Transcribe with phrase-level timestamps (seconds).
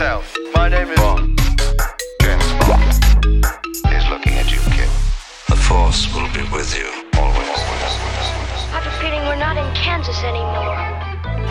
[0.00, 0.34] yourself.
[0.54, 0.98] My name is.
[0.98, 1.38] Bond.
[2.22, 2.88] James Bond
[3.92, 4.88] is looking at you, kid.
[5.48, 6.88] The Force will be with you
[7.20, 7.60] always.
[8.72, 10.80] I have a feeling we're not in Kansas anymore.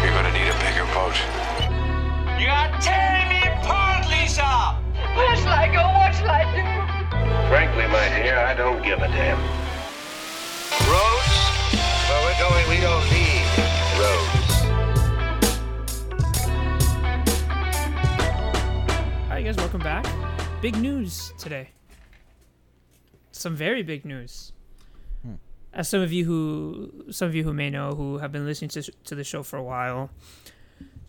[0.02, 1.14] You're gonna need a bigger boat.
[2.42, 4.74] You are tearing me apart, Lisa!
[5.14, 5.86] Where shall I go?
[6.02, 6.66] What shall I do?
[7.54, 9.38] Frankly, my dear, I don't give a damn.
[10.90, 11.38] Roads?
[12.10, 13.49] Where we're going, we don't need
[19.40, 20.06] Hi guys, welcome back.
[20.62, 21.70] Big news today.
[23.32, 24.52] Some very big news.
[25.72, 28.68] As some of you who some of you who may know who have been listening
[28.72, 30.10] to to the show for a while,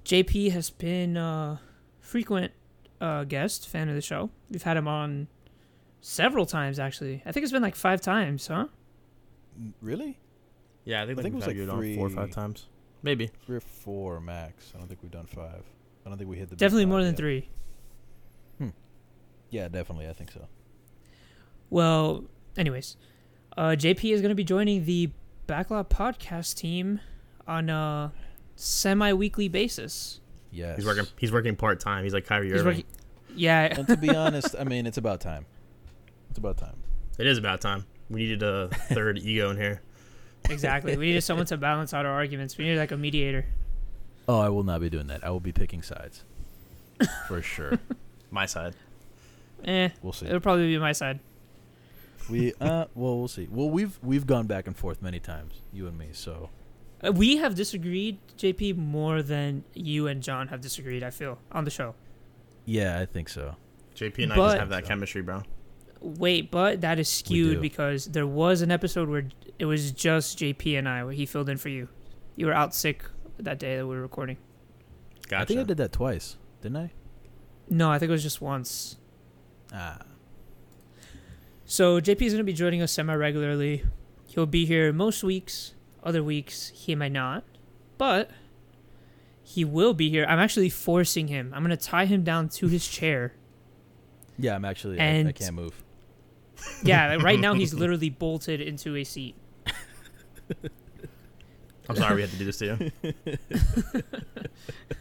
[0.05, 1.61] JP has been a
[1.98, 2.53] frequent
[3.01, 4.31] uh, guest, fan of the show.
[4.48, 5.27] We've had him on
[6.01, 7.25] several times actually.
[7.27, 8.69] I think it's been like five times, huh?
[9.83, 10.20] Really?
[10.84, 12.69] Yeah, I think, I think it was like had you on four or five times.
[13.03, 13.28] Maybe.
[13.45, 14.70] Three or four max.
[14.73, 15.65] I don't think we've done five.
[16.06, 16.55] I don't think we hit the.
[16.55, 17.17] Definitely more than yet.
[17.17, 17.48] three.
[19.51, 20.09] Yeah, definitely.
[20.09, 20.47] I think so.
[21.70, 22.25] Well,
[22.56, 22.97] anyways,
[23.57, 25.11] uh, JP is going to be joining the
[25.47, 27.01] Backlot podcast team
[27.47, 28.12] on a
[28.57, 30.20] semi-weekly basis.
[30.53, 30.77] Yes.
[30.77, 31.07] He's working.
[31.19, 32.05] He's working part time.
[32.05, 32.67] He's like Kyrie He's Irving.
[32.67, 32.84] working.
[33.37, 35.47] Yeah, and to be honest, I mean, it's about time.
[36.31, 36.77] It's about time.
[37.19, 37.85] It is about time.
[38.09, 39.81] We needed a third ego in here.
[40.48, 40.97] exactly.
[40.97, 42.59] We needed someone to balance out our arguments.
[42.59, 43.47] We needed like a mediator.
[44.29, 45.25] Oh, I will not be doing that.
[45.25, 46.25] I will be picking sides.
[47.29, 47.79] For sure.
[48.31, 48.75] My side.
[49.64, 50.27] Eh, We'll see.
[50.27, 51.20] it'll probably be my side.
[52.28, 53.48] We uh well we'll see.
[53.50, 56.50] Well we've we've gone back and forth many times, you and me, so
[57.02, 61.02] Uh, we have disagreed, JP, more than you and John have disagreed.
[61.02, 61.94] I feel on the show.
[62.67, 63.56] yeah, I think so.
[63.97, 65.42] JP and I just have that chemistry, bro.
[66.00, 69.24] Wait, but that is skewed because there was an episode where
[69.58, 71.89] it was just JP and I where he filled in for you.
[72.36, 73.05] You were out sick
[73.39, 74.36] that day that we were recording.
[75.28, 75.42] Gotcha.
[75.42, 76.92] I think I did that twice, didn't I?
[77.69, 78.97] No, I think it was just once.
[79.73, 79.98] Ah.
[81.64, 83.85] So JP is going to be joining us semi regularly.
[84.27, 85.75] He'll be here most weeks.
[86.03, 87.45] Other weeks he might not,
[87.98, 88.30] but
[89.42, 90.25] he will be here.
[90.29, 91.53] I'm actually forcing him.
[91.55, 93.35] I'm going to tie him down to his chair.
[94.39, 95.83] Yeah, I'm actually I, I can't move.
[96.83, 99.36] Yeah, right now he's literally bolted into a seat.
[101.89, 103.13] I'm sorry we had to do this to you.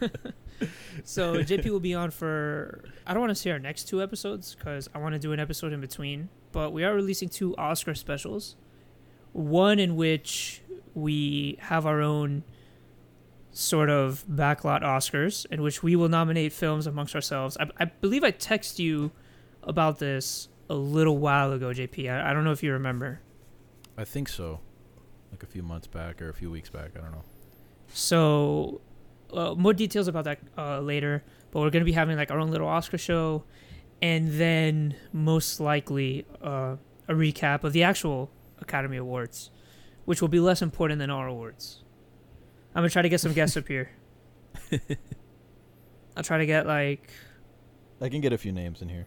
[1.04, 4.54] So JP will be on for I don't want to say our next two episodes
[4.54, 6.28] because I want to do an episode in between.
[6.52, 8.56] But we are releasing two Oscar specials.
[9.32, 10.62] One in which
[10.94, 12.42] we have our own
[13.52, 17.56] sort of backlot Oscars, in which we will nominate films amongst ourselves.
[17.58, 19.12] I, I believe I texted you
[19.62, 22.10] about this a little while ago, JP.
[22.10, 23.20] I, I don't know if you remember.
[23.96, 24.60] I think so.
[25.30, 27.24] Like a few months back or a few weeks back, I don't know.
[27.92, 28.80] So,
[29.32, 31.22] uh, more details about that uh, later.
[31.50, 33.44] But we're gonna be having like our own little Oscar show,
[34.00, 36.76] and then most likely uh,
[37.08, 38.30] a recap of the actual
[38.60, 39.50] Academy Awards,
[40.04, 41.82] which will be less important than our awards.
[42.74, 43.90] I'm gonna try to get some guests up here.
[46.16, 47.10] I'll try to get like
[48.00, 49.06] I can get a few names in here.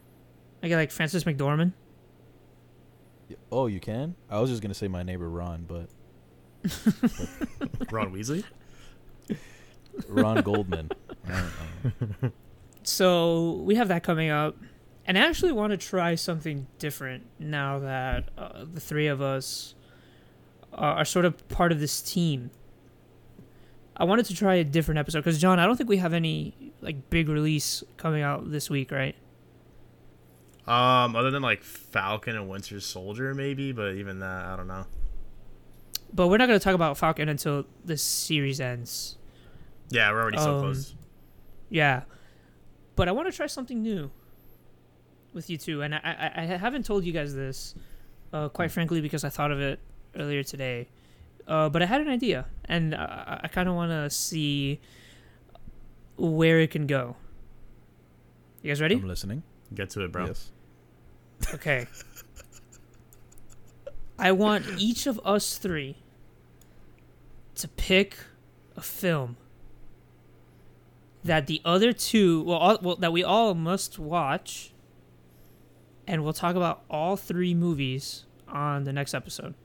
[0.61, 1.73] I get like Frances McDormand.
[3.51, 4.15] Oh, you can?
[4.29, 5.89] I was just gonna say my neighbor Ron, but
[7.91, 8.43] Ron Weasley.
[10.07, 10.91] Ron Goldman.
[11.27, 12.31] I don't know.
[12.83, 14.57] So we have that coming up,
[15.05, 19.73] and I actually want to try something different now that uh, the three of us
[20.73, 22.51] are, are sort of part of this team.
[23.95, 26.73] I wanted to try a different episode because John, I don't think we have any
[26.81, 29.15] like big release coming out this week, right?
[30.67, 34.85] Um, other than like Falcon and Winter Soldier, maybe, but even that, I don't know.
[36.13, 39.17] But we're not going to talk about Falcon until this series ends.
[39.89, 40.95] Yeah, we're already so Um, close.
[41.69, 42.03] Yeah,
[42.95, 44.11] but I want to try something new
[45.33, 45.99] with you two, and I
[46.35, 47.75] I, I haven't told you guys this,
[48.31, 49.79] uh, quite frankly, because I thought of it
[50.15, 50.89] earlier today.
[51.47, 54.79] Uh, but I had an idea, and I, I kind of want to see
[56.15, 57.15] where it can go.
[58.61, 58.95] You guys ready?
[58.95, 59.43] I'm listening.
[59.73, 60.27] Get to it, bro.
[60.27, 60.51] Yes.
[61.53, 61.87] Okay.
[64.17, 65.97] I want each of us three
[67.55, 68.15] to pick
[68.77, 69.35] a film
[71.23, 74.73] that the other two, well, all, well, that we all must watch,
[76.07, 79.55] and we'll talk about all three movies on the next episode.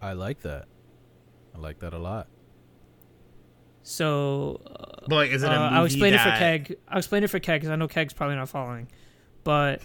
[0.00, 0.66] I like that.
[1.54, 2.28] I like that a lot.
[3.82, 6.76] So, uh, But like, is it a uh, movie I'll explain it for Keg.
[6.88, 8.88] I'll explain it for Keg because I know Keg's probably not following.
[9.44, 9.80] But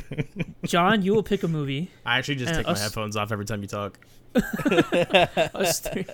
[0.64, 1.90] John, you will pick a movie.
[2.04, 3.98] I actually just and take my headphones off every time you talk.
[5.54, 6.04] Us three.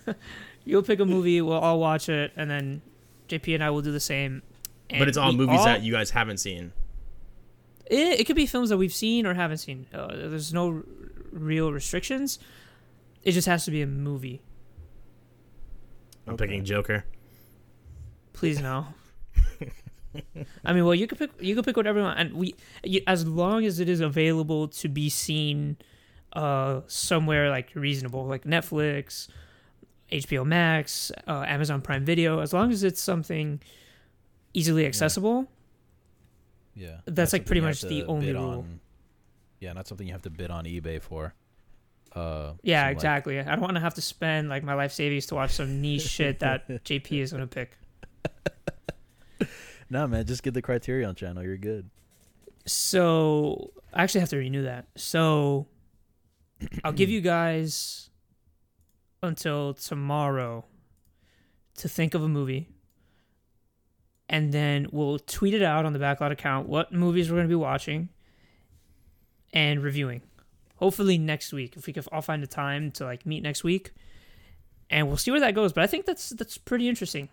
[0.64, 2.82] You'll pick a movie, we'll all watch it, and then
[3.30, 4.42] JP and I will do the same.
[4.90, 6.72] but it's all movies all- that you guys haven't seen.
[7.86, 9.86] It, it could be films that we've seen or haven't seen.
[9.92, 10.82] Uh, there's no r-
[11.32, 12.38] real restrictions.
[13.24, 14.42] It just has to be a movie.
[16.26, 17.04] I'm picking Joker.
[18.32, 18.86] Please no.
[20.64, 22.54] I mean, well, you could pick you could pick whatever you want, and we
[22.84, 25.76] you, as long as it is available to be seen
[26.32, 29.28] uh somewhere like reasonable, like Netflix,
[30.12, 32.40] HBO Max, uh, Amazon Prime Video.
[32.40, 33.60] As long as it's something
[34.54, 35.46] easily accessible,
[36.74, 37.00] Yeah.
[37.04, 38.50] That's, Not like, pretty much the only rule.
[38.60, 38.80] on-
[39.58, 41.34] yeah, not something you have to bid on eBay for.
[42.12, 43.38] Uh, yeah, some, like- exactly.
[43.40, 46.02] I don't want to have to spend like my life savings to watch some niche
[46.02, 47.76] shit that JP is gonna pick.
[49.90, 51.42] no, man, just get the Criterion channel.
[51.42, 51.90] You're good.
[52.66, 54.86] So I actually have to renew that.
[54.96, 55.66] So
[56.84, 58.09] I'll give you guys
[59.22, 60.64] until tomorrow
[61.76, 62.68] to think of a movie.
[64.28, 67.52] And then we'll tweet it out on the backlot account what movies we're going to
[67.52, 68.10] be watching
[69.52, 70.22] and reviewing.
[70.76, 71.76] Hopefully next week.
[71.76, 73.92] If we can I'll find a time to like meet next week.
[74.88, 75.72] And we'll see where that goes.
[75.72, 77.28] But I think that's that's pretty interesting.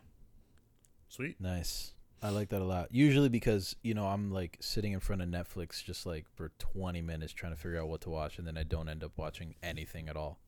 [1.07, 1.39] Sweet.
[1.39, 1.93] Nice.
[2.21, 2.87] I like that a lot.
[2.91, 7.01] Usually because, you know, I'm like sitting in front of Netflix just like for 20
[7.01, 9.55] minutes trying to figure out what to watch and then I don't end up watching
[9.61, 10.39] anything at all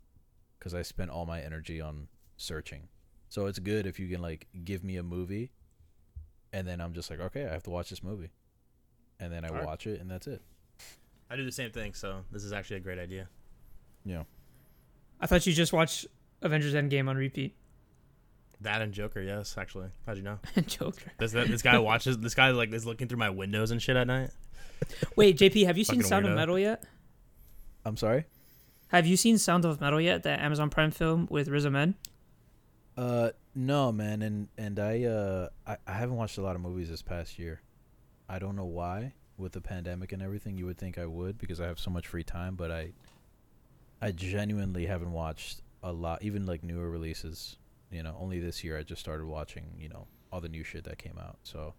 [0.59, 2.07] cuz I spent all my energy on
[2.37, 2.87] searching.
[3.29, 5.51] So it's good if you can like give me a movie
[6.51, 8.31] and then I'm just like, okay, I have to watch this movie.
[9.19, 9.65] And then I Alright.
[9.65, 10.41] watch it and that's it.
[11.29, 13.29] I do the same thing, so this is actually a great idea.
[14.03, 14.23] Yeah.
[15.21, 16.07] I thought you just watched
[16.41, 17.55] Avengers Endgame on repeat.
[18.61, 19.89] That and Joker, yes, actually.
[20.05, 20.39] How'd you know?
[20.67, 21.11] Joker.
[21.17, 22.17] This this guy watches.
[22.17, 24.31] This guy like is looking through my windows and shit at night.
[25.15, 26.35] Wait, JP, have you seen Fucking Sound of.
[26.35, 26.83] Metal yet?
[27.85, 28.25] I'm sorry?
[28.89, 30.23] Have you seen Sound of Metal yet?
[30.23, 31.95] The Amazon Prime film with Riz Ahmed?
[32.97, 36.89] Uh no, man, and and I uh I, I haven't watched a lot of movies
[36.89, 37.61] this past year.
[38.27, 39.13] I don't know why.
[39.37, 42.07] With the pandemic and everything, you would think I would because I have so much
[42.07, 42.93] free time, but I
[44.01, 47.57] I genuinely haven't watched a lot, even like newer releases.
[47.91, 50.83] You know, only this year I just started watching, you know, all the new shit
[50.85, 51.37] that came out.
[51.43, 51.73] So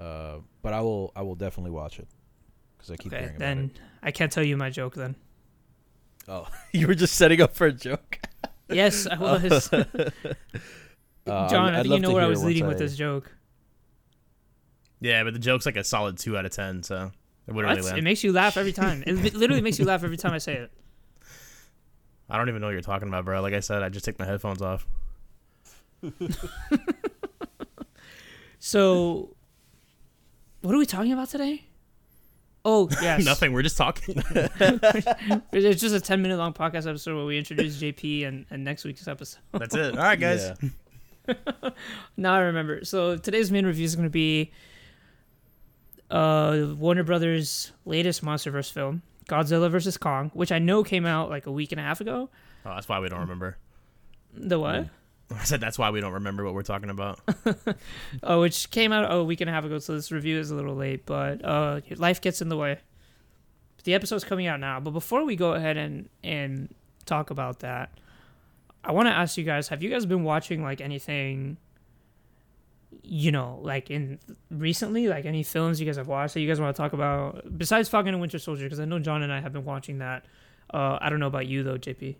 [0.00, 2.08] uh but I will I will definitely watch it
[2.78, 3.80] cuz I keep Okay, hearing about then it.
[4.02, 5.14] I can't tell you my joke then.
[6.28, 8.18] Oh, you were just setting up for a joke.
[8.72, 9.68] Yes, I was.
[11.26, 13.30] Uh, John, I I'd think you know where I was once leading with this joke.
[15.00, 17.10] Yeah, but the joke's like a solid two out of ten, so
[17.48, 17.84] it wouldn't What?
[17.84, 19.02] really It makes you laugh every time.
[19.06, 20.70] It literally makes you laugh every time I say it.
[22.28, 23.42] I don't even know what you're talking about, bro.
[23.42, 24.86] Like I said, I just take my headphones off.
[28.58, 29.34] So,
[30.60, 31.64] what are we talking about today?
[32.64, 33.24] Oh, yes.
[33.24, 33.52] Nothing.
[33.52, 34.22] We're just talking.
[35.52, 38.84] It's just a 10 minute long podcast episode where we introduce JP and, and next
[38.84, 39.40] week's episode.
[39.52, 39.96] That's it.
[39.96, 40.52] All right, guys.
[41.26, 41.70] Yeah.
[42.16, 42.84] Now I remember.
[42.84, 44.50] So today's main review is going to be
[46.10, 51.46] uh, Warner Brothers' latest MonsterVerse film, Godzilla vs Kong, which I know came out like
[51.46, 52.28] a week and a half ago.
[52.64, 53.56] Oh, that's why we don't remember.
[54.34, 54.88] The what?
[55.38, 57.20] I said that's why we don't remember what we're talking about.
[58.22, 60.50] Oh, which came out oh, a week and a half ago, so this review is
[60.50, 62.78] a little late, but uh, life gets in the way.
[63.84, 66.74] The episode's coming out now, but before we go ahead and and
[67.06, 67.90] talk about that,
[68.84, 71.56] I want to ask you guys: Have you guys been watching like anything?
[73.02, 74.18] You know, like in
[74.50, 77.56] recently, like any films you guys have watched that you guys want to talk about
[77.56, 78.64] besides Falcon and Winter Soldier?
[78.64, 80.26] Because I know John and I have been watching that.
[80.72, 82.16] Uh, I don't know about you though, JP.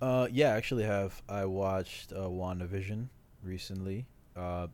[0.00, 1.22] Uh, yeah, I actually have.
[1.28, 3.08] I watched uh, WandaVision
[3.42, 4.66] recently, uh,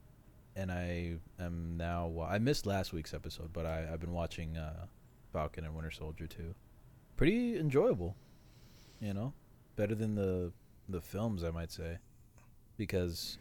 [0.57, 2.07] and I am now.
[2.09, 4.87] wa- I missed last week's episode, but I, I've been watching uh,
[5.33, 6.55] Falcon and Winter Soldier too.
[7.17, 8.17] Pretty enjoyable,
[9.01, 9.33] you know,
[9.77, 10.53] better than the
[10.89, 11.99] the films, I might say,
[12.77, 13.39] because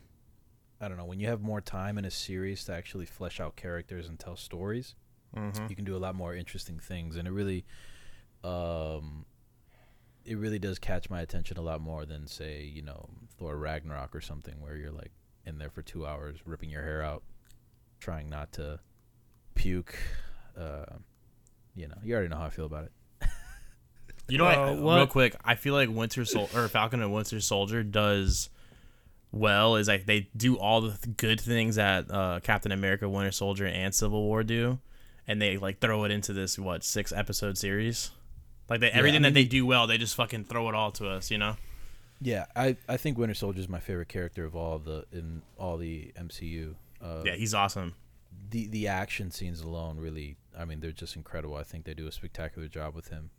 [0.79, 3.55] I don't know when you have more time in a series to actually flesh out
[3.55, 4.95] characters and tell stories
[5.35, 5.67] Mm-hmm.
[5.69, 7.63] you can do a lot more interesting things and it really
[8.43, 9.23] um
[10.25, 14.15] it really does catch my attention a lot more than say you know thor ragnarok
[14.15, 15.11] or something where you're like
[15.45, 17.23] in there for two hours ripping your hair out
[17.99, 18.79] trying not to
[19.55, 19.95] puke
[20.57, 20.85] uh
[21.75, 22.91] you know you already know how i feel about it
[24.27, 24.57] You know, what?
[24.57, 28.49] Uh, real quick, I feel like Winter Sol- or Falcon and Winter Soldier does
[29.33, 29.75] well.
[29.75, 33.65] Is like they do all the th- good things that uh, Captain America, Winter Soldier,
[33.65, 34.79] and Civil War do,
[35.27, 38.11] and they like throw it into this what six episode series.
[38.71, 41.09] Like they, everything I that they do well, they just fucking throw it all to
[41.09, 41.29] us.
[41.29, 41.57] You know?
[42.23, 45.41] yeah i i think winter soldier is my favorite character of all of the in
[45.57, 47.95] all the mcu uh Yeah, he's awesome.
[48.51, 52.05] the the action scenes alone really i mean they're just incredible i think they do
[52.07, 53.31] a spectacular job with him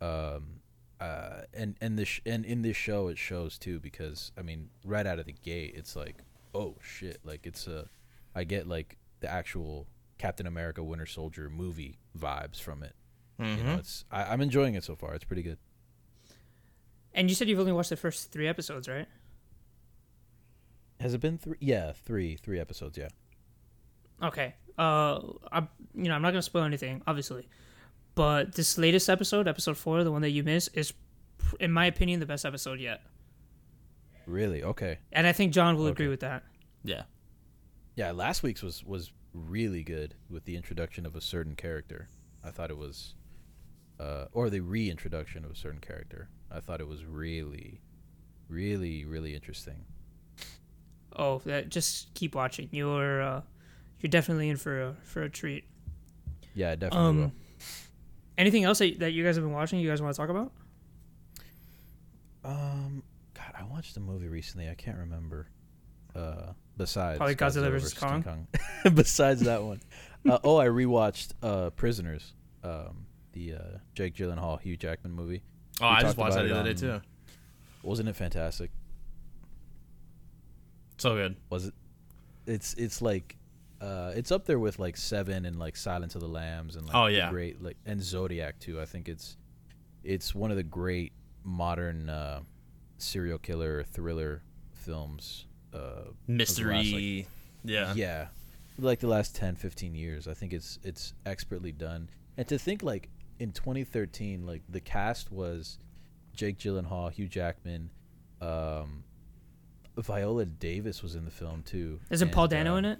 [0.00, 0.60] um
[0.98, 5.06] uh and and this and in this show it shows too because i mean right
[5.06, 6.16] out of the gate it's like
[6.54, 7.86] oh shit like it's a
[8.34, 9.86] i get like the actual
[10.18, 12.94] Captain America Winter Soldier movie vibes from it.
[13.44, 13.64] You Mhm.
[13.64, 15.14] know, it's I, I'm enjoying it so far.
[15.14, 15.58] It's pretty good.
[17.14, 19.06] And you said you've only watched the first three episodes, right?
[21.00, 21.56] Has it been three?
[21.60, 22.96] Yeah, three three episodes.
[22.96, 23.08] Yeah.
[24.22, 24.54] Okay.
[24.78, 25.20] Uh,
[25.50, 27.48] I you know I'm not gonna spoil anything, obviously,
[28.14, 30.92] but this latest episode, episode four, the one that you missed, is,
[31.60, 33.02] in my opinion, the best episode yet.
[34.26, 34.62] Really?
[34.62, 34.98] Okay.
[35.10, 36.44] And I think John will agree with that.
[36.84, 37.02] Yeah.
[37.96, 42.08] Yeah, last week's was was really good with the introduction of a certain character.
[42.44, 43.14] I thought it was,
[44.02, 46.28] uh, or the reintroduction of a certain character.
[46.50, 47.80] I thought it was really,
[48.48, 49.84] really, really interesting.
[51.14, 52.68] Oh, that just keep watching.
[52.72, 53.42] You're uh,
[54.00, 55.64] you're definitely in for a for a treat.
[56.54, 57.32] Yeah, I definitely Um, will.
[58.36, 59.78] anything else that, that you guys have been watching?
[59.80, 60.52] You guys want to talk about?
[62.44, 63.02] Um,
[63.34, 64.68] God, I watched a movie recently.
[64.68, 65.48] I can't remember.
[66.14, 68.46] Uh, besides Probably Godzilla versus King Kong.
[68.94, 69.80] besides that one,
[70.28, 75.42] uh, oh, I rewatched uh Prisoners, um, the uh, Jake Gyllenhaal, Hugh Jackman movie.
[75.80, 77.00] Oh, We I just watched that the other day too.
[77.82, 78.70] Wasn't it fantastic?
[80.98, 81.36] So good.
[81.50, 81.74] Was it?
[82.46, 83.36] It's it's like,
[83.80, 86.94] uh, it's up there with like Seven and like Silence of the Lambs and like
[86.94, 87.30] Oh, yeah.
[87.30, 88.80] great like and Zodiac too.
[88.80, 89.36] I think it's
[90.04, 91.12] it's one of the great
[91.44, 92.40] modern uh,
[92.98, 94.42] serial killer thriller
[94.74, 95.46] films.
[95.72, 95.88] Uh, the
[96.34, 97.26] last, like, Mystery.
[97.64, 97.94] yeah.
[97.96, 98.26] yeah
[98.78, 102.82] like the last 10 15 years i think it's it's expertly done and to think
[102.82, 103.08] like
[103.38, 105.78] in 2013 like the cast was
[106.34, 107.90] jake gyllenhaal hugh jackman
[108.40, 109.02] um
[109.96, 112.98] viola davis was in the film too Isn't Paul Dano uh, in it?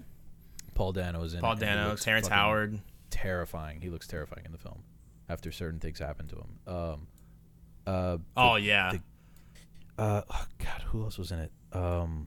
[0.74, 2.80] paul dano is in Paul it, and he Dano, looks Terrence Howard.
[3.10, 4.82] terrifying he looks terrifying in the film
[5.28, 7.06] after certain things happen to him um
[7.86, 8.92] uh Oh yeah.
[8.92, 12.26] the- uh oh, god who else was in it um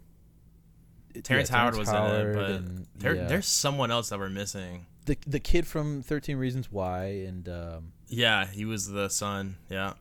[1.23, 3.27] Terrence yeah, Howard was in it, but and- there, yeah.
[3.27, 4.85] there's someone else that we're missing.
[5.05, 9.57] the the kid from Thirteen Reasons Why, and um, Yeah, he was the son.
[9.69, 9.93] Yeah.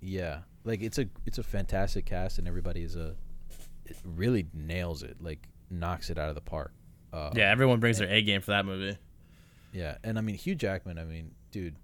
[0.00, 3.14] yeah, like it's a it's a fantastic cast, and everybody is a
[3.86, 6.72] it really nails it, like knocks it out of the park.
[7.12, 8.98] Uh, Yeah, everyone brings their A game for that movie.
[9.72, 10.98] yeah, and I mean Hugh Jackman.
[10.98, 11.76] I mean, dude,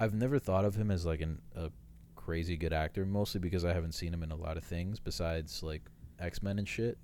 [0.00, 1.70] I've never thought of him as like an a
[2.16, 5.62] crazy good actor, mostly because I haven't seen him in a lot of things besides
[5.62, 5.82] like
[6.18, 6.98] X Men and shit.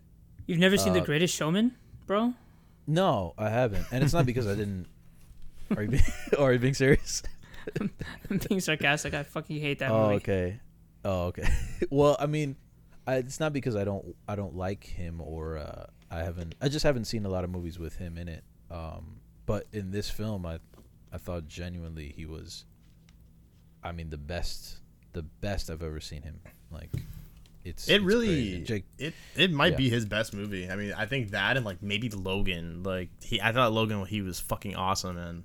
[0.47, 1.73] You've never seen The uh, Greatest Showman,
[2.07, 2.33] bro?
[2.87, 4.87] No, I haven't, and it's not because I didn't.
[5.77, 6.03] Are you being,
[6.39, 7.23] are you being serious?
[8.31, 9.15] I'm being sarcastic.
[9.15, 10.15] I fucking hate that oh, movie.
[10.17, 10.61] okay.
[11.05, 11.49] Oh, okay.
[11.91, 12.57] well, I mean,
[13.07, 16.69] I, it's not because I don't I don't like him or uh, I haven't I
[16.69, 18.45] just haven't seen a lot of movies with him in it.
[18.71, 20.59] Um, but in this film, I
[21.13, 22.65] I thought genuinely he was.
[23.83, 24.81] I mean, the best
[25.13, 26.41] the best I've ever seen him.
[26.71, 26.91] Like,
[27.65, 28.85] it's It it's really Jake.
[28.99, 29.77] it it might Yeah.
[29.79, 30.69] be his best movie.
[30.69, 32.83] I mean, I think that and like maybe Logan.
[32.83, 35.45] Like he, I thought Logan he was fucking awesome and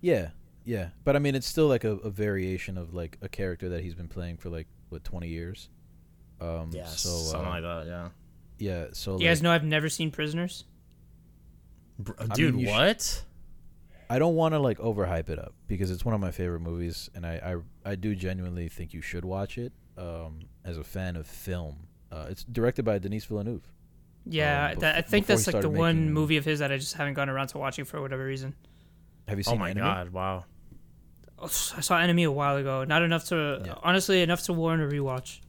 [0.00, 0.30] Yeah,
[0.66, 0.88] yeah.
[1.04, 3.94] But I mean, it's still like a, a variation of like a character that he's
[3.94, 5.70] been playing for like what twenty years.
[6.40, 7.86] Um, yeah, So something uh, like that.
[7.86, 8.08] Yeah,
[8.58, 8.86] yeah.
[8.92, 10.64] So You guys know I've never seen Prisoners.
[11.98, 13.24] Br- dude, you sh- what?
[14.10, 17.08] I don't want to like overhype it up because it's one of my favorite movies,
[17.14, 19.72] and I I, I do genuinely think you should watch it.
[19.96, 23.66] Um, as a fan of film, uh, it's directed by Denis Villeneuve.
[24.26, 26.94] Yeah, Um, that, I think that's like the one movie of his that I just
[26.94, 28.54] haven't gone around to watching for whatever reason.
[29.28, 29.54] Have you seen?
[29.54, 29.86] Oh my Enemy?
[29.86, 30.08] god!
[30.10, 30.44] Wow.
[31.42, 32.84] I saw Enemy a while ago.
[32.84, 33.74] Not enough to Yeah.
[33.82, 35.40] honestly enough to warrant a rewatch.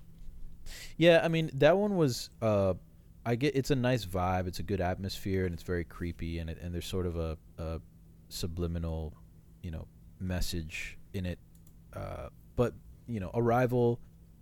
[0.97, 2.29] Yeah, I mean that one was.
[2.41, 2.73] Uh,
[3.25, 4.47] I get it's a nice vibe.
[4.47, 7.37] It's a good atmosphere, and it's very creepy, and it, and there's sort of a,
[7.57, 7.79] a
[8.29, 9.13] subliminal,
[9.61, 9.87] you know,
[10.19, 11.39] message in it.
[11.93, 12.73] Uh, but
[13.07, 13.99] you know, Arrival,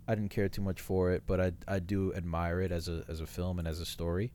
[0.08, 3.04] I didn't care too much for it, but I I do admire it as a
[3.08, 4.32] as a film and as a story.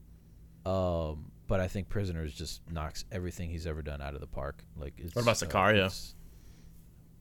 [0.64, 4.64] Um, but I think Prisoners just knocks everything he's ever done out of the park.
[4.76, 5.74] Like, it's, What about Sicario?
[5.86, 6.14] it's-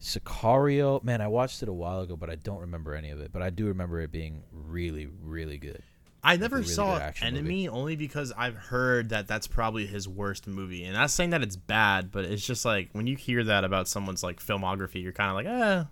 [0.02, 3.32] Sicario, man, I watched it a while ago, but I don't remember any of it.
[3.32, 5.84] But I do remember it being really, really good.
[6.24, 7.70] I never really saw Enemy movie.
[7.70, 11.56] only because I've heard that that's probably his worst movie, and not saying that it's
[11.56, 15.30] bad, but it's just like when you hear that about someone's like filmography, you're kind
[15.30, 15.84] of like, eh,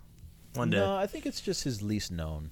[0.54, 0.78] one day.
[0.78, 2.50] No, I think it's just his least known,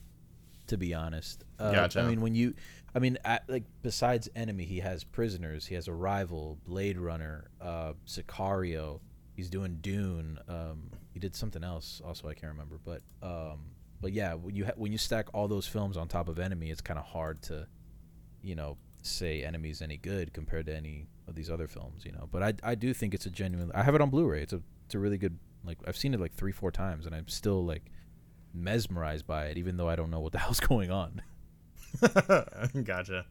[0.68, 1.44] to be honest.
[1.58, 2.00] Uh, Gotcha.
[2.00, 2.54] I mean, when you,
[2.94, 7.92] I mean, at, like besides Enemy, he has Prisoners, he has Arrival, Blade Runner, uh,
[8.06, 9.00] Sicario.
[9.36, 10.40] He's doing Dune.
[10.48, 14.66] Um, he did something else also I can't remember, but um, but yeah, when you
[14.66, 17.42] ha- when you stack all those films on top of Enemy, it's kind of hard
[17.42, 17.66] to,
[18.40, 22.28] you know, say Enemy's any good compared to any of these other films, you know.
[22.30, 23.72] But I I do think it's a genuine.
[23.74, 24.42] I have it on Blu-ray.
[24.42, 25.36] It's a it's a really good.
[25.64, 27.90] Like I've seen it like three four times, and I'm still like
[28.54, 31.20] mesmerized by it, even though I don't know what the hell's going on.
[32.84, 33.26] gotcha.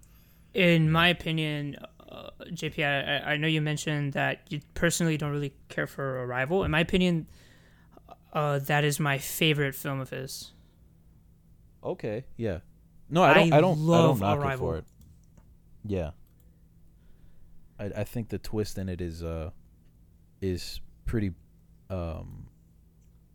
[0.53, 1.77] In my opinion,
[2.09, 6.65] uh, JP, I, I know you mentioned that you personally don't really care for Arrival.
[6.65, 7.27] In my opinion,
[8.37, 10.53] uh, that is my favorite film of his.
[11.83, 12.59] Okay, yeah.
[13.09, 13.53] No, I don't.
[13.53, 13.77] I, I don't.
[13.77, 14.85] I love don't knock it for it.
[15.85, 16.11] Yeah.
[17.79, 19.49] I I think the twist in it is uh
[20.41, 21.31] is pretty
[21.89, 22.47] um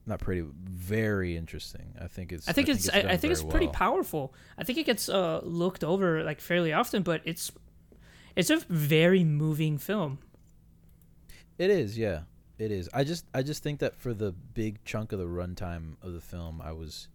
[0.07, 1.95] not pretty very interesting.
[2.01, 3.75] I think it's I think it's, I, I done think it's pretty well.
[3.75, 4.35] powerful.
[4.59, 7.53] I think it gets uh, looked over like fairly often, but it's
[8.37, 10.19] it's a very moving film.
[11.59, 12.23] It is, yeah.
[12.59, 12.89] It is.
[12.93, 16.21] I just I just think that for the big chunk of the runtime of the
[16.21, 17.09] film, I was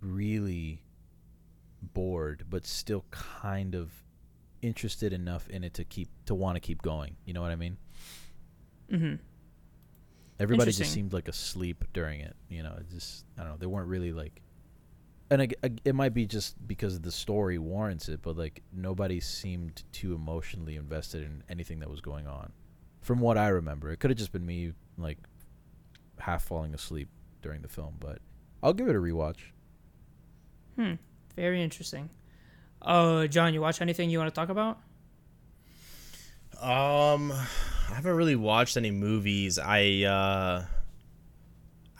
[0.00, 0.82] really
[1.82, 3.90] bored, but still kind of
[4.62, 7.16] interested enough in it to keep to want to keep going.
[7.24, 7.76] You know what I mean?
[8.90, 9.14] hmm
[10.40, 12.36] Everybody just seemed like asleep during it.
[12.48, 13.56] You know, it just I don't know.
[13.58, 14.40] They weren't really like.
[15.30, 19.18] And I, I- it might be just because the story warrants it, but like nobody
[19.20, 22.52] seemed too emotionally invested in anything that was going on,
[23.00, 23.90] from what I remember.
[23.90, 25.18] It could have just been me like
[26.18, 27.08] half falling asleep
[27.42, 28.18] during the film, but
[28.62, 29.38] I'll give it a rewatch.
[30.76, 30.94] Hmm.
[31.36, 32.10] Very interesting.
[32.82, 34.78] Uh, John, you watch anything you want to talk about?
[36.60, 39.58] Um, I haven't really watched any movies.
[39.58, 40.64] I uh,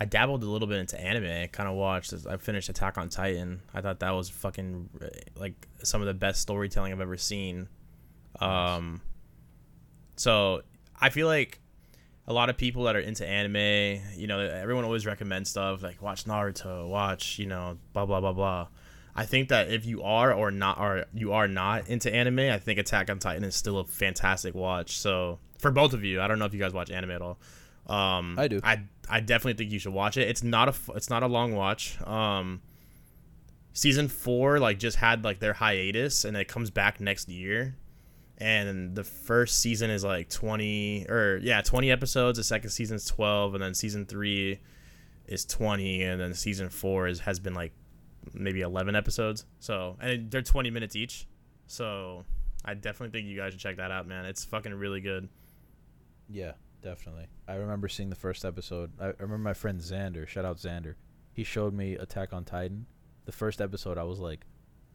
[0.01, 1.25] I dabbled a little bit into anime.
[1.25, 2.15] I kind of watched.
[2.29, 3.63] I finished Attack on Titan.
[3.73, 4.91] I thought that was fucking
[5.37, 7.69] like some of the best storytelling I've ever seen.
[8.41, 9.01] Um,
[10.17, 10.63] so
[11.01, 11.61] I feel like
[12.27, 16.03] a lot of people that are into anime, you know, everyone always recommends stuff like
[16.03, 18.69] watch Naruto, watch, you know, blah blah blah blah.
[19.17, 22.59] I think that if you are or not or you are not into anime, I
[22.59, 24.99] think Attack on Titan is still a fantastic watch.
[24.99, 27.39] So for both of you, I don't know if you guys watch anime at all.
[27.87, 28.61] Um, I do.
[28.63, 30.29] I I definitely think you should watch it.
[30.29, 32.01] It's not a it's not a long watch.
[32.03, 32.61] Um,
[33.73, 37.77] season four like just had like their hiatus and it comes back next year
[38.39, 43.55] and the first season is like 20 or yeah 20 episodes the second season's 12
[43.55, 44.59] and then season 3
[45.27, 47.73] is 20 and then season 4 is has been like
[48.33, 51.27] maybe 11 episodes so and they're 20 minutes each
[51.67, 52.25] so
[52.65, 55.29] i definitely think you guys should check that out man it's fucking really good
[56.31, 57.27] Yeah, definitely.
[57.49, 58.93] I remember seeing the first episode.
[59.01, 60.27] I, remember my friend Xander.
[60.29, 60.95] Shout out Xander.
[61.33, 62.85] He showed me Attack on Titan.
[63.25, 64.45] The first episode, I was like,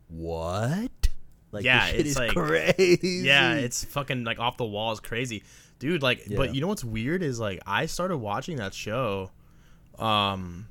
[0.09, 1.02] "What?
[1.53, 5.43] Like, Yeah, it's like- crazy." yeah it's fucking like off the walls crazy
[5.79, 6.37] dude like Yeah.
[6.37, 9.31] but you know what's weird is like i started watching that show
[9.99, 10.67] um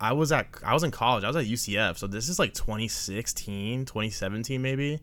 [0.00, 2.52] i was at i was in college i was at ucf so this is like
[2.54, 5.00] 2016 2017 maybe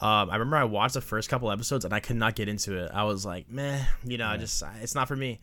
[0.00, 2.78] um, I remember I watched the first couple episodes and I could not get into
[2.78, 2.92] it.
[2.94, 5.40] I was like, meh, you know, I just it's not for me.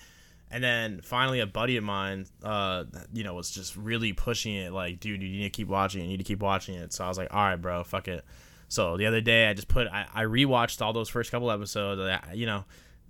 [0.49, 4.71] And then finally, a buddy of mine, uh, you know, was just really pushing it.
[4.71, 5.99] Like, dude, you need to keep watching.
[5.99, 6.03] it.
[6.05, 6.93] You need to keep watching it.
[6.93, 8.23] So I was like, all right, bro, fuck it.
[8.75, 12.01] So the other day, I just put, I, I rewatched all those first couple episodes.
[12.01, 12.65] I, you know,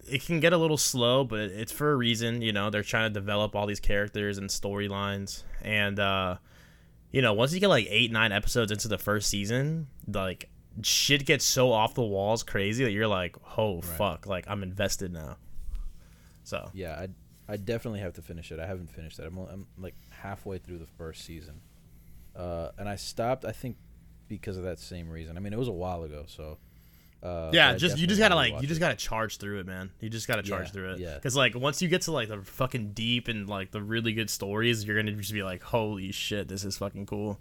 [0.08, 2.44] it can get a little slow, but it's for a reason.
[2.44, 5.42] You know, they're trying to develop all these characters and storylines.
[5.64, 6.38] And, uh,
[7.12, 10.50] you know, once you get like eight, nine episodes into the first season, like,
[10.84, 14.28] shit gets so off the walls crazy that you're like, oh, fuck.
[14.28, 15.38] Like, I'm invested now.
[16.44, 17.08] So, Yeah, I
[17.52, 18.60] I definitely have to finish it.
[18.60, 19.26] I haven't finished it.
[19.26, 21.62] I'm, I'm like halfway through the first season,
[22.36, 23.46] uh, and I stopped.
[23.46, 23.78] I think
[24.28, 25.38] because of that same reason.
[25.38, 26.58] I mean, it was a while ago, so.
[27.24, 28.82] Uh, yeah, just you just gotta like you just it.
[28.82, 29.90] gotta charge through it, man.
[30.00, 31.00] You just gotta charge Yeah, through it.
[31.00, 31.16] yeah.
[31.16, 34.30] Because like once you get to like the fucking deep and like the really good
[34.30, 37.40] stories, you're gonna just be like, holy shit, this is fucking cool.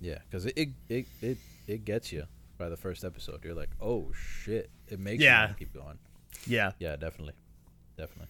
[0.00, 2.24] Yeah, because it, it it it it gets you
[2.56, 3.44] by the first episode.
[3.44, 4.70] You're like, oh shit!
[4.88, 5.48] It makes Yeah.
[5.50, 5.98] you keep going.
[6.46, 6.72] Yeah.
[6.78, 7.34] Yeah, definitely,
[7.98, 8.28] definitely.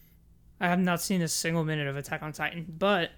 [0.61, 3.11] I have not seen a single minute of Attack on Titan, but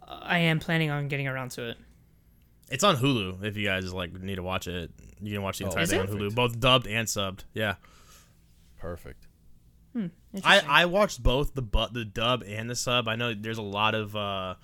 [0.00, 1.76] uh, I am planning on getting around to it.
[2.70, 4.90] It's on Hulu if you guys like need to watch it.
[5.20, 6.06] You can watch the Oh, entire is thing on?
[6.08, 7.44] Hulu, both dubbed and subbed.
[7.54, 7.76] Yeah.
[8.78, 9.26] Perfect.
[10.44, 13.08] I, I watched both the bu- the dub and the sub.
[13.08, 14.54] I know there's a lot of uh,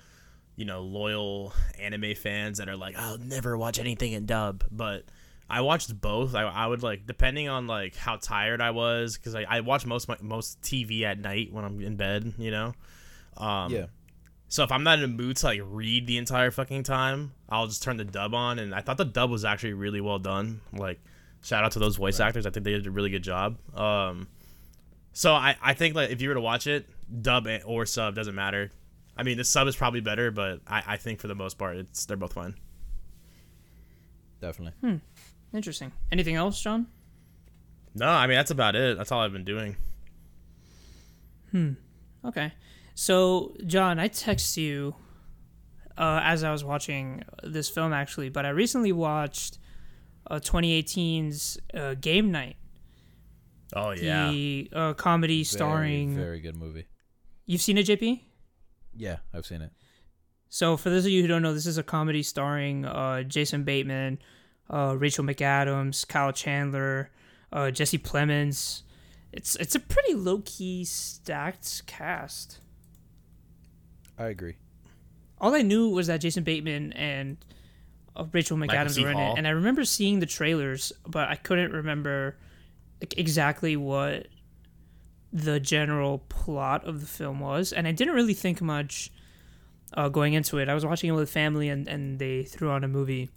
[0.55, 5.03] you know loyal anime fans that are like, I'll never watch anything in dub, but
[5.49, 6.35] I watched both.
[6.35, 9.85] I, I would like depending on like how tired I was because I, I watch
[9.85, 12.33] most my, most TV at night when I'm in bed.
[12.37, 12.73] You know,
[13.35, 13.87] um, yeah,
[14.55, 17.67] So if I'm not in a mood to like read the entire fucking time, I'll
[17.67, 18.57] just turn the dub on.
[18.57, 20.61] And I thought the dub was actually really well done.
[20.71, 21.01] Like,
[21.43, 22.45] shout out to those voice actors.
[22.45, 23.57] I think they did a really good job.
[23.77, 24.29] Um,
[25.11, 26.87] so I, I think like if you were to watch it,
[27.21, 28.71] dub and- or sub doesn't matter.
[29.17, 31.75] I mean, the sub is probably better, but I, I think for the most part,
[31.75, 32.55] it's they're both fine.
[34.39, 34.71] definitely.
[34.79, 34.97] Hmm.
[35.53, 35.91] Interesting.
[36.13, 36.87] Anything else, John?
[37.93, 38.97] No, I mean that's about it.
[38.97, 39.75] That's all I've been doing.
[41.51, 41.71] Hmm.
[42.23, 42.53] Okay.
[42.95, 44.95] So, John, I text you
[45.97, 49.59] uh, as I was watching this film, actually, but I recently watched
[50.31, 52.55] uh, 2018's uh, Game Night.
[53.75, 54.29] Oh yeah.
[54.29, 56.15] the uh, comedy Very, starring.
[56.15, 56.85] very good movie.
[57.45, 58.21] You've seen it, JP?
[58.95, 59.71] Yeah, I've seen it.
[60.49, 63.63] So, for those of you who don't know, this is a comedy starring uh, Jason
[63.63, 64.19] Bateman,
[64.69, 67.11] uh, Rachel McAdams, Kyle Chandler,
[67.51, 68.83] uh, Jesse Plemons.
[69.33, 72.59] It's it's a pretty low key stacked cast.
[74.17, 74.55] I agree.
[75.39, 77.37] All I knew was that Jason Bateman and
[78.15, 79.03] uh, Rachel McAdams C.
[79.03, 79.33] were in Hall.
[79.33, 82.37] it, and I remember seeing the trailers, but I couldn't remember
[83.01, 84.27] like, exactly what
[85.33, 89.11] the general plot of the film was, and I didn't really think much
[89.93, 90.69] uh, going into it.
[90.69, 93.29] I was watching it with family, and and they threw on a movie,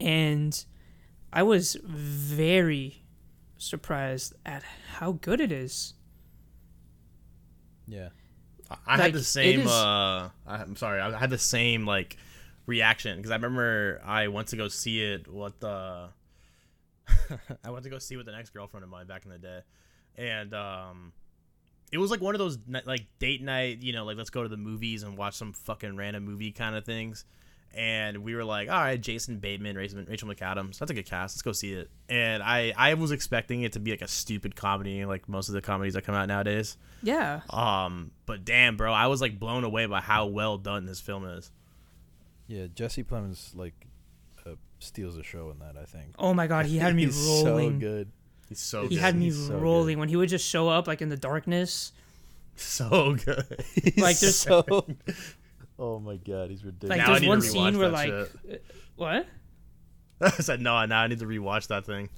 [0.00, 0.64] and
[1.32, 3.02] I was very
[3.58, 4.62] surprised at
[4.98, 5.94] how good it is.
[7.88, 8.10] Yeah.
[8.70, 9.60] I Like, had the same.
[9.60, 11.00] is- uh, I'm sorry.
[11.00, 12.16] I had the same like
[12.66, 15.28] reaction because I remember I went to go see it.
[15.28, 16.08] What the?
[17.64, 19.60] I went to go see with an ex girlfriend of mine back in the day,
[20.16, 21.12] and um,
[21.92, 23.82] it was like one of those like date night.
[23.82, 26.74] You know, like let's go to the movies and watch some fucking random movie kind
[26.74, 27.24] of things.
[27.76, 31.34] And we were like, all right, Jason Bateman, Rachel, Rachel McAdams, that's a good cast.
[31.34, 31.90] Let's go see it.
[32.08, 35.54] And I, I was expecting it to be like a stupid comedy, like most of
[35.54, 36.76] the comedies that come out nowadays.
[37.02, 41.00] Yeah, Um, but damn, bro, I was like blown away by how well done this
[41.00, 41.50] film is.
[42.46, 43.86] Yeah, Jesse Plemons like
[44.46, 45.76] uh, steals the show in that.
[45.80, 46.14] I think.
[46.18, 47.80] Oh my god, he had me He's rolling.
[47.80, 48.12] So good.
[48.48, 48.98] He's so He good.
[48.98, 51.92] had me He's so rolling when he would just show up like in the darkness.
[52.56, 53.64] so good.
[53.96, 54.86] Like there's so.
[55.78, 56.98] Oh my god, he's ridiculous.
[56.98, 58.30] like Now I there's one scene where like shit.
[58.52, 58.56] uh,
[58.96, 59.26] what?
[60.20, 60.84] I said no.
[60.86, 62.08] Now I need to rewatch that thing.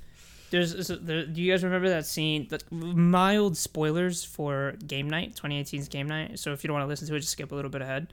[0.50, 2.46] There's is there, do you guys remember that scene?
[2.48, 6.38] The mild spoilers for Game Night, 2018's Game Night.
[6.38, 8.12] So if you don't want to listen to it, just skip a little bit ahead.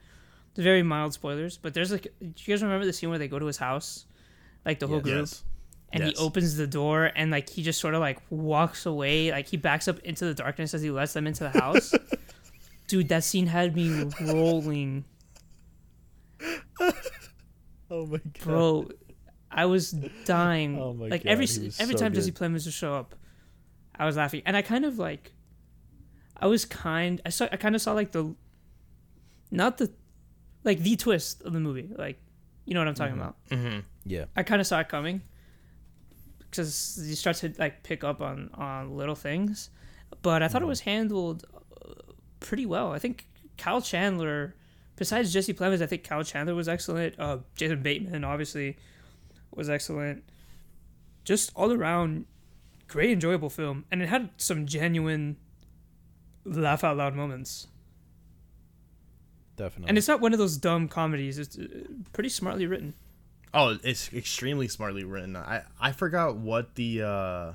[0.54, 3.28] The very mild spoilers, but there's like, do you guys remember the scene where they
[3.28, 4.06] go to his house,
[4.64, 5.44] like the whole group, Yes.
[5.92, 6.12] and Yes.
[6.18, 9.56] he opens the door and like he just sort of like walks away, like he
[9.56, 11.92] backs up into the darkness as he lets them into the house.
[12.88, 15.04] Dude, that scene had me rolling.
[17.90, 18.32] oh my god.
[18.42, 18.88] bro
[19.50, 19.92] i was
[20.24, 20.78] dying.
[20.80, 21.44] Oh my like God, every
[21.78, 22.40] every so time jesse good.
[22.40, 23.14] plemons would show up
[23.96, 24.42] i was laughing.
[24.46, 25.32] And i kind of like
[26.36, 28.34] i was kind i saw i kind of saw like the
[29.50, 29.92] not the
[30.64, 31.88] like the twist of the movie.
[31.96, 32.18] Like
[32.64, 33.36] you know what i'm talking about?
[33.50, 33.80] Mm-hmm.
[34.04, 34.24] Yeah.
[34.34, 35.22] i kind of saw it coming.
[36.38, 39.70] Because you start to like pick up on on little things.
[40.22, 41.92] But i thought it was handled uh,
[42.40, 42.92] pretty well.
[42.92, 44.56] I think kyle chandler
[44.96, 48.76] besides jesse plemons i think kyle chandler was excellent uh jason bateman obviously
[49.54, 50.22] was excellent
[51.24, 52.24] just all around
[52.88, 55.36] great enjoyable film and it had some genuine
[56.44, 57.66] laugh out loud moments
[59.56, 59.88] Definitely.
[59.88, 61.66] and it's not one of those dumb comedies it's uh,
[62.12, 62.94] pretty smartly written
[63.56, 65.36] Oh, it's extremely smartly written.
[65.36, 67.52] I I forgot what the uh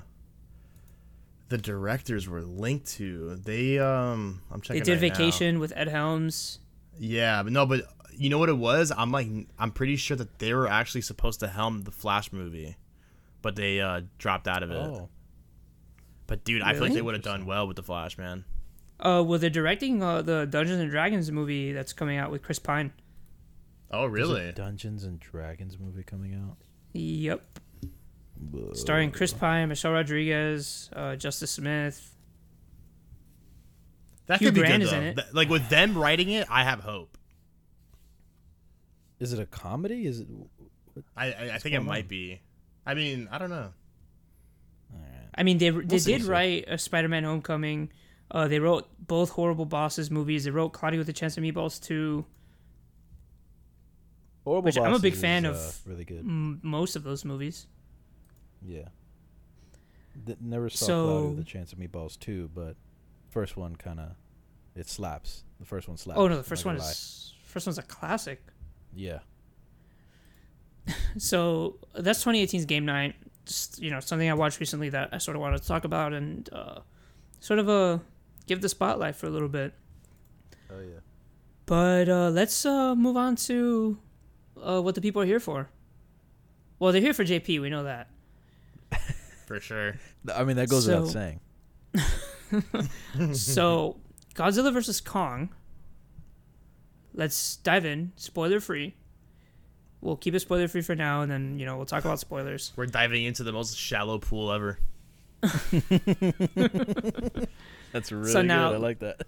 [1.50, 3.36] the directors were linked to.
[3.36, 4.80] They um I'm checking.
[4.80, 5.14] they did right now.
[5.18, 6.60] vacation with ed helms
[7.02, 8.92] Yeah, but no, but you know what it was?
[8.94, 9.26] I'm like
[9.58, 12.76] I'm pretty sure that they were actually supposed to helm the Flash movie,
[13.40, 14.76] but they uh dropped out of it.
[14.76, 15.08] oh.
[16.26, 18.44] But dude, I feel like they would have done well with the Flash, man.
[19.00, 22.58] Uh, well, they're directing uh, the Dungeons and Dragons movie that's coming out with Chris
[22.58, 22.92] Pine.
[23.90, 24.52] Oh, There's a really?
[24.52, 26.58] Dungeons and Dragons movie coming out.
[26.92, 27.58] Yep.
[28.74, 32.14] Starring Chris Pine, Michelle Rodriguez, uh, Justice Smith.
[34.30, 34.96] That Hugh could be Grant good is though.
[34.98, 35.14] in it.
[35.16, 37.18] Th- Like with them writing it, I have hope.
[39.18, 40.06] Is it a comedy?
[40.06, 40.28] Is it?
[41.16, 42.08] I I, I think it going might on?
[42.08, 42.40] be.
[42.86, 43.72] I mean, I don't know.
[45.34, 46.32] I mean, they they see, did we'll see.
[46.32, 47.92] write a Spider-Man: Homecoming.
[48.30, 50.44] Uh, they wrote both Horrible Bosses movies.
[50.44, 52.24] They wrote Cloudy with a Chance of Meatballs 2.
[54.44, 55.56] Horrible Which I'm a big Bosses fan is, of.
[55.86, 56.20] uh, really good.
[56.20, 57.66] M- most of those movies.
[58.64, 58.88] Yeah.
[60.26, 62.76] Th- never saw So- Cloudy with a Chance of Meatballs too, but
[63.30, 64.10] first one kind of
[64.80, 65.44] it slaps.
[65.60, 66.18] The first one slaps.
[66.18, 66.90] Oh no, the first one gonna lie.
[66.90, 68.42] is first one's a classic.
[68.94, 69.20] Yeah.
[71.18, 73.14] So that's 2018's Game Night.
[73.44, 76.12] Just you know, something I watched recently that I sort of wanted to talk about
[76.12, 76.80] and uh,
[77.40, 77.98] sort of uh,
[78.46, 79.74] give the spotlight for a little bit.
[80.70, 81.00] Oh yeah.
[81.66, 83.98] But uh, let's uh, move on to
[84.60, 85.68] uh, what the people are here for.
[86.78, 87.60] Well, they're here for JP.
[87.60, 88.08] We know that.
[89.46, 89.96] For sure.
[90.32, 91.40] I mean that goes without saying.
[93.32, 93.96] so,
[94.40, 95.50] Godzilla vs Kong.
[97.12, 98.94] Let's dive in, spoiler free.
[100.00, 102.72] We'll keep it spoiler free for now, and then you know we'll talk about spoilers.
[102.74, 104.78] We're diving into the most shallow pool ever.
[107.92, 108.76] That's really So now- good.
[108.76, 109.20] I like that.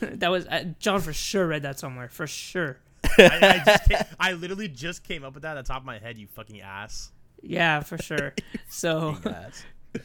[0.20, 2.78] that was uh, John for sure read that somewhere for sure.
[3.18, 5.86] I, I, just came, I literally just came up with that at the top of
[5.86, 6.18] my head.
[6.18, 7.10] You fucking ass.
[7.42, 8.34] Yeah, for sure.
[8.68, 9.16] So,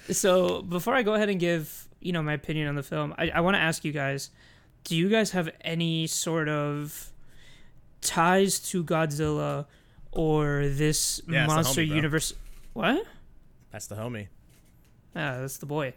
[0.10, 3.30] so before I go ahead and give you know my opinion on the film, I,
[3.30, 4.30] I want to ask you guys:
[4.84, 7.12] Do you guys have any sort of
[8.02, 9.66] ties to Godzilla
[10.12, 11.96] or this Yeah, monster homie, bro.
[11.96, 12.34] universe?
[12.74, 13.06] What?
[13.72, 14.28] That's the homie.
[15.16, 15.94] Ah, that's the boy.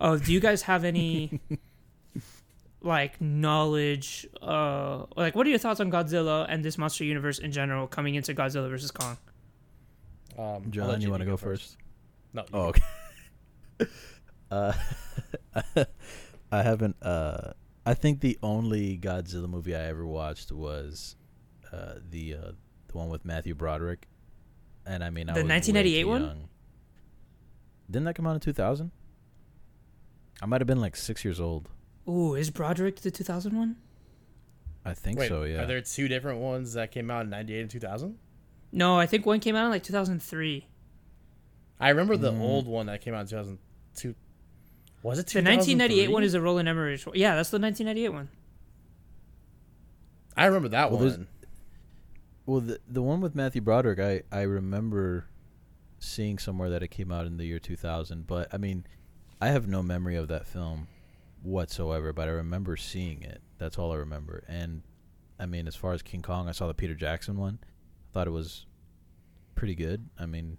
[0.00, 1.40] Oh, do you guys have any
[2.82, 4.26] like knowledge?
[4.42, 8.14] Uh, like what are your thoughts on Godzilla and this monster universe in general coming
[8.14, 9.16] into Godzilla versus Kong?
[10.38, 11.76] Um, I'll John, you JP want to go first?
[12.34, 12.42] No.
[12.42, 12.82] you Oh, okay.
[14.50, 14.72] uh,
[16.52, 16.96] I haven't.
[17.02, 17.52] Uh,
[17.84, 21.16] I think the only Godzilla movie I ever watched was
[21.72, 22.52] uh, the uh,
[22.88, 24.06] the one with Matthew Broderick,
[24.84, 26.22] and I mean, I The 1998 one?
[26.22, 26.48] young.
[27.90, 28.90] Didn't that come out in two thousand?
[30.42, 31.68] I might have been like six years old.
[32.08, 33.76] Ooh, is Broderick the 2000 one?
[34.84, 35.42] I think Wait, so.
[35.42, 35.62] Yeah.
[35.62, 38.18] Are there two different ones that came out in '98 and 2000?
[38.72, 40.66] No, I think one came out in like 2003.
[41.80, 42.40] I remember the Mm.
[42.40, 44.14] old one that came out in 2002.
[45.06, 47.06] Was it The 1998 one is a Roland Emmerich.
[47.06, 47.16] one.
[47.16, 48.28] Yeah, that's the 1998 one.
[50.36, 51.28] I remember that Well, one.
[52.44, 55.26] Well, the the one with Matthew Broderick, I I remember
[55.98, 58.84] seeing somewhere that it came out in the year 2000, but I mean,
[59.40, 60.88] I have no memory of that film
[61.42, 63.40] whatsoever, but I remember seeing it.
[63.58, 64.44] That's all I remember.
[64.48, 64.82] And
[65.38, 67.58] I mean, as far as King Kong, I saw the Peter Jackson one.
[67.62, 68.66] I thought it was
[69.54, 70.08] pretty good.
[70.18, 70.58] I mean,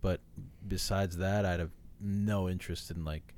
[0.00, 0.20] but
[0.66, 3.34] besides that, I'd have no interest in like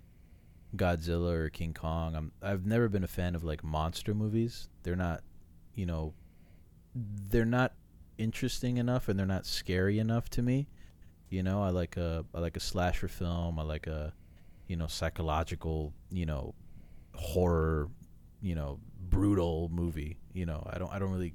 [0.77, 2.15] Godzilla or King Kong.
[2.15, 4.69] I'm I've never been a fan of like monster movies.
[4.83, 5.23] They're not,
[5.75, 6.15] you know,
[6.95, 7.73] they're not
[8.19, 10.69] interesting enough and they're not scary enough to me.
[11.29, 13.59] You know, I like a I like a slasher film.
[13.59, 14.13] I like a
[14.67, 16.55] you know psychological you know
[17.15, 17.89] horror
[18.41, 18.79] you know
[19.11, 20.19] brutal movie.
[20.33, 21.35] You know, I don't I don't really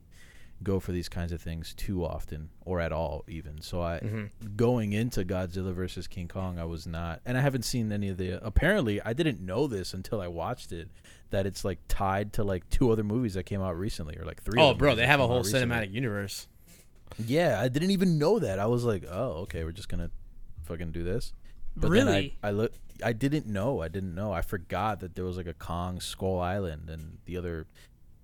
[0.64, 3.62] go for these kinds of things too often or at all even.
[3.62, 4.56] So I mm-hmm.
[4.56, 8.18] going into Godzilla versus King Kong, I was not, and I haven't seen any of
[8.18, 8.44] the.
[8.46, 10.90] Apparently, I didn't know this until I watched it
[11.32, 14.42] that it's like tied to like two other movies that came out recently, or like
[14.44, 14.62] three.
[14.62, 16.48] Oh, bro, they have a whole cinematic universe.
[17.18, 18.60] Yeah, I didn't even know that.
[18.60, 20.12] I was like, oh, okay, we're just gonna
[20.64, 21.34] fucking do this.
[21.76, 22.38] But then Really?
[22.44, 22.74] I, I look.
[23.04, 23.82] I didn't know.
[23.82, 24.34] I didn't know.
[24.34, 27.68] I forgot that there was like a Kong Skull Island and the other.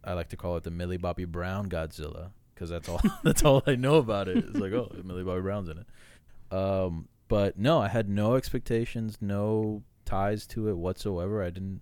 [0.05, 3.01] I like to call it the Millie Bobby Brown Godzilla because that's all.
[3.23, 4.37] that's all I know about it.
[4.37, 6.55] It's like, oh, Millie Bobby Brown's in it.
[6.55, 11.43] Um, but no, I had no expectations, no ties to it whatsoever.
[11.43, 11.81] I didn't.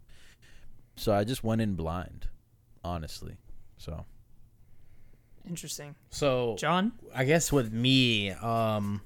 [0.96, 2.28] So I just went in blind,
[2.84, 3.38] honestly.
[3.78, 4.06] So
[5.48, 5.96] Interesting.
[6.10, 6.94] So John?
[7.14, 9.02] I guess with me, um,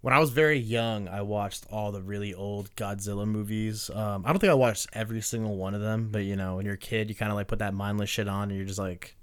[0.00, 3.90] when I was very young, I watched all the really old Godzilla movies.
[3.90, 6.64] Um, I don't think I watched every single one of them, but you know, when
[6.64, 8.78] you're a kid, you kind of like put that mindless shit on, and you're just
[8.78, 9.16] like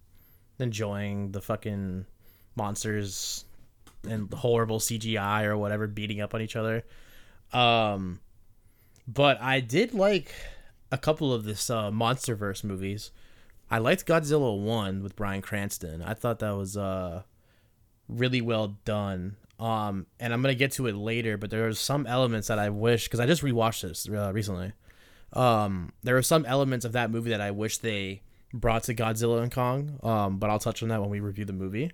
[0.59, 2.05] enjoying the fucking
[2.55, 3.45] monsters
[4.07, 6.83] and horrible CGI or whatever beating up on each other.
[7.53, 8.19] Um,
[9.07, 10.33] but I did like
[10.91, 13.11] a couple of this uh, MonsterVerse movies.
[13.69, 16.01] I liked Godzilla one with Bryan Cranston.
[16.01, 17.23] I thought that was uh
[18.07, 19.37] really well done.
[19.59, 22.69] Um, and I'm gonna get to it later, but there are some elements that I
[22.69, 24.73] wish because I just rewatched this uh, recently.
[25.33, 28.21] Um, there are some elements of that movie that I wish they
[28.53, 29.99] brought to Godzilla and Kong.
[30.03, 31.91] Um, but I'll touch on that when we review the movie.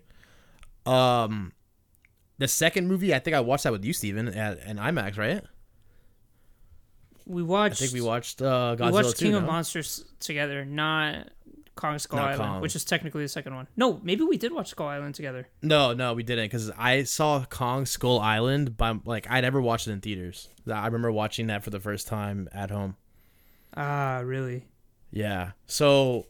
[0.86, 1.54] Um,
[2.38, 5.44] the second movie, I think I watched that with you, Steven, at an IMAX, right?
[7.26, 7.82] We watched.
[7.82, 9.44] I think we watched uh, Godzilla we watched 2, King of?
[9.44, 11.30] Monsters together, not
[11.82, 12.62] Kong Skull Not Island, Kong.
[12.62, 13.68] which is technically the second one.
[13.76, 15.48] No, maybe we did watch Skull Island together.
[15.64, 19.88] No, no, we didn't because I saw Kong Skull Island, but like I never watched
[19.88, 20.48] it in theaters.
[20.72, 22.98] I remember watching that for the first time at home.
[23.76, 24.68] Ah, really?
[25.10, 25.52] Yeah.
[25.66, 26.28] So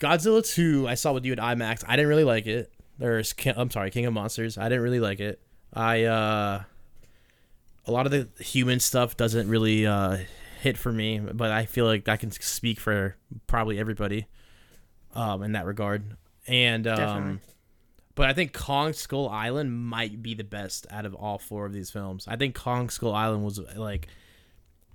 [0.00, 1.84] Godzilla 2, I saw with you at IMAX.
[1.86, 2.72] I didn't really like it.
[2.96, 4.56] There's I'm sorry, King of Monsters.
[4.56, 5.38] I didn't really like it.
[5.74, 6.62] I uh
[7.86, 10.16] a lot of the human stuff doesn't really uh
[10.62, 14.26] hit for me, but I feel like I can speak for probably everybody
[15.14, 16.16] um in that regard.
[16.46, 17.38] And um Definitely.
[18.14, 21.72] but I think Kong Skull Island might be the best out of all four of
[21.72, 22.26] these films.
[22.28, 24.08] I think Kong Skull Island was like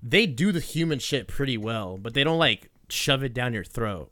[0.02, 3.64] they do the human shit pretty well, but they don't like shove it down your
[3.64, 4.12] throat.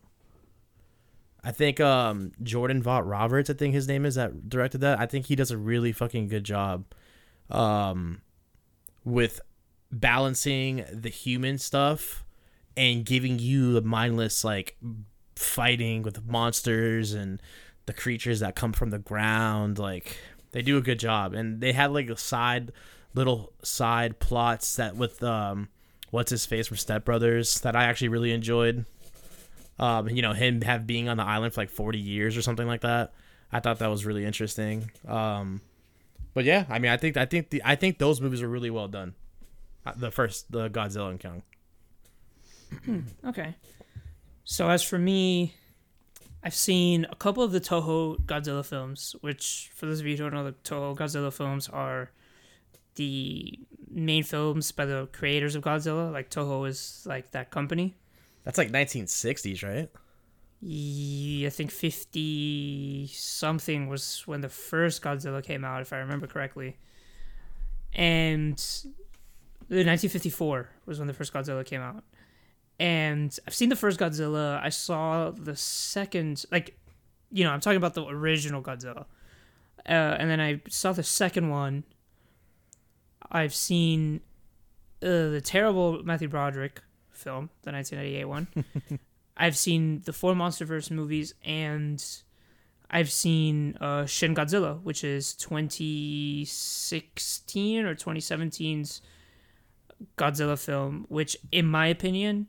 [1.44, 5.00] I think um Jordan Vogt-Roberts, I think his name is that directed that.
[5.00, 6.86] I think he does a really fucking good job
[7.50, 8.22] um
[9.04, 9.42] with
[9.92, 12.24] balancing the human stuff
[12.78, 14.78] and giving you the mindless like
[15.42, 17.42] fighting with monsters and
[17.86, 20.18] the creatures that come from the ground like
[20.52, 21.34] they do a good job.
[21.34, 22.72] And they had like a side
[23.14, 25.70] little side plots that with um
[26.12, 28.86] what's his face from Step Brothers that I actually really enjoyed.
[29.80, 32.68] Um you know him have being on the island for like 40 years or something
[32.68, 33.14] like that.
[33.52, 34.92] I thought that was really interesting.
[35.08, 35.62] Um
[36.34, 38.70] but yeah I mean I think I think the I think those movies are really
[38.70, 39.16] well done.
[39.86, 41.42] Uh, The first, the Godzilla and Kong.
[43.26, 43.56] Okay.
[44.52, 45.54] So as for me,
[46.44, 50.24] I've seen a couple of the Toho Godzilla films, which for those of you who
[50.24, 52.12] don't know, the Toho Godzilla films are
[52.96, 53.58] the
[53.90, 56.12] main films by the creators of Godzilla.
[56.12, 57.96] Like Toho is like that company.
[58.44, 59.90] That's like 1960s, right?
[60.60, 66.28] Yeah, I think fifty something was when the first Godzilla came out, if I remember
[66.28, 66.76] correctly.
[67.94, 68.58] And
[69.70, 72.04] the 1954 was when the first Godzilla came out.
[72.82, 74.60] And I've seen the first Godzilla.
[74.60, 76.76] I saw the second, like,
[77.32, 79.06] you know, I'm talking about the original Godzilla.
[79.88, 81.84] Uh, and then I saw the second one.
[83.32, 84.22] I've seen
[85.04, 88.48] uh, the terrible Matthew Broderick film, the 1998 one.
[89.38, 92.04] I've seen the four MonsterVerse movies, and
[92.90, 99.04] I've seen uh, Shin Godzilla, which is 2016 or 2017's
[100.18, 102.48] Godzilla film, which, in my opinion,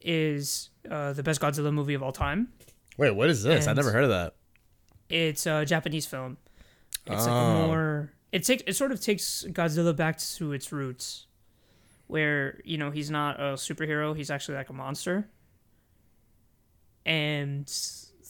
[0.00, 2.48] is uh, the best Godzilla movie of all time.
[2.96, 3.66] Wait, what is this?
[3.66, 4.34] I And- never heard of that.
[5.08, 6.36] It's a Japanese film.
[7.06, 7.62] It's like Oh.
[7.64, 11.26] a more it takes it sort of takes Godzilla back to its roots,
[12.08, 15.28] where you know he's not a superhero; he's actually like a monster,
[17.06, 17.66] and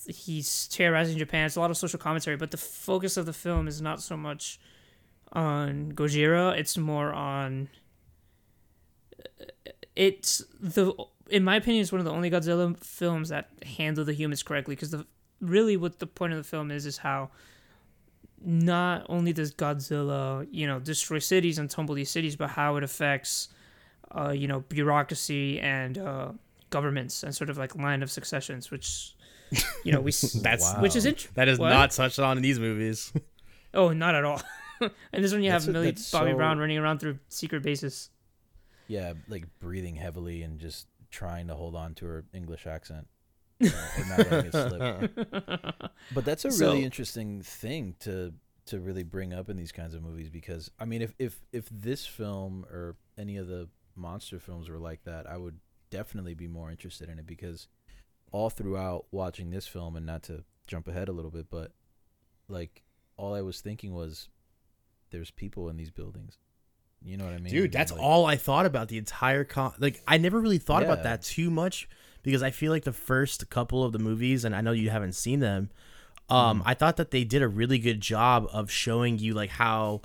[0.07, 1.47] he's terrorizing Japan.
[1.47, 4.17] It's a lot of social commentary, but the focus of the film is not so
[4.17, 4.61] much
[5.33, 7.69] on Gojira; it's more on
[9.97, 10.93] it's the
[11.31, 14.75] in my opinion it's one of the only Godzilla films that handle the humans correctly
[14.75, 15.07] because the
[15.41, 17.31] really what the point of the film is is how
[18.41, 22.85] not only does Godzilla you know destroy cities and tumble these cities but how it
[22.85, 23.49] affects
[24.17, 26.31] uh, you know bureaucracy and uh,
[26.71, 29.15] governments and sort of like line of successions which
[29.85, 30.83] you know we s- That's Wow.
[30.83, 31.71] which is int- that is what?
[31.71, 33.13] not touched on in these movies.
[33.75, 34.41] oh not at all
[34.81, 38.11] and this one you have That's- Millie Bobby so- Brown running around through secret bases
[38.87, 43.07] Yeah, like breathing heavily and just trying to hold on to her English accent.
[43.61, 43.69] or
[44.09, 45.91] not letting it slip.
[46.15, 48.33] But that's a really So- interesting thing to
[48.67, 51.69] to really bring up in these kinds of movies because I mean if if if
[51.71, 55.59] this film or any of the monster films were like that, I would
[55.91, 57.67] definitely be more interested in it because
[58.31, 61.73] all throughout watching this film and not to jump ahead a little bit, but
[62.49, 62.83] like
[63.17, 64.29] all I was thinking was
[65.11, 66.39] there's people in these buildings.
[67.05, 67.53] You know what I mean?
[67.53, 69.73] Dude, that's Like, all I thought about the entire con.
[69.79, 71.89] Like, I never really thought about that too much
[72.23, 75.15] because I feel like the first couple of the movies, and I know you haven't
[75.15, 75.71] seen them.
[76.31, 80.03] Um, I thought that they did a really good job of showing you like how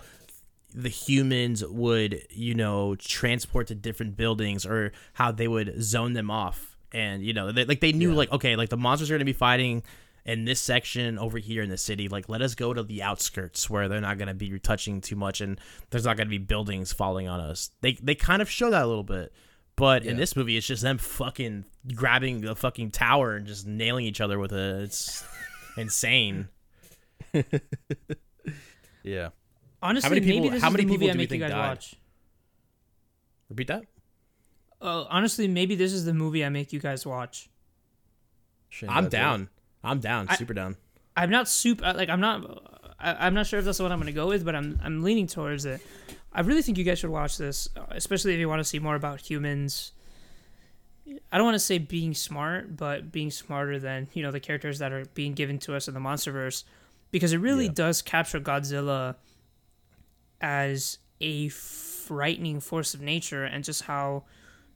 [0.74, 6.32] the humans would, you know, transport to different buildings or how they would zone them
[6.32, 8.18] off, and you know, they, like they knew Yeah.
[8.18, 9.84] like okay, like the monsters are gonna be fighting
[10.26, 12.08] in this section over here in the city.
[12.08, 15.42] Like, let us go to the outskirts where they're not gonna be touching too much,
[15.42, 15.60] and
[15.90, 17.72] there's not gonna be buildings falling on us.
[17.82, 19.34] They they kind of show that a little bit,
[19.76, 24.06] but in this movie, it's just them fucking grabbing the fucking tower and just nailing
[24.06, 24.82] each other with it.
[24.84, 25.24] It's
[25.78, 26.48] insane.
[29.04, 29.30] Yeah.
[29.82, 31.32] honestly many people- maybe this how is many the movie people I do we make
[31.32, 31.68] you think guys died?
[31.70, 31.96] watch
[33.50, 33.84] Repeat that.
[34.82, 37.50] uh, honestly maybe this is the movie I make you guys watch
[38.70, 39.10] Shin I'm Godzilla.
[39.12, 39.50] down.
[39.84, 40.28] I'm down.
[40.30, 40.76] I- super down.
[41.16, 44.12] I'm not super like I'm not I, I'm not sure if that's what I'm gonna
[44.12, 45.82] go with, but I'm I'm leaning towards it.
[46.32, 48.80] I really think you guys should watch this, uh, especially if you want to see
[48.80, 49.92] more about humans.
[51.32, 54.80] I don't want to say being smart, but being smarter than you know the characters
[54.80, 56.64] that are being given to us in the MonsterVerse,
[57.12, 57.74] because it really Yeah.
[57.76, 59.16] does capture Godzilla
[60.42, 64.24] as a frightening force of nature and just how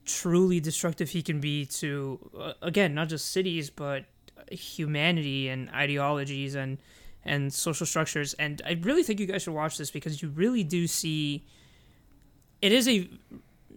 [0.06, 4.06] truly destructive he can be to uh, again not just cities but
[4.52, 6.78] humanity and ideologies and
[7.26, 8.34] and social structures.
[8.36, 11.44] And i really think you guys should watch this because you really do see
[12.62, 13.10] it is a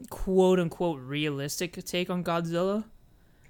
[0.09, 2.85] quote unquote realistic take on godzilla.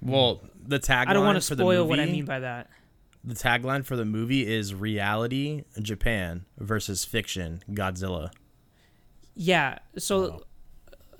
[0.01, 2.39] Well, the tagline i don't want to for the spoil what i movie- mean by
[2.39, 2.69] that.
[3.23, 8.31] The tagline for the movie is reality Japan versus fiction Godzilla.
[9.35, 10.43] yeah so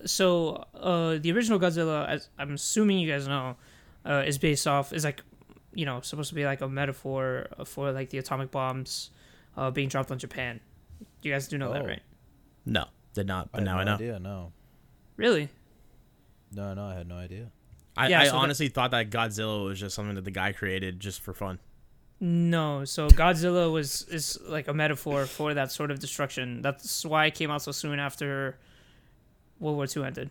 [0.06, 3.56] so uh the original godzilla as i'm assuming you guys know
[4.06, 5.22] uh is based off is like
[5.74, 9.10] you know supposed to be like a metaphor for like the atomic bombs
[9.58, 10.60] uh being dropped on japan
[11.22, 11.86] you guys do know that Oh.
[11.88, 12.02] right
[12.66, 13.94] No, did not, but had now no I know.
[13.96, 14.20] idea.
[14.20, 14.52] No,
[15.18, 15.50] really
[16.54, 16.84] no, no.
[16.86, 17.50] I had no idea.
[17.96, 20.52] I, Yeah, I so that- honestly thought that Godzilla was just something that the guy
[20.52, 21.60] created just for fun.
[22.20, 26.62] No, so Godzilla was is like a metaphor for that sort of destruction.
[26.62, 28.58] That's why it came out so soon after
[29.60, 30.30] World War II ended,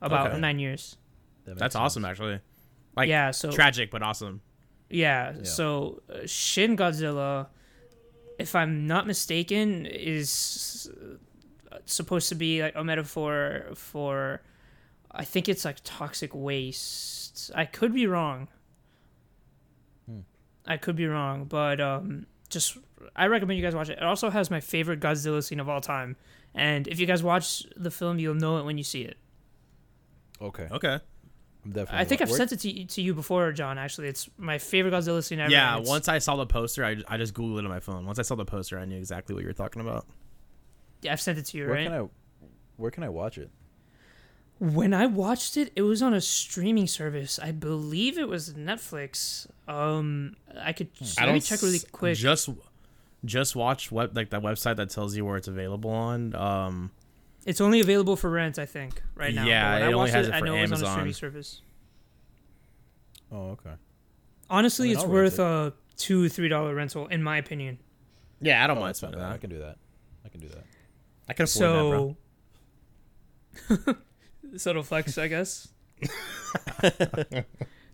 [0.00, 0.40] about Okay.
[0.40, 0.96] nine years.
[1.44, 1.82] That That's sense.
[1.82, 2.40] awesome, actually.
[2.96, 4.40] Like, yeah, so tragic but awesome.
[4.90, 5.42] Yeah, Yeah.
[5.44, 7.48] so uh, Shin Godzilla,
[8.38, 10.90] if I'm not mistaken, is
[11.84, 14.42] supposed to be like a metaphor for
[15.10, 17.50] I think it's like toxic waste.
[17.54, 18.48] I could be wrong.
[20.66, 22.76] I could be wrong, but um just
[23.16, 23.98] I recommend you guys watch it.
[23.98, 26.16] It also has my favorite Godzilla scene of all time.
[26.54, 29.16] And if you guys watch the film, you'll know it when you see it.
[30.40, 30.68] Okay.
[30.70, 30.98] Okay.
[31.64, 32.00] I'm definitely.
[32.00, 33.78] I think I've sent it to you, to you before, John.
[33.78, 35.50] Actually, it's my favorite Godzilla scene ever.
[35.50, 38.06] Yeah, once I saw the poster, I, I just Googled it on my phone.
[38.06, 40.06] Once I saw the poster, I knew exactly what you were talking about.
[41.02, 41.84] Yeah, I've sent it to you, Where right?
[41.84, 42.08] can I?
[42.76, 43.50] Where can I watch it?
[44.60, 47.38] When I watched it, it was on a streaming service.
[47.38, 49.46] I believe it was Netflix.
[49.68, 52.16] Um, I could I let me check really quick.
[52.16, 52.48] Just
[53.24, 56.34] just watch web like that website that tells you where it's available on.
[56.34, 56.90] Um,
[57.48, 59.44] It's only available for rent, I think, right now.
[59.46, 60.70] Yeah, But when it I only watched has it, it I for know it was
[60.70, 60.92] on a Amazon.
[60.92, 61.62] streaming service.
[63.32, 63.70] Oh, okay.
[64.50, 67.78] Honestly, I mean, it's I'll worth rent a two, three dollar rental, in my opinion.
[68.40, 69.28] yeah, I don't Oh, mind that's not spending bad.
[69.28, 69.40] I that.
[69.40, 69.76] can do that.
[70.24, 70.64] I can do that.
[71.28, 72.16] I can afford
[73.68, 73.86] that, bro.
[73.86, 73.96] So,
[74.58, 75.68] subtle flex, I guess.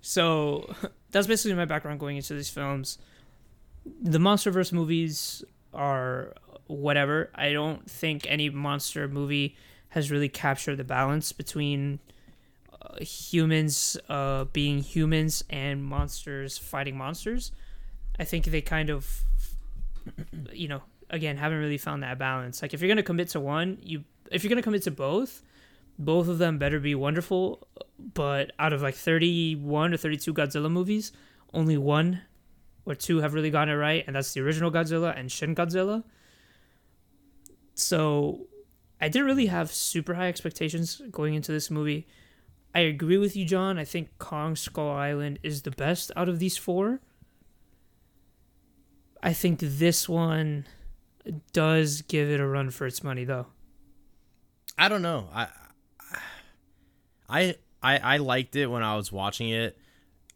[0.01, 0.75] so
[1.11, 2.99] that's basically my background going into these films.
[4.03, 6.35] The MonsterVerse movies are
[6.67, 7.31] whatever.
[7.35, 9.57] I don't think any monster movie
[9.91, 12.01] has really captured the balance between
[12.83, 17.53] uh, humans uh, being humans and monsters fighting monsters.
[18.19, 19.23] I think they kind of,
[20.53, 22.63] you know, again, haven't really found that balance.
[22.63, 25.43] Like if you're gonna commit to one, you if you're gonna commit to both,
[25.99, 27.67] both of them better be wonderful.
[27.99, 31.13] But out of like 31 or 32 Godzilla movies,
[31.53, 32.23] only one
[32.85, 36.05] or two have really gotten it right, and that's the original Godzilla and Shin Godzilla.
[37.75, 38.47] So
[39.01, 42.07] I didn't really have super high expectations going into this movie.
[42.75, 43.79] I agree with you, John.
[43.79, 47.01] I think Kong Skull Island is the best out of these four.
[49.23, 50.67] I think this one
[51.53, 53.47] does give it a run for its money, though.
[54.77, 55.29] I don't know.
[55.33, 55.49] I
[57.29, 59.79] I I liked it when I was watching it.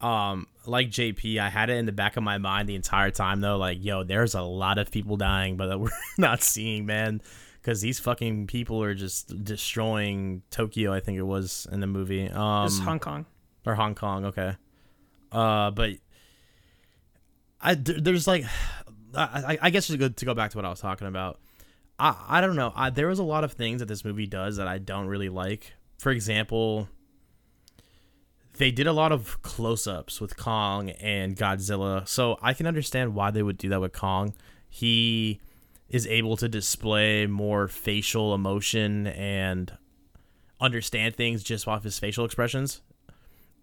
[0.00, 3.40] Um, like JP, I had it in the back of my mind the entire time
[3.40, 3.56] though.
[3.56, 7.20] Like, yo, there's a lot of people dying, but that we're not seeing, man.
[7.60, 10.92] Because these fucking people are just destroying Tokyo.
[10.92, 12.28] I think it was in the movie.
[12.30, 13.26] Um, This is Hong Kong.
[13.66, 14.26] or Hong Kong.
[14.26, 14.54] Okay.
[15.32, 15.90] Uh, but
[17.60, 18.44] I there's like,
[19.14, 21.40] I, I- guess to go to go back to what I was talking about.
[21.98, 22.72] I I don't know.
[22.74, 25.28] I, there was a lot of things that this movie does that I don't really
[25.28, 25.72] like.
[25.98, 26.88] For example,
[28.58, 33.30] they did a lot of close-ups with Kong and Godzilla, so I can understand why
[33.30, 34.34] they would do that with Kong.
[34.68, 35.40] He
[35.88, 39.72] is able to display more facial emotion and
[40.60, 42.82] understand things just off his facial expressions.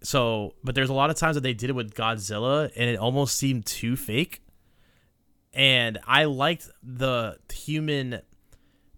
[0.02, 2.98] So, but there's a lot of times that they did it with Godzilla and it
[2.98, 4.42] almost seemed too fake.
[5.52, 8.20] And I liked the human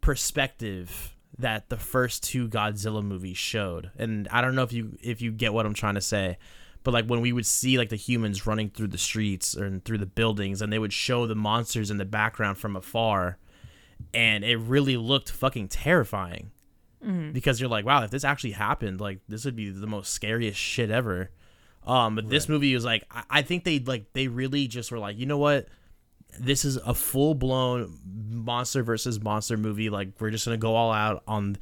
[0.00, 3.90] perspective that the first two Godzilla movies showed.
[3.96, 6.38] And I don't know if you if you get what I'm trying to say,
[6.82, 9.98] but like when we would see like the humans running through the streets or through
[9.98, 13.38] the buildings and they would show the monsters in the background from afar
[14.14, 16.50] and it really looked fucking terrifying
[17.32, 20.58] because you're like, wow, if this actually happened, like this would be the most scariest
[20.58, 21.30] shit ever.
[21.86, 24.98] Um, but this movie was like, I, I think they like they really just were
[24.98, 25.68] like, you know what,
[26.40, 27.98] this is a full blown
[28.30, 29.90] monster versus monster movie.
[29.90, 31.56] Like we're just gonna go all out on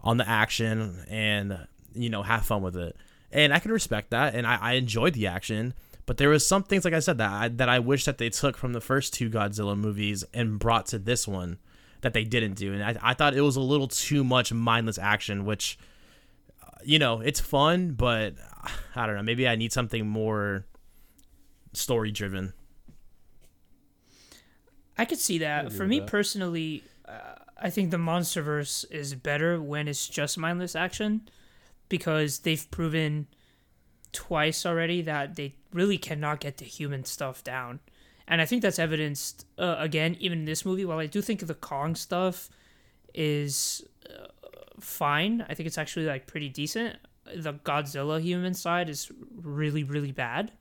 [0.00, 2.96] on the action and you know have fun with it.
[3.32, 5.74] And I can respect that, and I, I enjoyed the action.
[6.06, 8.28] But there was some things, like I said, that I, that I wish that they
[8.28, 11.58] took from the first two Godzilla movies and brought to this one
[12.02, 12.74] that they didn't do.
[12.74, 15.78] And I, I thought it was a little too much mindless action, which,
[16.62, 18.34] uh, you know, it's fun, but
[18.94, 19.22] I don't know.
[19.22, 20.66] Maybe I need something more
[21.72, 22.52] story driven.
[24.96, 25.72] I could see that.
[25.72, 26.08] For me that.
[26.08, 31.28] personally, uh, I think the MonsterVerse is better when it's just mindless action
[31.88, 33.26] because they've proven
[34.12, 37.80] twice already that they really cannot get the human stuff down.
[38.26, 40.84] And I think that's evidenced uh, again, even in this movie.
[40.84, 42.48] While I do think the Kong stuff
[43.12, 44.26] is uh,
[44.80, 46.96] fine, I think it's actually like pretty decent.
[47.34, 49.10] The Godzilla human side is
[49.42, 50.52] really, really bad.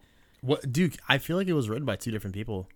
[0.41, 0.93] What, Duke?
[1.07, 2.67] I feel like it was written by two different people.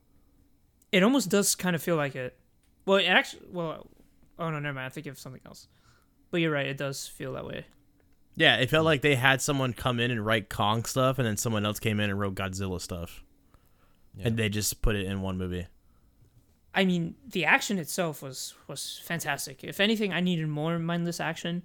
[0.92, 2.38] It almost does kind of feel like it.
[2.86, 3.88] Well, it actually, well,
[4.40, 4.86] oh no, never mind.
[4.86, 5.68] I think of something else.
[6.32, 6.68] But you're right.
[6.68, 7.66] It does feel that way.
[8.36, 11.38] Yeah, it felt like they had someone come in and write Kong stuff, and then
[11.38, 13.24] someone else came in and wrote Godzilla stuff,
[14.22, 15.66] and they just put it in one movie.
[16.76, 19.64] I mean, the action itself was was fantastic.
[19.64, 21.64] If anything, I needed more mindless action.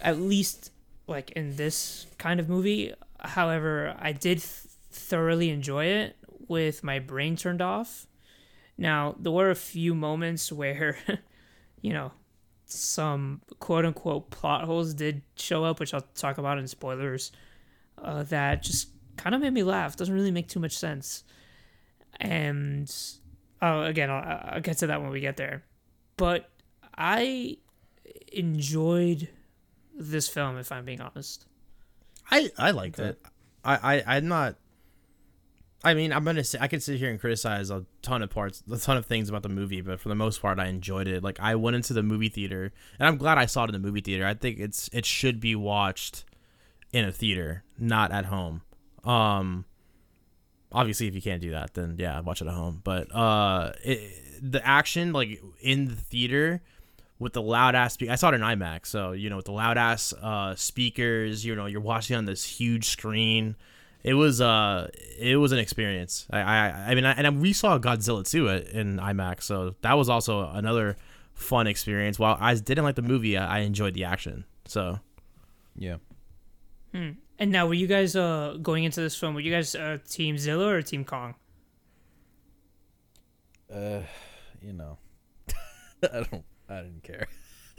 [0.00, 0.70] At least,
[1.06, 2.92] like in this kind of movie.
[3.18, 6.16] However, I did th- thoroughly enjoy it
[6.48, 8.06] with my brain turned off.
[8.76, 10.98] Now, there were a few moments where,
[11.80, 12.12] you know,
[12.66, 17.32] some quote unquote plot holes did show up, which I'll talk about in spoilers.
[17.96, 19.96] Uh, that just kind of made me laugh.
[19.96, 21.24] Doesn't really make too much sense.
[22.20, 22.92] And
[23.62, 25.64] oh, again, I'll, I'll get to that when we get there.
[26.16, 26.50] But
[26.96, 27.58] I
[28.32, 29.28] enjoyed
[29.94, 31.46] this film, if I'm being honest.
[32.30, 33.20] I I liked it.
[33.64, 34.56] I I I'm not.
[35.84, 38.62] I mean, I'm gonna say I could sit here and criticize a ton of parts,
[38.70, 41.22] a ton of things about the movie, but for the most part, I enjoyed it.
[41.22, 43.86] Like I went into the movie theater, and I'm glad I saw it in the
[43.86, 44.26] movie theater.
[44.26, 46.24] I think it's it should be watched
[46.92, 48.62] in a theater, not at home.
[49.04, 49.66] Um,
[50.72, 52.80] obviously, if you can't do that, then yeah, watch it at home.
[52.82, 56.60] But uh, it, the action like in the theater
[57.20, 58.10] with the loud ass speak.
[58.10, 61.44] I saw it in IMAX, so you know with the loud ass uh, speakers.
[61.44, 63.56] You know you're watching on this huge screen.
[64.02, 66.26] It was uh, it was an experience.
[66.30, 70.08] I I, I mean, I, and we saw Godzilla too in IMAX, so that was
[70.08, 70.96] also another
[71.34, 72.18] fun experience.
[72.18, 74.44] While I didn't like the movie, I, I enjoyed the action.
[74.66, 75.00] So
[75.76, 75.96] Yeah.
[77.40, 79.34] And now, were you guys uh going into this film?
[79.34, 81.34] Were you guys uh, Team Zilla or Team Kong?
[83.72, 84.00] Uh,
[84.60, 84.98] you know,
[86.02, 86.44] I don't.
[86.68, 87.28] I didn't care.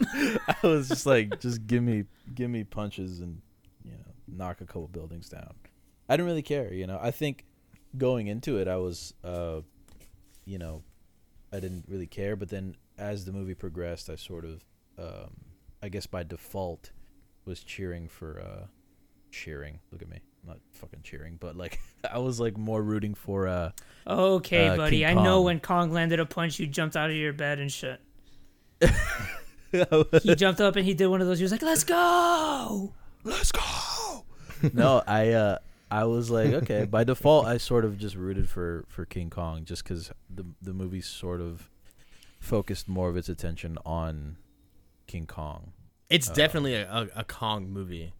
[0.02, 2.04] I was just like, just give me,
[2.34, 3.40] give me punches and
[3.84, 5.54] you know, knock a couple buildings down.
[6.10, 6.74] I didn't really care.
[6.74, 7.44] You know, I think
[7.96, 9.60] going into it, I was, uh,
[10.44, 10.82] you know,
[11.52, 12.34] I didn't really care.
[12.34, 14.64] But then as the movie progressed, I sort of,
[14.98, 15.30] um,
[15.80, 16.90] I guess by default,
[17.44, 18.66] was cheering for, uh,
[19.30, 19.78] cheering.
[19.92, 21.78] Look at me, I'm not fucking cheering, but like
[22.12, 23.70] I was like more rooting for, uh,
[24.04, 25.06] Okay, Uh, buddy.
[25.06, 28.00] I know when Kong landed a punch, you jumped out of your bed and shit.
[29.70, 31.38] he jumped up and he did one of those.
[31.38, 34.24] He was like, "Let's go!" let's go.
[34.72, 35.58] no, I uh
[35.90, 39.64] I was like, okay, by default I sort of just rooted for for King Kong
[39.64, 41.70] just cuz the the movie sort of
[42.38, 44.36] focused more of its attention on
[45.06, 45.72] King Kong.
[46.08, 48.12] it's uh, definitely a, a, a Kong movie.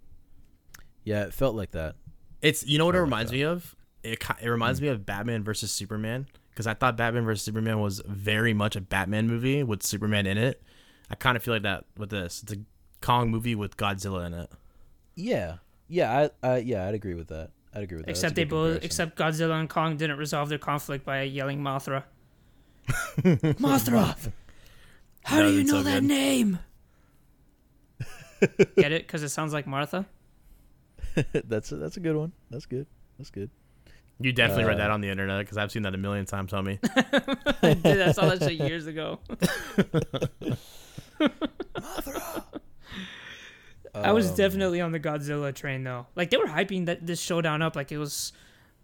[1.04, 1.96] Yeah, it felt like that.
[2.42, 3.36] It's you know what it like reminds that.
[3.36, 3.76] me of.
[4.02, 4.86] It it reminds hmm.
[4.86, 8.80] me of Batman versus Superman because I thought Batman versus Superman was very much a
[8.80, 10.62] Batman movie with Superman in it.
[11.10, 12.42] I kind of feel like that with this.
[12.42, 12.56] It's a
[13.00, 14.50] Kong movie with Godzilla in it.
[15.14, 15.56] Yeah.
[15.88, 17.50] Yeah, I, I yeah, I'd agree with that.
[17.74, 18.10] I'd agree with that.
[18.10, 18.84] Except they both, comparison.
[18.84, 22.04] except Godzilla and Kong didn't resolve their conflict by yelling Mothra.
[22.88, 24.16] Mothra,
[25.24, 26.08] how That do you know so that good.
[26.08, 26.58] name?
[28.76, 29.06] Get it?
[29.06, 30.06] Because it sounds like Martha.
[31.44, 32.32] that's a, that's a good one.
[32.50, 32.86] That's good.
[33.18, 33.50] That's good.
[34.18, 36.50] You definitely read Uh, that on the internet because I've seen that a million times.
[36.50, 36.78] Tell me.
[37.62, 39.18] Dude, I saw that shit years ago.
[43.94, 46.06] I was Um, definitely on the Godzilla train though.
[46.14, 48.32] Like they were hyping that this showdown up like it was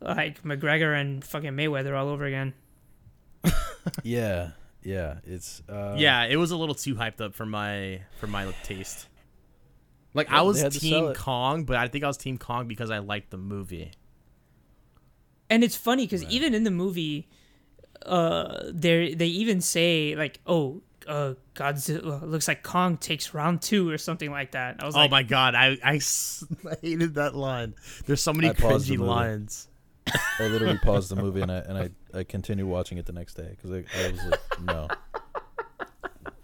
[0.01, 2.55] like McGregor and fucking Mayweather all over again.
[4.03, 4.51] Yeah.
[4.83, 8.53] Yeah, it's uh yeah, it was a little too hyped up for my for my
[8.63, 9.09] taste.
[10.15, 11.15] Like I was they had to sell Team.
[11.15, 13.91] Kong, but I think I was Team Kong because I liked the movie.
[15.51, 17.29] And it's funny because even in the movie,
[18.05, 23.89] uh, they they even say like, "Oh, uh, Godzilla looks like Kong takes round two
[23.91, 26.01] or something like that." I was like, Oh like, my god, I I
[26.83, 27.75] hated that line.
[28.07, 29.69] There's so many I cringy lines.
[30.39, 31.91] I literally paused the movie and I and I,
[32.21, 34.89] I continued watching it the next day cuz I, I was like, no.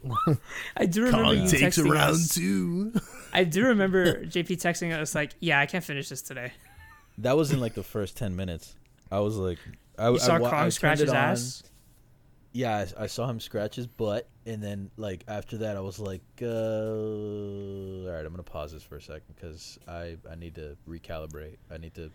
[0.76, 2.34] I do remember you texting us.
[2.34, 2.92] two.
[3.32, 6.52] I do remember JP texting us like, "Yeah, I can't finish this today."
[7.18, 8.74] That was in like the first 10 minutes.
[9.12, 9.58] I was like
[9.98, 11.16] I You I saw I Kong turned scratch it his on.
[11.16, 11.62] ass.
[12.54, 15.98] Yeah, I, I saw him scratch his butt, and then like after that, I was
[15.98, 20.54] like, uh, "All right, I'm gonna pause this for a second because I I need
[20.56, 21.56] to recalibrate.
[21.70, 22.10] I need to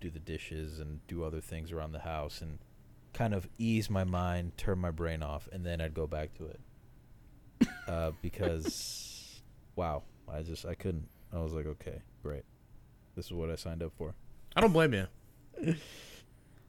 [0.00, 2.58] do the dishes and do other things around the house and
[3.12, 6.46] kind of ease my mind, turn my brain off, and then I'd go back to
[6.46, 6.60] it.
[7.88, 9.40] Uh, because
[9.76, 11.06] wow, I just I couldn't.
[11.32, 12.42] I was like, okay, great,
[13.14, 14.12] this is what I signed up for.
[14.56, 15.06] I don't blame you.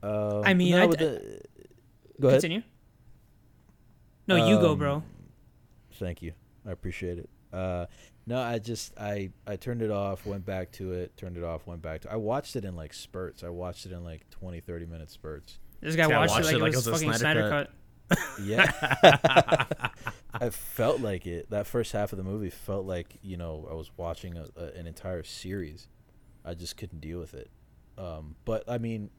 [0.03, 1.41] Um, I mean, no, I with the-
[2.21, 2.41] go ahead.
[2.41, 2.61] Continue.
[4.27, 5.03] No, you go, Um, bro.
[5.93, 6.33] Thank you.
[6.65, 7.29] I appreciate it.
[7.53, 7.85] Uh,
[8.25, 11.65] no, I just I I turned it off, went back to it, turned it off,
[11.65, 12.11] went back to.
[12.11, 13.43] I watched it in like spurts.
[13.43, 15.59] I watched it in like 20, 30 minute spurts.
[15.79, 17.69] This guy guy watched, watched it like it was, a fucking Snyder Snyder cut.
[17.69, 18.19] cut.
[18.43, 19.89] Yeah,
[20.33, 21.49] I felt like it.
[21.49, 24.65] That first half of the movie felt like you know I was watching a, a,
[24.77, 25.87] an entire series.
[26.45, 27.49] I just couldn't deal with it.
[27.97, 29.09] Um, but I mean,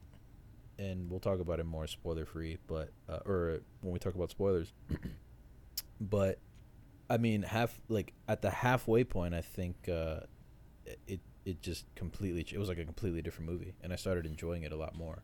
[0.79, 4.31] and we'll talk about it more spoiler free, but uh, or when we talk about
[4.31, 4.73] spoilers.
[6.01, 6.39] but
[7.09, 10.21] I mean, half like at the halfway point, I think uh,
[11.07, 14.63] it it just completely it was like a completely different movie, and I started enjoying
[14.63, 15.21] it a lot more.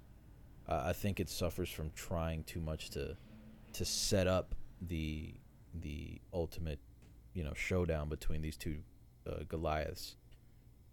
[0.68, 3.16] Uh, I think it suffers from trying too much to
[3.74, 5.34] to set up the
[5.74, 6.80] the ultimate
[7.34, 8.78] you know showdown between these two
[9.28, 10.18] uh, Goliaths,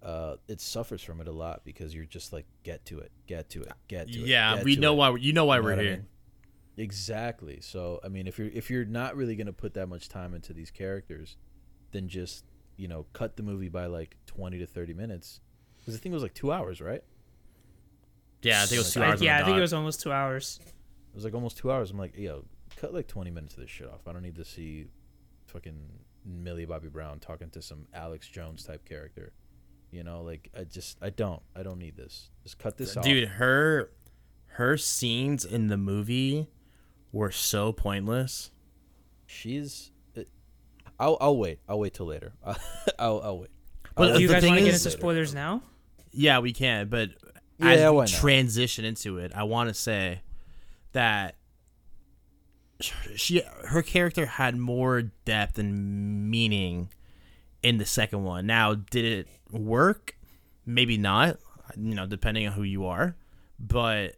[0.02, 3.48] uh, it suffers from it a lot because you're just like get to it, get
[3.50, 4.26] to it, get to it.
[4.26, 4.96] Yeah, we to know it.
[4.96, 5.16] why.
[5.16, 5.96] You know why You know we're what I here.
[5.98, 6.06] mean?
[6.76, 7.60] Exactly.
[7.60, 10.52] So I mean, if you're if you're not really gonna put that much time into
[10.52, 11.36] these characters,
[11.92, 12.44] then just
[12.76, 15.40] you know cut the movie by like twenty to thirty minutes.
[15.78, 17.02] Because the thing was like two hours, right?
[18.42, 19.22] Yeah, I think it was two Like, hours.
[19.22, 20.58] yeah, the I think it was almost two hours.
[20.66, 21.90] It was like almost two hours.
[21.90, 22.44] I'm like, yo,
[22.76, 24.06] cut like twenty minutes of this shit off.
[24.08, 24.86] I don't need to see
[25.46, 25.78] fucking
[26.24, 29.32] Millie Bobby Brown talking to some Alex Jones type character.
[29.92, 32.30] You know, like I just I don't I don't need this.
[32.42, 33.04] Just cut this off.
[33.04, 33.90] Dude, her
[34.46, 36.48] her scenes in the movie
[37.12, 38.50] were so pointless.
[39.26, 39.92] she's.
[40.16, 40.22] uh,
[40.98, 41.60] I'll I'll wait.
[41.68, 42.32] I'll wait till later.
[42.98, 43.50] I'll I'll wait.
[43.94, 45.62] But I'll Do you guys want to get into spoilers now?
[46.10, 47.10] Yeah, we can, but
[47.58, 50.22] Yeah, as we transition into it, I want to say
[50.92, 51.36] that
[53.14, 56.88] she her character had more depth and meaning
[57.62, 58.46] in the second one.
[58.46, 60.16] Now, did it work?
[60.66, 61.38] Maybe not.
[61.76, 63.16] You know, depending on who you are,
[63.58, 64.16] but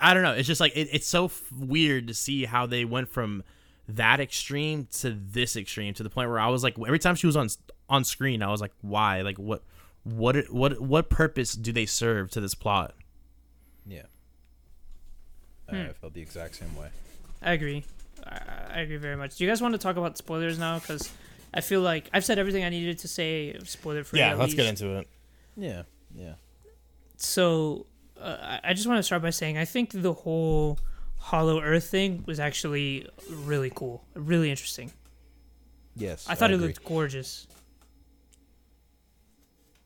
[0.00, 0.32] I don't know.
[0.32, 3.42] It's just like it, it's so f- weird to see how they went from
[3.88, 7.26] that extreme to this extreme to the point where I was like, every time she
[7.26, 7.48] was on
[7.88, 9.22] on screen, I was like, why?
[9.22, 9.62] Like, what,
[10.04, 12.94] what, what, what purpose do they serve to this plot?
[13.86, 14.02] Yeah.
[15.68, 15.76] Hmm.
[15.76, 16.88] I felt the exact same way.
[17.42, 17.84] I agree.
[18.26, 18.40] I,
[18.74, 19.36] I agree very much.
[19.36, 20.78] Do you guys want to talk about spoilers now?
[20.78, 21.10] Because
[21.54, 23.56] I feel like I've said everything I needed to say.
[23.64, 24.20] Spoiler free.
[24.20, 24.56] at least.
[24.56, 25.08] Get into it.
[25.56, 25.82] Yeah.
[26.14, 26.34] Yeah.
[27.16, 27.86] so
[28.20, 30.78] uh, I- I just want to start by saying I think the whole
[31.18, 34.92] Hollow Earth thing was actually really cool, really interesting.
[35.96, 36.26] Yes.
[36.28, 36.68] I thought it agree.
[36.68, 37.46] looked gorgeous.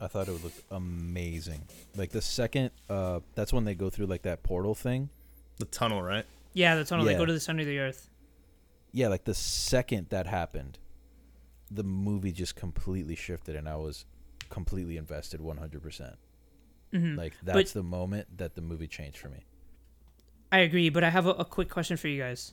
[0.00, 1.62] I thought it would look amazing.
[1.96, 5.08] Like the second, uh, that's when they go through like that portal thing.
[5.58, 6.24] The tunnel, right?
[6.54, 7.04] Yeah, the tunnel.
[7.04, 8.08] They go to the center of the earth.
[8.90, 10.78] Yeah, like the second that happened,
[11.72, 14.04] the movie just completely shifted, and I was
[14.50, 16.16] completely invested, one hundred percent.
[16.92, 17.16] Mhm.
[17.16, 19.44] Like that's the moment that the movie changed for me.
[20.50, 22.52] I agree, but I have a, a quick question for you guys.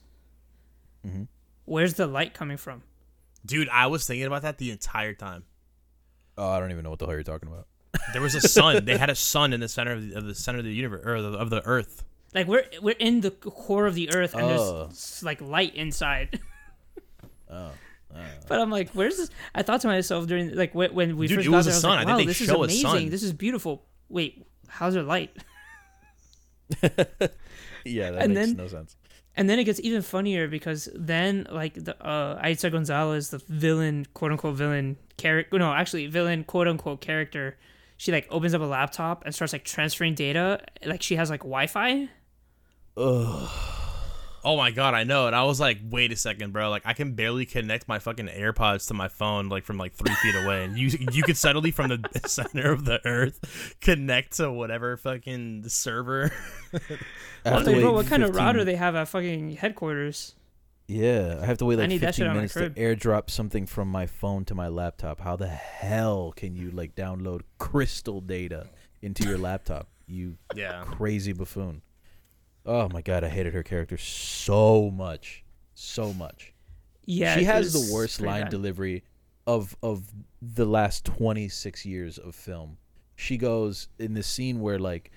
[1.06, 1.28] Mhm.
[1.66, 2.84] Where's the light coming from?
[3.46, 5.44] Dude, I was thinking about that the entire time.
[6.38, 7.68] Oh, I don't even know what the hell you're talking about.
[8.14, 8.86] There was a sun.
[8.86, 11.06] they had a sun in the center of the, of the center of the universe
[11.06, 12.04] or the, of the Earth.
[12.34, 14.84] Like we're we're in the core of the earth, and Oh.
[14.86, 16.40] there's like light inside.
[17.52, 17.72] Oh,
[18.48, 19.30] But I'm like, where's this?
[19.54, 21.72] I thought to myself during like when, when we Dude, first it got was there,
[21.72, 21.92] a I was sun.
[21.92, 22.90] like, I wow, think they this show a is amazing.
[23.06, 23.10] sun.
[23.10, 23.86] This is beautiful.
[24.10, 25.36] Wait, how's there light?
[26.82, 28.96] yeah, that And makes then- no sense.
[29.36, 34.06] And then it gets even funnier because then like the uh Eiza Gonzalez, the villain,
[34.14, 37.58] quote unquote villain character no, actually villain quote unquote character,
[37.96, 40.60] she like opens up a laptop and starts like transferring data.
[40.86, 42.10] Like she has like Wi Fi.
[44.44, 45.28] Oh my god, I know.
[45.28, 46.70] And I was like, wait a second, bro.
[46.70, 50.14] Like I can barely connect my fucking AirPods to my phone like from like three
[50.16, 50.64] feet away.
[50.64, 55.68] And you you could suddenly from the center of the earth connect to whatever fucking
[55.68, 56.32] server.
[57.46, 60.36] I have to Like, bro, wait what kind of router they have at fucking headquarters?
[60.88, 62.76] Yeah, I have to wait like need that shit 15 minutes to crib.
[62.76, 65.20] airdrop something from my phone to my laptop.
[65.20, 68.70] How the hell can you like download crystal data
[69.04, 69.88] into your laptop?
[70.08, 70.84] You yeah.
[70.86, 71.84] crazy buffoon.
[72.66, 75.44] Oh my god, I hated her character so much.
[75.74, 76.54] So much.
[77.06, 78.52] Yeah, she has the worst line bad.
[78.52, 79.04] delivery
[79.48, 82.78] of of the last 26 years of film.
[83.16, 85.12] She goes in the scene where like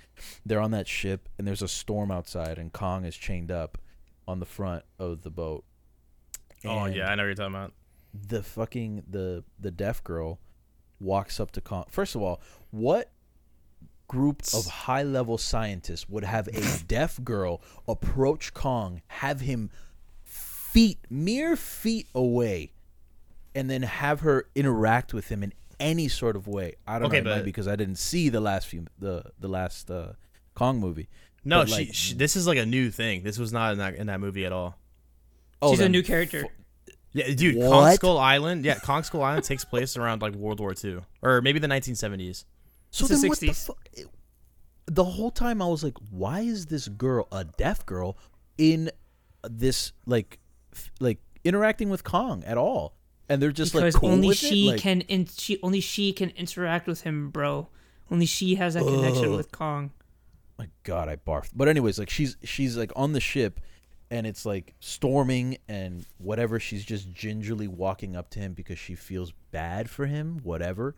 [0.47, 3.79] they're on that ship and there's a storm outside and Kong is chained up
[4.27, 5.65] on the front of the boat.
[6.65, 7.73] Oh And yeah, I know what you're talking about.
[8.15, 10.39] the fucking the the deaf girl
[11.01, 11.85] walks up to Kong.
[11.91, 12.41] First of all,
[12.71, 13.11] what
[14.13, 19.71] group of high level scientists would have a deaf girl approach Kong, have him
[20.25, 22.73] feet mere feet away,
[23.55, 26.75] and then have her interact with him in any sort of way?
[26.87, 29.25] I don't Okay, know, it might but- because I didn't see the last few the
[29.41, 30.13] the last uh,
[30.55, 31.09] Kong movie.
[31.45, 32.15] No, But, she, like, she.
[32.15, 33.23] This is like a new thing.
[33.25, 34.79] This was not in that in that movie at all.
[35.61, 36.45] oh, She's a new character.
[37.15, 37.95] Yeah, dude, Kong What?
[37.97, 38.65] Skull Island.
[38.65, 42.45] Yeah, Kong Skull Island takes place around like World War II or maybe the 1970s.
[42.93, 43.89] So It's the then what the fuck?
[44.87, 48.17] The whole time I was like, why is this girl, a deaf girl,
[48.59, 48.91] in
[49.49, 50.39] this like,
[50.73, 52.95] f- like interacting with Kong at all?
[53.29, 54.73] And they're just because like cool only with she it?
[54.73, 57.69] Like, can in, she only she can interact with him, bro.
[58.11, 59.91] Only she has that connection with Kong.
[60.59, 61.51] my God, I barfed.
[61.55, 63.61] But anyways, like she's she's like on the ship,
[64.11, 66.61] and it's like storming and whatever.
[66.61, 70.41] She's just gingerly walking up to him because she feels bad for him.
[70.43, 70.95] Whatever.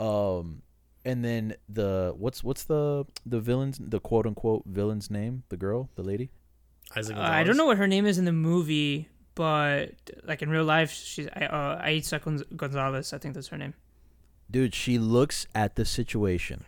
[0.00, 0.62] Um,
[1.06, 5.44] and then the what's what's the the villain's the quote unquote villain's name?
[5.48, 6.30] The girl, the lady.
[6.96, 9.92] Isaac Uh, I don't know what her name is in the movie, but
[10.24, 13.12] like in real life, she's uh, Eiza Gonz- Gonzalez.
[13.12, 13.74] I think that's her name.
[14.50, 16.64] Dude, she looks at the situation.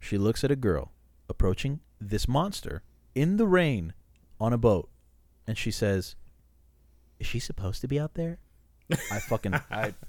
[0.00, 0.92] She looks at a girl
[1.28, 2.82] approaching this monster
[3.14, 3.92] in the rain
[4.40, 4.88] on a boat,
[5.46, 6.16] and she says,
[7.18, 8.38] "Is she supposed to be out there?"
[9.12, 9.92] I fucking I.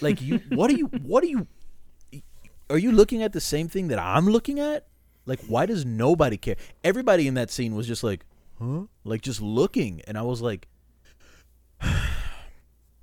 [0.00, 0.86] Like you, what are you?
[0.86, 1.46] What are you?
[2.70, 4.86] Are you looking at the same thing that I'm looking at?
[5.26, 6.56] Like, why does nobody care?
[6.84, 8.24] Everybody in that scene was just like,
[8.58, 8.82] huh?
[9.04, 10.68] Like, just looking, and I was like,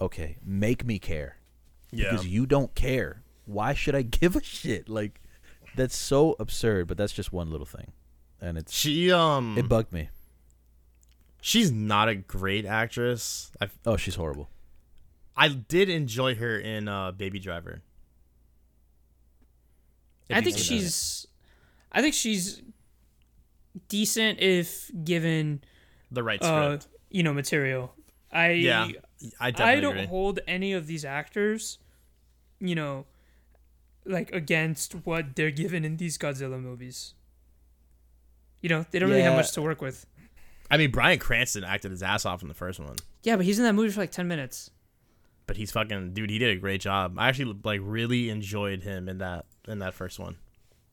[0.02, 1.38] okay, make me care
[1.92, 2.12] Yeah.
[2.12, 3.24] because you don't care.
[3.46, 4.90] Why should I give a shit?
[4.90, 5.22] Like
[5.76, 7.92] that's so absurd, but that's just one little thing.
[8.42, 10.10] And it's She um it bugged me.
[11.42, 13.52] she's not a great actress.
[13.62, 14.50] I've, Oh, she's horrible.
[15.38, 17.82] I did enjoy her in uh Baby Driver.
[20.30, 21.28] I think she's,
[21.92, 22.62] I think she's
[23.90, 25.64] decent if given,
[26.12, 26.78] the right uh,
[27.10, 27.94] you know, material.
[28.32, 28.88] I yeah.
[29.40, 30.06] I I don't agree.
[30.08, 31.80] hold any of these actors,
[32.60, 33.06] you know,
[34.06, 37.14] like against what they're given in these Godzilla movies.
[38.62, 40.06] You know, they don't really have much to work with.
[40.72, 43.60] I mean, Bryan Cranston acted his ass off in the first one, Yeah, but he's
[43.60, 44.72] in that movie for like ten minutes.
[45.46, 46.30] but he's fucking dude.
[46.32, 47.16] He did a great job.
[47.20, 50.38] I actually like really enjoyed him in that in that first one.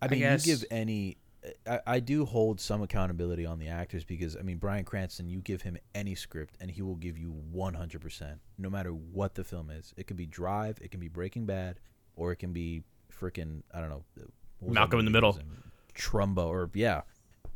[0.00, 0.46] I mean, guess.
[0.46, 1.18] you give any.
[1.66, 5.40] I, I do hold some accountability on the actors because I mean Bryan Cranston, you
[5.40, 9.34] give him any script and he will give you one hundred percent, no matter what
[9.34, 9.92] the film is.
[9.96, 11.80] It could be Drive, it can be Breaking Bad,
[12.14, 14.04] or it can be freaking I don't know.
[14.14, 14.28] what
[14.60, 15.52] was that Malcolm in the movie he was Middle.
[15.94, 17.02] Trumbo, or yeah,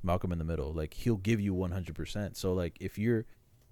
[0.02, 0.72] Malcolm in the Middle.
[0.72, 2.36] Like he'll give you one hundred percent.
[2.36, 3.24] So like if you're,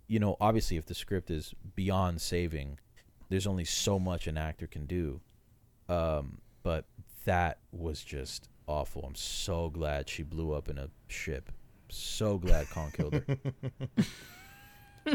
[0.07, 2.79] you know, obviously if the script is beyond saving,
[3.31, 5.21] there's only so much an actor can do.
[5.89, 6.87] Um, but
[7.25, 9.05] that was just awful.
[9.07, 11.51] I'm so glad she blew up in a ship.
[11.89, 13.37] So glad Kong killed her.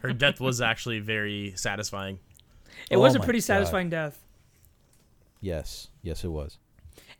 [0.00, 2.18] Her death was actually very satisfying.
[2.90, 3.44] It Oh was a pretty God.
[3.44, 4.18] satisfying death.
[5.40, 6.58] yes, yes, it was.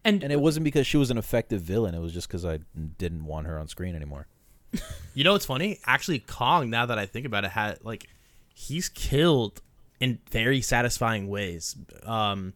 [0.05, 1.95] And, And it wasn't because she was an effective villain.
[1.95, 2.61] It was just because I
[2.99, 4.26] didn't want her on screen anymore.
[5.14, 5.81] You know what's funny?
[5.85, 6.70] Actually, Kong.
[6.70, 8.07] Now that I think about it, had like
[8.55, 9.61] he's killed
[9.99, 11.74] in very satisfying ways.
[12.05, 12.53] Um,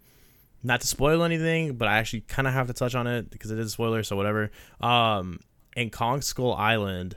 [0.62, 3.50] not to spoil anything, but I actually kind of have to touch on it because
[3.50, 4.50] it is a spoiler, so whatever.
[4.80, 5.40] Um,
[5.76, 7.16] in Kong Skull Island,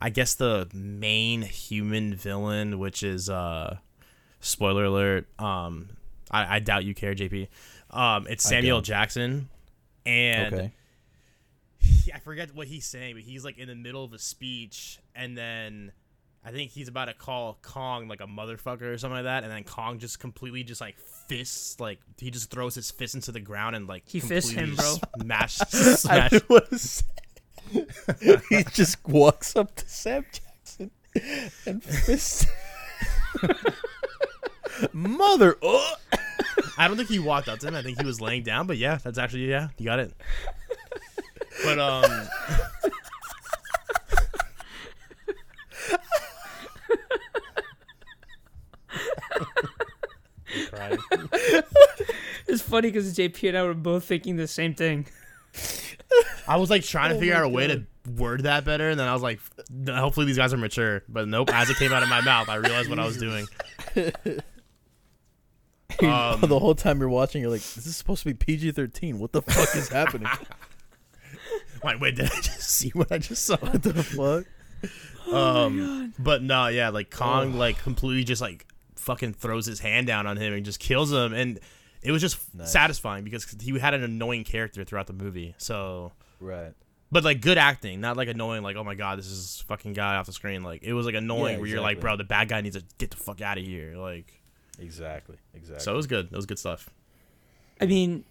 [0.00, 3.78] I guess the main human villain, which is uh,
[4.40, 5.28] spoiler alert.
[5.38, 5.90] Um,
[6.30, 7.48] I, I doubt you care, JP.
[7.90, 8.80] Um, it's Samuel.
[8.80, 9.48] Jackson,
[10.04, 10.72] and okay.
[11.78, 14.98] he- I forget what he's saying, but he's like in the middle of a speech,
[15.14, 15.92] and then
[16.46, 19.52] I think he's about to call Kong like a motherfucker or something like that, and
[19.52, 23.40] then Kong just completely just like fists, like he just throws his fist into the
[23.40, 24.94] ground and like He fists him, bro.
[25.20, 26.30] Smash, smash.
[28.48, 30.92] he just walks up to Sam Jackson
[31.66, 32.46] and fists.
[34.92, 35.56] Mother.
[35.62, 35.96] Oh.
[36.78, 37.74] I don't think he walked up to him.
[37.74, 40.12] I think he was laying down, but yeah, that's actually yeah, you got it.
[41.64, 42.28] But um,
[52.46, 55.06] it's funny because JP and I were both thinking the same thing.
[56.46, 57.84] I was like trying to Oh figure out a way to
[58.16, 59.40] word that better, and then I was like,
[59.88, 61.02] hopefully these guys are mature.
[61.08, 63.46] But nope, as it came out of my mouth, I realized what I was doing.
[66.02, 69.14] Um, the whole time you're watching, you're like, is "This is supposed to be PG-13.
[69.14, 70.28] What the fuck is happening?
[71.84, 73.56] Wait, wait, did I just see what I just saw?
[73.56, 78.66] what the fuck?" Um, but no, yeah, like Kong, like completely just like
[79.06, 81.58] fucking throws his hand down on him and just kills him, and
[82.02, 82.70] it was just Nice.
[82.70, 85.54] satisfying because he had an annoying character throughout the movie.
[85.58, 86.74] So, Right.
[87.10, 90.16] but like good acting, not like annoying, like oh my god, this is fucking guy
[90.16, 90.62] off the screen.
[90.62, 92.84] Like it was like annoying Yeah, where you're like, bro, the bad guy needs to
[92.98, 93.96] get the fuck out of here.
[93.96, 94.32] Like,
[94.78, 95.36] Exactly.
[95.54, 95.82] Exactly.
[95.82, 96.26] so it was good.
[96.30, 96.90] It was good stuff.
[97.80, 98.24] I mean,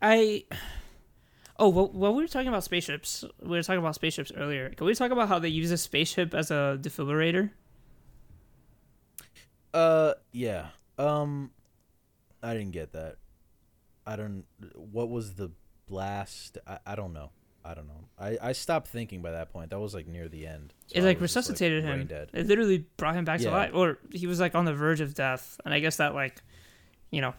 [0.00, 0.44] I.
[1.58, 3.24] Oh, well, well, we were talking about spaceships.
[3.40, 4.70] We were talking about spaceships earlier.
[4.70, 7.50] Can we talk about how they use a spaceship as a defibrillator?
[9.72, 10.68] Uh, yeah.
[10.98, 11.50] Um,
[12.42, 13.16] I didn't get that.
[14.06, 14.44] I don't.
[14.74, 15.50] What was the
[15.86, 16.58] blast?
[16.66, 17.30] I, I don't know.
[17.64, 18.08] I don't know.
[18.18, 19.70] I, I stopped thinking by that point.
[19.70, 20.74] That was like near the end.
[20.88, 22.06] So it like resuscitated brain him.
[22.08, 22.30] Dead.
[22.32, 25.14] It literally brought him back to life, or he was like on the verge of
[25.14, 26.42] death, and I guess that like,
[27.10, 27.34] you know,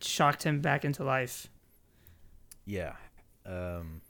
[0.00, 1.48] shocked him back into life.
[2.66, 2.92] Yeah.
[3.46, 4.02] Um.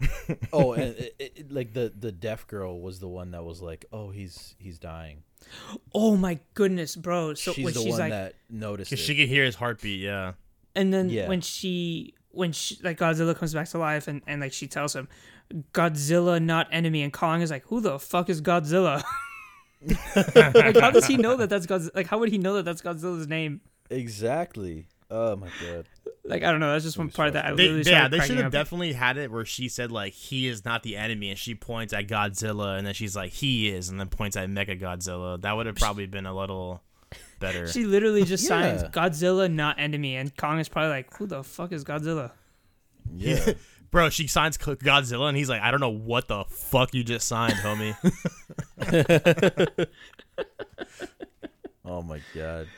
[0.52, 3.84] oh, and it, it, like the the deaf girl was the one that was like,
[3.92, 5.22] "Oh, he's he's dying."
[5.94, 7.34] Oh my goodness, bro!
[7.34, 8.90] So she's when the she's one like, that noticed.
[8.90, 10.00] Cause she could hear his heartbeat.
[10.00, 10.32] Yeah.
[10.76, 11.28] and then Yeah.
[11.28, 14.94] when she when she like Godzilla comes back to life, and and like she tells
[14.94, 15.08] him,
[15.72, 19.02] Godzilla not enemy, and Kong is like, who the fuck is Godzilla?
[19.82, 21.94] like, how does he know that that's Godzilla?
[21.94, 23.60] Like, how would he know that that's Godzilla's name?
[23.90, 24.86] Exactly.
[25.10, 25.86] Oh my god.
[26.28, 26.72] Like, I don't know.
[26.72, 29.16] That's just one was part that I They, really yeah, they should have definitely had
[29.16, 32.76] it where she said like he is not the enemy, and she points at Godzilla,
[32.76, 35.40] and then she's like he is, and then points at Mecha Godzilla.
[35.40, 36.82] That would have probably been a little
[37.40, 37.66] better.
[37.66, 38.88] She literally just signs Yeah.
[38.90, 42.32] Godzilla, not enemy, and Kong is probably like, "Who the fuck is Godzilla?"
[43.14, 43.52] Yeah.
[43.90, 47.26] Bro, she signs Godzilla, and he's like, I don't know what the fuck you just
[47.26, 47.96] signed, homie.
[51.86, 52.68] oh my god.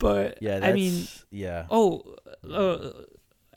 [0.00, 0.58] But Yeah.
[0.58, 1.66] That's, I mean, yeah.
[1.70, 2.16] oh,
[2.52, 2.92] uh,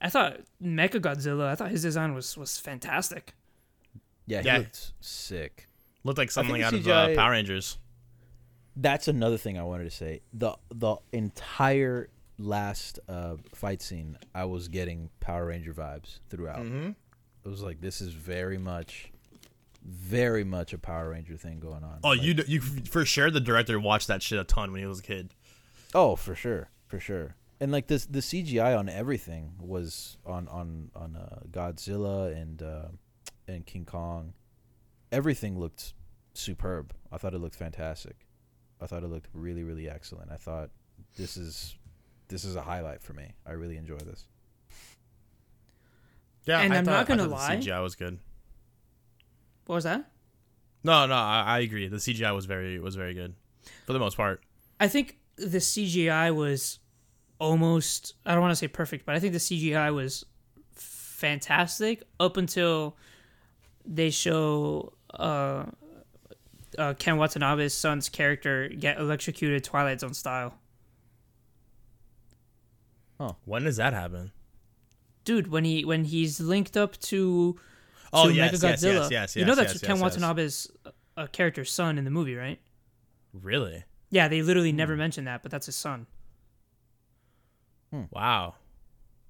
[0.02, 1.48] I thought Mecha Godzilla.
[1.48, 3.34] I thought his design was was fantastic.
[4.26, 4.42] Yeah.
[4.42, 4.58] He yeah.
[4.60, 5.68] looked sick.
[6.04, 7.78] Looked like something the out of uh, Power Rangers.
[8.76, 10.22] That's another thing I wanted to say.
[10.34, 16.60] The the entire last uh, fight scene, I was getting Power Ranger vibes throughout.
[16.60, 16.90] Mm-hmm.
[17.46, 19.12] It was like this is very much,
[19.84, 22.00] very much a Power Ranger thing going on.
[22.04, 24.88] Oh, Like- you you for sure the director watched that shit a ton when he
[24.88, 25.34] was a kid.
[25.96, 27.36] Oh, for sure, for sure.
[27.60, 32.88] And like this, the CGI on everything was on on on uh, Godzilla and uh,
[33.48, 34.34] and King Kong.
[35.12, 35.94] Everything looked
[36.34, 36.94] superb.
[37.12, 38.28] I thought it looked fantastic.
[38.80, 40.30] I thought it looked really, really excellent.
[40.32, 40.70] I thought
[41.16, 41.76] this is
[42.28, 43.34] this is a highlight for me.
[43.46, 44.26] I really enjoy this.
[46.46, 47.56] Yeah, And I I'm thought- not gonna thought lie.
[47.56, 48.20] The CGI was good.
[49.66, 50.10] What was that?
[50.84, 51.88] No, no, I, I agree.
[51.88, 53.34] The CGI was very was very good
[53.86, 54.44] for the most part.
[54.80, 56.80] I think the CGI was
[57.40, 60.26] almost I don't want to say perfect, but I think the CGI was
[60.74, 62.96] fantastic up until
[63.86, 65.66] they show uh,
[66.78, 70.56] uh, Ken Watanabe's son's character get electrocuted Twilight Zone style.
[73.20, 74.32] Oh, when does that happen?
[75.26, 77.60] Dude, when he when he's linked up to
[78.14, 80.04] Oh to yes, Mechagodzilla, yes, yes, yes, yes, you know that's yes, Ken yes.
[80.04, 80.72] Watanabe's
[81.18, 82.60] uh, character's son in the movie, right?
[83.34, 83.84] Really?
[84.10, 85.00] Yeah, they literally never Hmm.
[85.00, 86.06] mention that, but that's his son.
[87.92, 88.04] Hmm.
[88.12, 88.56] Wow.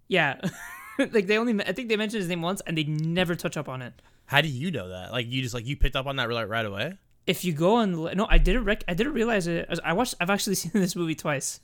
[0.07, 0.39] Yeah,
[0.99, 3.67] like they only I think they mentioned his name once, and they never touch up
[3.69, 3.93] on it.
[4.25, 5.11] How do you know that?
[5.11, 6.97] Like you just like you picked up on that right, right away?
[7.27, 10.29] if you go on no i didn't rec- i didn't realize it i watched i've
[10.29, 11.59] actually seen this movie twice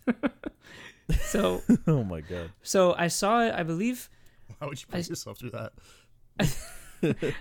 [1.21, 2.51] so oh my god.
[2.61, 4.09] so i saw it i believe
[4.59, 5.71] How would you put yourself through that?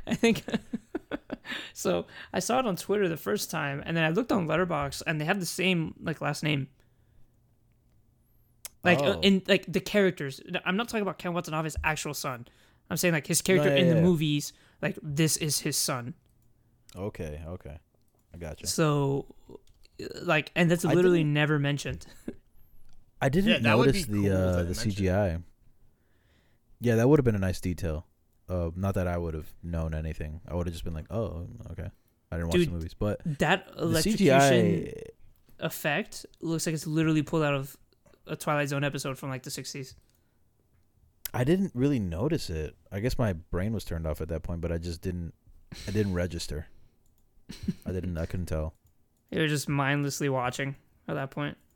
[0.06, 0.44] i think
[1.72, 5.02] so i saw it on twitter the first time and then i looked on Letterboxd
[5.06, 6.68] and they have the same like last name
[8.84, 9.20] like uh, Oh.
[9.20, 12.46] in like the characters i'm not talking about ken watanabe's actual son
[12.90, 14.00] i'm saying like his character yeah, in the yeah.
[14.02, 16.14] movies like this is his son
[16.94, 17.78] Okay, okay.
[18.34, 18.66] I gotcha.
[18.66, 19.26] so
[20.20, 22.04] like and that's literally never mentioned
[23.22, 25.42] I didn't Yeah, notice the cool uh, the they mentioned CGI.
[26.80, 28.06] Yeah, that would have been a nice detail.
[28.48, 30.40] Uh, not that I would have known anything.
[30.48, 31.88] I would have just been like, "Oh, okay."
[32.32, 35.02] I didn't watch Dude, the movies, but that electrocution CGI.
[35.60, 37.76] effect looks like it's literally pulled out of
[38.26, 39.94] a Twilight Zone episode from like the 60s.
[41.34, 42.76] I didn't really notice it.
[42.90, 45.32] I guess my brain was turned off at that point, but I just didn't.
[45.88, 46.66] I didn't register.
[47.86, 48.18] I didn't.
[48.18, 48.74] I couldn't tell.
[49.30, 50.76] They were just mindlessly watching
[51.08, 51.56] at that point.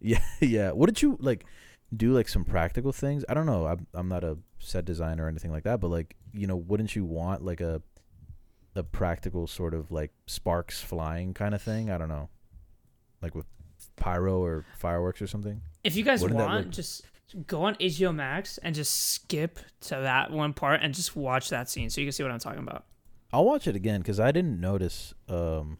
[0.00, 0.70] Yeah, yeah.
[0.70, 1.44] What did you like?
[1.94, 3.24] Do like some practical things?
[3.28, 3.66] I don't know.
[3.66, 6.94] I'm I'm not a set designer or anything like that, but like you know, wouldn't
[6.94, 7.82] you want like a
[8.76, 11.90] a practical sort of like sparks flying kind of thing?
[11.90, 12.28] I don't know,
[13.20, 13.46] like with
[13.98, 15.60] pyro or fireworks or something.
[15.84, 17.02] If you guys Wouldn't want, look- just
[17.46, 21.68] go on HBO Max and just skip to that one part and just watch that
[21.68, 22.84] scene so you can see what I'm talking about.
[23.32, 25.12] I'll watch it again because I didn't notice.
[25.28, 25.78] Um,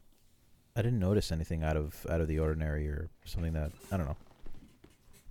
[0.76, 4.06] I didn't notice anything out of out of the ordinary or something that I don't
[4.06, 4.16] know.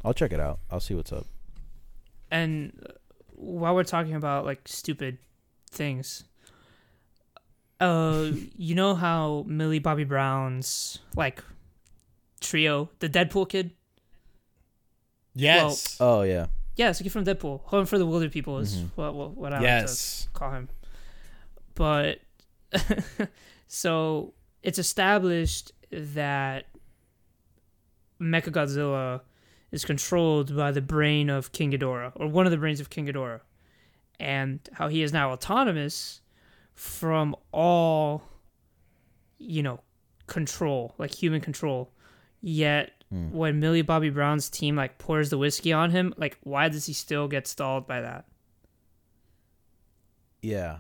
[0.04, 0.60] I'll check it out.
[0.72, 1.26] I'll see what's up.
[2.32, 2.88] And
[3.36, 5.20] while we're talking about like stupid
[5.70, 6.24] things,
[7.80, 11.44] uh, you know how Millie Bobby Brown's like
[12.40, 13.72] trio, the Deadpool kid,
[15.36, 15.98] Yes.
[16.00, 16.48] Oh yeah.
[16.76, 17.62] Yeah, it's a kid from Deadpool.
[17.66, 18.88] Home for the Wilder People is Mm-hmm.
[19.02, 20.24] what, what, what I like yes.
[20.24, 20.70] to call him.
[21.76, 22.20] But
[23.68, 24.34] so
[24.64, 26.66] it's established that
[28.20, 29.22] Mechagodzilla
[29.72, 33.06] is controlled by the brain of King Ghidorah, or one of the brains of King
[33.08, 33.42] Ghidorah,
[34.20, 36.22] and how he is now autonomous
[36.74, 38.24] from all,
[39.38, 39.82] you know,
[40.26, 41.92] control, like human control.
[42.42, 43.32] Yet hmm.
[43.32, 46.94] when Millie Bobby Brown's team like pours the whiskey on him, like why does he
[46.94, 48.26] still get stalled by that?
[50.42, 50.80] Yeah.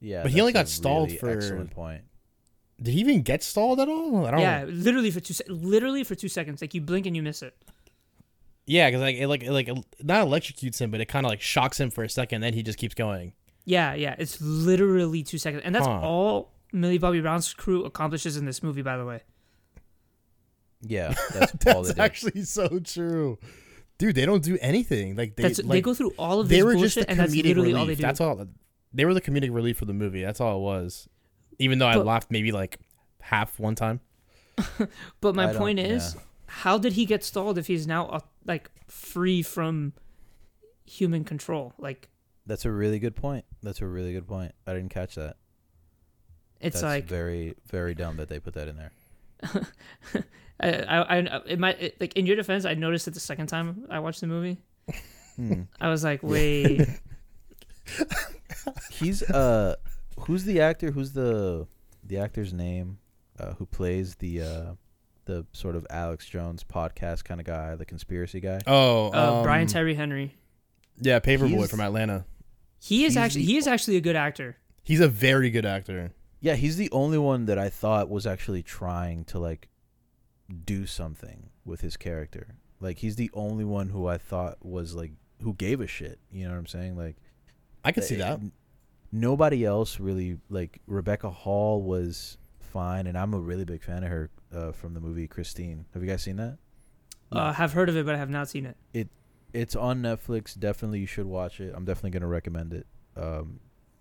[0.00, 0.22] Yeah.
[0.22, 2.02] But he only got stalled really for- excellent point.
[2.80, 4.26] Did he even get stalled at all?
[4.26, 4.40] I don't.
[4.40, 6.60] Yeah, literally for two, se- literally for two seconds.
[6.60, 7.54] Like you blink and you miss it.
[8.66, 9.68] Yeah, because like it like it like
[10.02, 12.62] not electrocutes him, but it kind of like shocks him for a second, then he
[12.62, 13.34] just keeps going.
[13.64, 14.16] Yeah, yeah.
[14.18, 16.00] It's literally two seconds, and that's Huh.
[16.00, 18.82] all Millie Bobby Brown's crew accomplishes in this movie.
[18.82, 19.20] By the way,
[20.82, 21.98] Yeah, that's, all they That's did.
[22.00, 23.38] actually so true,
[23.98, 24.16] dude.
[24.16, 25.14] They don't do anything.
[25.16, 27.32] Like they that's they go through all of they were bullshit, just the and that's
[27.32, 27.80] comedic literally relief.
[27.80, 28.02] all they do.
[28.02, 28.46] That's all.
[28.92, 30.22] They were the comedic relief for the movie.
[30.22, 31.08] That's all it was.
[31.58, 32.80] Even though I laughed maybe like
[33.20, 34.00] half one time.
[35.20, 36.20] But my I point is, yeah.
[36.46, 39.92] how did he get stalled if he's now uh, like free from
[40.84, 41.72] human control?
[41.78, 42.08] Like
[42.46, 43.44] That's a really good point.
[43.62, 44.52] That's a really good point.
[44.66, 45.36] I didn't catch that.
[46.60, 48.92] it's That's like very, very dumb that they put that in there.
[50.60, 53.48] I, I, I it might it, like in your defense, I noticed it the second
[53.48, 54.58] time I watched the movie.
[55.36, 55.62] Hmm.
[55.80, 56.86] I was like, wait,
[58.90, 59.76] He's uh,
[60.20, 60.90] who's the actor?
[60.90, 61.66] Who's the
[62.04, 62.98] the actor's name?
[63.38, 64.72] Uh, who plays the uh,
[65.24, 68.60] the sort of Alex Jones podcast kind of guy, the conspiracy guy?
[68.66, 70.36] Oh, uh, Brian um, Tyree Henry.
[70.98, 72.24] Yeah, Paper Boi He's- from Atlanta.
[72.78, 74.56] He is he's actually the- he is actually a good actor.
[74.82, 76.12] He's a very good actor.
[76.42, 79.68] Yeah, he's the only one that I thought was actually trying to like
[80.64, 82.56] do something with his character.
[82.80, 86.18] Like he's the only one who I thought was like who gave a shit.
[86.32, 86.98] You know what I'm saying?
[86.98, 87.16] Like
[87.84, 88.40] I could see uh, that.
[89.12, 94.10] Nobody else really like Rebecca Hall was fine, and I'm a really big fan of
[94.10, 95.84] her uh, from the movie Christine.
[95.94, 96.58] Have you guys seen that?
[97.30, 99.08] Uh, have heard of it, but I have not seen it.
[99.52, 100.58] It's on Netflix.
[100.58, 101.72] Definitely, you should watch it.
[101.76, 102.86] I'm definitely gonna recommend it.
[103.16, 103.60] Um,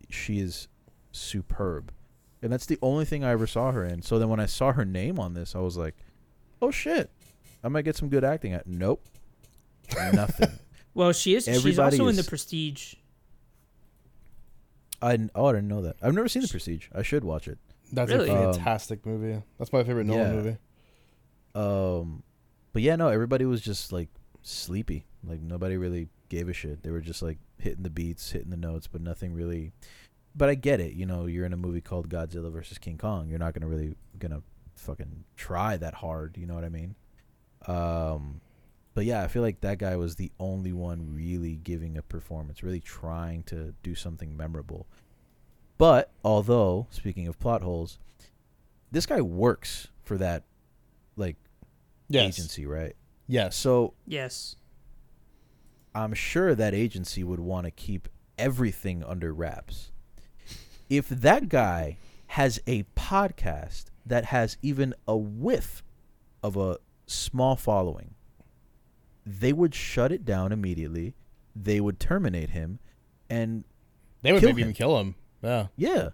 [0.10, 0.68] she is
[1.12, 1.92] superb,
[2.42, 4.02] and that's the only thing I ever saw her in.
[4.02, 5.96] So then when I saw her name on this, I was like,
[6.62, 7.10] "Oh shit,
[7.64, 9.04] I might get some good acting." At nope,
[10.14, 10.50] nothing.
[10.94, 11.46] Well, she is.
[11.46, 12.96] She's Everybody also in the Prestige.
[15.02, 15.96] I didn't- oh I didn't know that.
[16.02, 16.88] I've never seen The Prestige.
[16.94, 17.58] I should watch it.
[17.94, 18.30] That's Really?
[18.30, 19.42] a Um, fantastic movie.
[19.58, 20.34] That's my favorite Nolan yeah.
[20.34, 20.58] movie.
[21.56, 22.24] Um,
[22.74, 24.10] but yeah, no, everybody was just like
[24.44, 25.06] sleepy.
[25.24, 26.84] Like nobody really gave a shit.
[26.84, 29.72] They were just like hitting the beats, hitting the notes, but nothing really.
[30.36, 30.94] But I get it.
[30.94, 33.28] You know, you're in a movie called Godzilla versus King Kong.
[33.30, 34.42] You're not gonna really gonna
[34.76, 36.38] fucking try that hard.
[36.38, 36.96] You know what I mean?
[37.68, 38.42] Um,
[38.94, 42.64] but yeah, I feel like that guy was the only one really giving a performance,
[42.64, 44.88] really trying to do something memorable.
[45.78, 48.00] But although, speaking of plot holes,
[48.92, 50.44] this guy works for that
[51.16, 51.36] like
[52.10, 52.38] Yes.
[52.38, 52.96] agency, right?
[53.28, 53.56] Yes.
[53.56, 54.56] So Yes.
[55.94, 58.08] I'm sure that agency would want to keep
[58.38, 59.91] everything under wraps.
[60.92, 65.84] If that guy has a podcast that has even a whiff
[66.44, 68.14] of a small following,
[69.26, 71.14] they would shut it down immediately.
[71.56, 72.80] They would terminate him,
[73.30, 73.64] and
[74.22, 74.68] They would maybe him.
[74.68, 75.16] even kill him.
[75.42, 75.68] Yeah.
[75.78, 76.10] Yeah.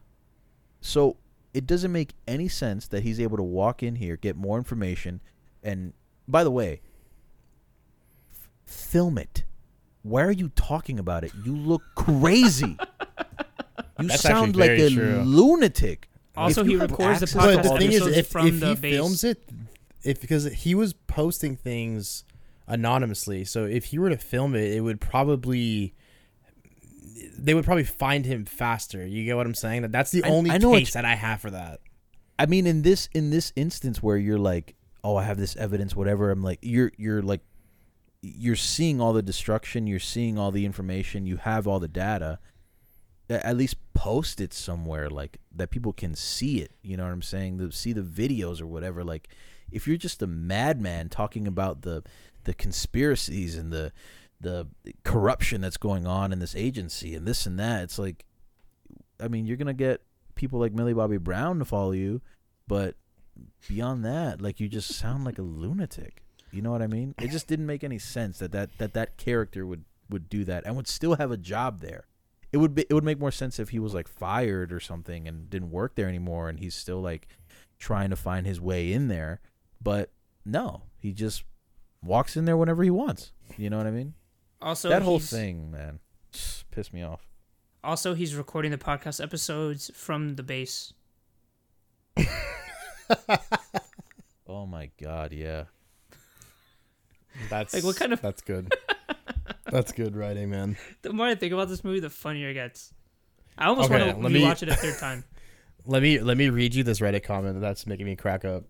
[0.79, 1.17] So
[1.55, 5.21] it doesn't make any sense that he's able to walk in here, get more information,
[5.63, 5.93] and
[6.27, 6.81] by the way,
[8.31, 9.43] f- film it.
[10.03, 11.31] Why are you talking about it?
[11.43, 12.77] You look crazy.
[13.99, 15.17] you That's sound like a true.
[15.19, 16.09] Also, lunatic.
[16.37, 18.59] If he you have records the access podcast But the thing is, if, from if
[18.59, 18.95] the he base.
[18.95, 19.49] films it,
[20.03, 22.23] if because he was posting things
[22.67, 25.93] anonymously, so if he were to film it, it would probably
[27.37, 29.05] they would probably find him faster.
[29.05, 29.81] You get what I'm saying?
[29.83, 31.79] That that's the I- only I know case that I have for that.
[32.39, 35.95] I mean, in this in this instance where you're like, oh, I have this evidence,
[35.95, 36.29] whatever.
[36.29, 37.41] I'm like, you're you're like,
[38.21, 42.37] you're seeing all the destruction, you're seeing all the information, you have all the data.
[43.29, 46.71] At least post it somewhere like that people can see it.
[46.81, 47.57] You know what I'm saying?
[47.57, 49.03] To see the videos or whatever.
[49.03, 49.29] Like,
[49.71, 52.03] if you're just a madman talking about the
[52.45, 53.91] the conspiracies and the
[54.39, 54.67] the
[55.03, 58.23] corruption that's going on in this agency and this and that, it's like,
[59.19, 60.01] I mean, you're gonna get
[60.35, 62.21] people like Millie Bobby Brown to follow you,
[62.67, 62.95] but
[63.67, 66.23] beyond that, like you just sound like a lunatic.
[66.51, 67.13] You know what I mean?
[67.19, 70.65] It just didn't make any sense that that that, that character would would do that
[70.65, 72.05] and would still have a job there.
[72.57, 75.27] It would be it would make more sense if he was like fired or something
[75.27, 77.27] and didn't work there anymore and he's still like
[77.77, 79.41] trying to find his way in there.
[79.79, 80.09] But
[80.43, 81.43] no, he just
[82.03, 83.31] walks in there whenever he wants.
[83.57, 84.15] You know what I mean?
[84.59, 85.99] Also, that whole thing, man,
[86.31, 87.29] just pissed me off.
[87.83, 90.93] Also, he's recording the podcast episodes from the base.
[94.49, 95.65] Oh my god, yeah.
[97.49, 98.73] That's Like, what kind of- that's good.
[99.71, 100.77] that's good writing, man.
[101.01, 102.93] The more I think about this movie, the funnier it gets.
[103.57, 105.23] I almost Okay, want to let me- rewatch it a third time.
[105.89, 108.65] Let me let me read you this Reddit comment that's making me crack up.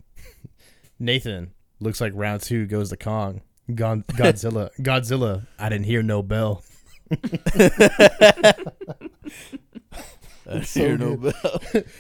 [1.00, 3.42] Nathan looks like round two goes to Kong.
[3.74, 4.70] Gon- Godzilla.
[4.80, 5.48] Godzilla.
[5.58, 6.64] I didn't hear no bell.
[10.60, 11.34] That's so Hear no good.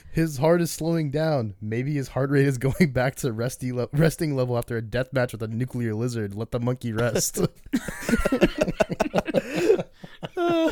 [0.12, 1.56] His heart is slowing down.
[1.62, 5.14] Maybe his heart rate is going back to resty le- resting level after a death
[5.14, 6.36] match with a nuclear lizard.
[6.36, 7.40] Let the monkey rest.
[10.36, 10.72] Oh,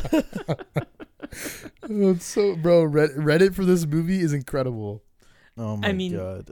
[1.88, 2.84] it's so, bro.
[2.84, 5.02] Red, Reddit for this movie is incredible.
[5.56, 6.50] Oh my I mean- god.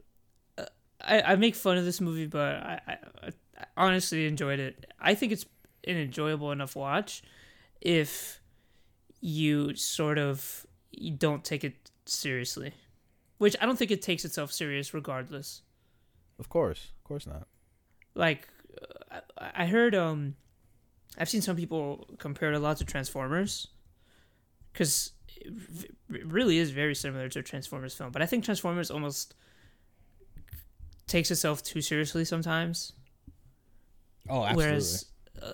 [0.57, 0.65] Uh,
[1.01, 4.87] I, I make fun of this movie, but I, I, I honestly enjoyed it.
[5.01, 5.45] I think it's
[5.87, 7.23] an enjoyable enough watch
[7.81, 8.41] if
[9.21, 10.67] you sort of
[10.99, 12.73] you don't take it seriously,
[13.39, 15.63] which I don't think it takes itself serious regardless.
[16.39, 17.47] Of course, of course not.
[18.15, 18.49] Like
[19.11, 20.35] uh, I, heard, um,
[21.19, 23.69] I've seen some people compare it a lot to Transformers,
[24.73, 28.11] because it v- really is very similar to a Transformers film.
[28.11, 29.35] But I think Transformers almost
[31.07, 32.93] takes itself too seriously sometimes.
[34.29, 34.65] Oh, absolutely.
[34.65, 35.07] Whereas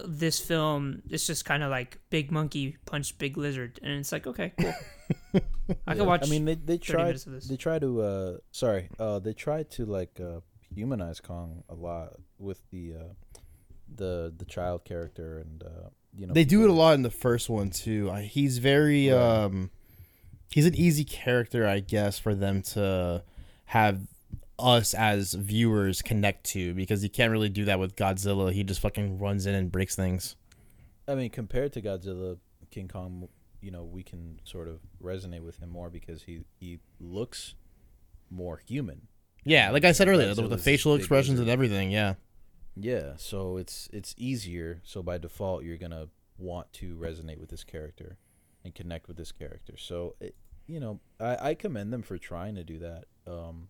[0.04, 4.26] this film, it's just kind of like big monkey punch big lizard, and it's like
[4.26, 4.72] okay, cool.
[5.34, 5.94] I Yeah.
[5.94, 6.22] can watch.
[6.26, 7.48] I mean, they they 30 tried minutes of this.
[7.48, 10.40] they try to uh sorry uh they tried to like uh
[10.74, 13.38] humanize Kong a lot with the uh
[13.94, 17.10] the the child character and uh you know they do it a lot in the
[17.10, 18.08] first one too.
[18.10, 19.18] I- He's very Right.
[19.18, 19.70] um
[20.52, 23.22] he's an easy character, I guess, for them to
[23.66, 24.00] have
[24.60, 28.52] us as viewers connect to because you can't really do that with Godzilla.
[28.52, 30.36] He just fucking runs in and breaks things.
[31.08, 32.38] I mean, compared to Godzilla,
[32.70, 33.28] King Kong,
[33.60, 37.54] you know, we can sort of resonate with him more because he he looks
[38.30, 39.08] more human.
[39.44, 41.90] Yeah, like I said earlier, with the facial expressions and everything.
[41.90, 42.14] Yeah,
[42.76, 44.80] Yeah, so it's it's easier.
[44.84, 46.08] So by default, you're gonna
[46.38, 48.16] want to resonate with this character
[48.64, 49.76] and connect with this character.
[49.76, 50.34] So it,
[50.66, 53.04] you know, I, I commend them for trying to do that.
[53.26, 53.68] Um,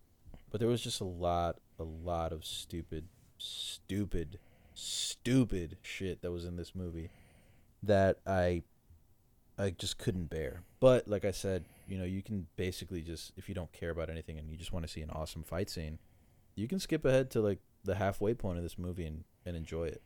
[0.51, 4.39] but there was just a lot, a lot of stupid, stupid,
[4.73, 7.09] stupid shit that was in this movie
[7.81, 8.63] that I,
[9.57, 10.61] I just couldn't bear.
[10.79, 14.09] But like I said, you know, you can basically just if you don't care about
[14.09, 15.97] anything and you just want to see an awesome fight scene,
[16.55, 19.85] you can skip ahead to like the halfway point of this movie and, and enjoy
[19.85, 20.01] it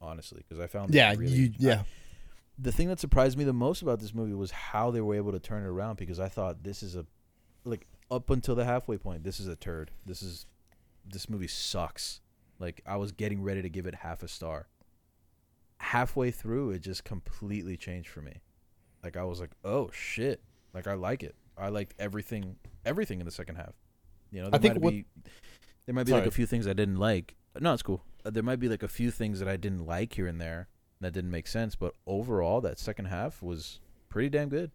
[0.00, 1.82] honestly because i found yeah, really, you, yeah.
[2.58, 5.32] the thing that surprised me the most about this movie was how they were able
[5.32, 7.04] to turn it around because i thought this is a
[7.64, 9.90] like up until the halfway point this is a turd.
[10.06, 10.46] This is
[11.06, 12.20] this movie sucks.
[12.58, 14.68] Like i was getting ready to give it half a star.
[15.78, 18.40] Halfway through it just completely changed for me.
[19.02, 20.40] Like i was like oh shit.
[20.74, 21.34] Like i like it.
[21.56, 23.74] I liked everything everything in the second half.
[24.30, 25.04] You know there think might what- be
[25.86, 27.34] there might be like a few things i didn't like.
[27.60, 28.04] No it's cool.
[28.24, 30.68] Uh, there might be like a few things that i didn't like here and there
[31.00, 33.78] that didn't make sense but overall that second half was
[34.08, 34.72] pretty damn good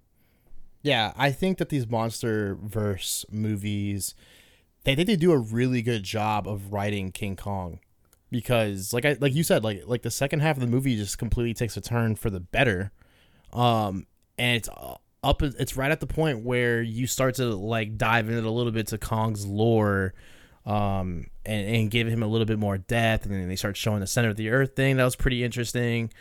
[0.84, 4.14] Yeah, I think that these MonsterVerse movies,
[4.84, 7.80] they think they do a really good job of writing King Kong,
[8.30, 11.18] because like I like you said, like like the second half of the movie just
[11.18, 12.92] completely takes a turn for the better,
[13.54, 14.06] um,
[14.38, 14.70] and it's
[15.24, 18.74] up, it's right at the point where you start to like dive into a little
[18.74, 20.14] bit to Kong's lore,
[20.66, 24.02] um, and and give him a little bit more depth, and then they start showing
[24.02, 24.98] the center of the earth thing.
[24.98, 26.12] That was pretty interesting.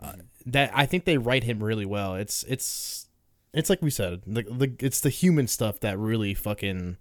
[0.00, 0.12] Uh,
[0.46, 2.14] that I think they write him really well.
[2.14, 3.05] It's it's
[3.52, 6.96] it's like we said, the, the it's the human stuff that really fucking,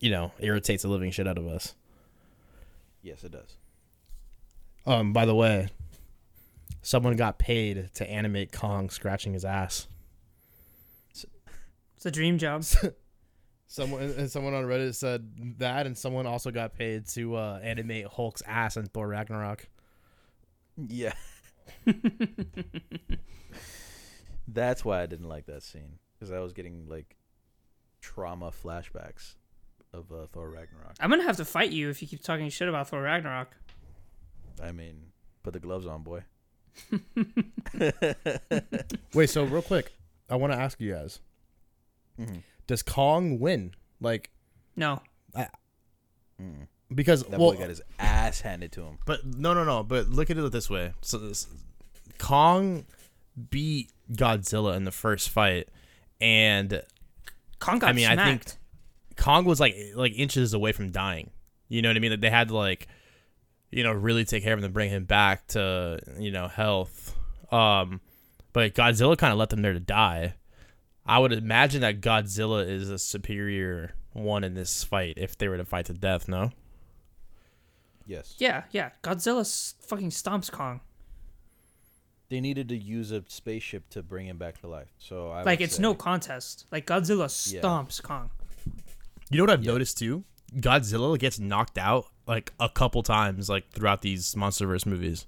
[0.00, 1.74] you know, irritates the living shit out of us.
[3.02, 3.56] yes it does
[4.86, 5.68] Um, by the way,
[6.82, 9.86] someone got paid to animate Kong scratching his ass.
[11.96, 12.64] It's a dream job.
[13.68, 18.06] Someone and someone on Reddit said that, and someone also got paid to uh, animate
[18.06, 19.66] Hulk's ass in Thor Ragnarok.
[20.76, 21.14] yeah
[24.48, 27.16] that's why i didn't like that scene because i was getting like
[28.00, 29.34] trauma flashbacks
[29.92, 32.68] of uh, thor ragnarok I'm gonna have to fight you if you keep talking shit
[32.68, 33.48] about Thor Ragnarok.
[34.62, 35.12] i mean
[35.42, 36.22] put the gloves on boy
[39.14, 39.92] Wait, so real quick,
[40.30, 41.20] I want to ask you guys:
[42.18, 42.42] Mhm.
[42.66, 43.74] Does Kong win?
[44.00, 44.30] Like,
[44.76, 45.02] No,
[46.40, 46.66] Mm.
[46.94, 49.82] because that well, boy got his ass handed to him But no, no, no.
[49.84, 51.46] But look at it this way: so this,
[52.18, 52.86] Kong
[53.50, 55.68] beat Godzilla in the first fight,
[56.20, 56.82] and
[57.58, 58.58] Kong got I mean, I think- smacked.
[59.16, 61.30] Kong was like like inches away from dying.
[61.68, 62.10] You know what I mean?
[62.12, 62.88] Like they had to like,
[63.70, 67.14] you know, really take care of him to bring him back to you know health.
[67.52, 68.00] Um,
[68.52, 70.34] but Godzilla kind of left them there to die.
[71.04, 75.56] I would imagine that Godzilla is a superior one in this fight if they were
[75.56, 76.28] to fight to death.
[76.28, 76.50] No.
[78.06, 78.90] yes yeah, yeah.
[79.02, 80.80] Godzilla fucking stomps Kong.
[82.32, 85.60] They needed to use a spaceship to bring him back to life so I like
[85.60, 86.66] it's say- no contest.
[86.72, 87.60] Like Godzilla Yeah.
[87.60, 88.30] stomps Kong.
[89.30, 90.24] You know what I've noticed too?
[90.56, 95.26] Godzilla gets knocked out like a couple times like throughout these MonsterVerse movies.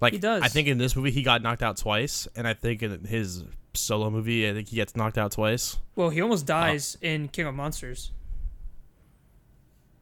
[0.00, 0.42] Like He does.
[0.42, 3.44] I think in this movie he got knocked out twice, and I think in his
[3.74, 5.78] solo movie I think he gets knocked out twice.
[5.96, 8.12] Well, he almost dies in King of Monsters.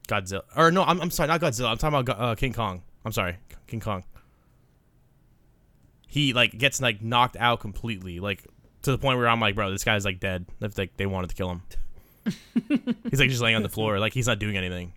[0.07, 1.69] Godzilla, or no, I'm, I'm sorry, not Godzilla.
[1.71, 2.81] I'm talking about uh, King Kong.
[3.05, 3.37] I'm sorry,
[3.67, 4.03] King Kong.
[6.07, 8.45] He like gets like knocked out completely, like
[8.83, 10.45] to the point where I'm like, bro, this guy's like dead.
[10.61, 11.61] If like they wanted to kill him,
[13.09, 14.93] he's like just laying on the floor, like he's not doing anything.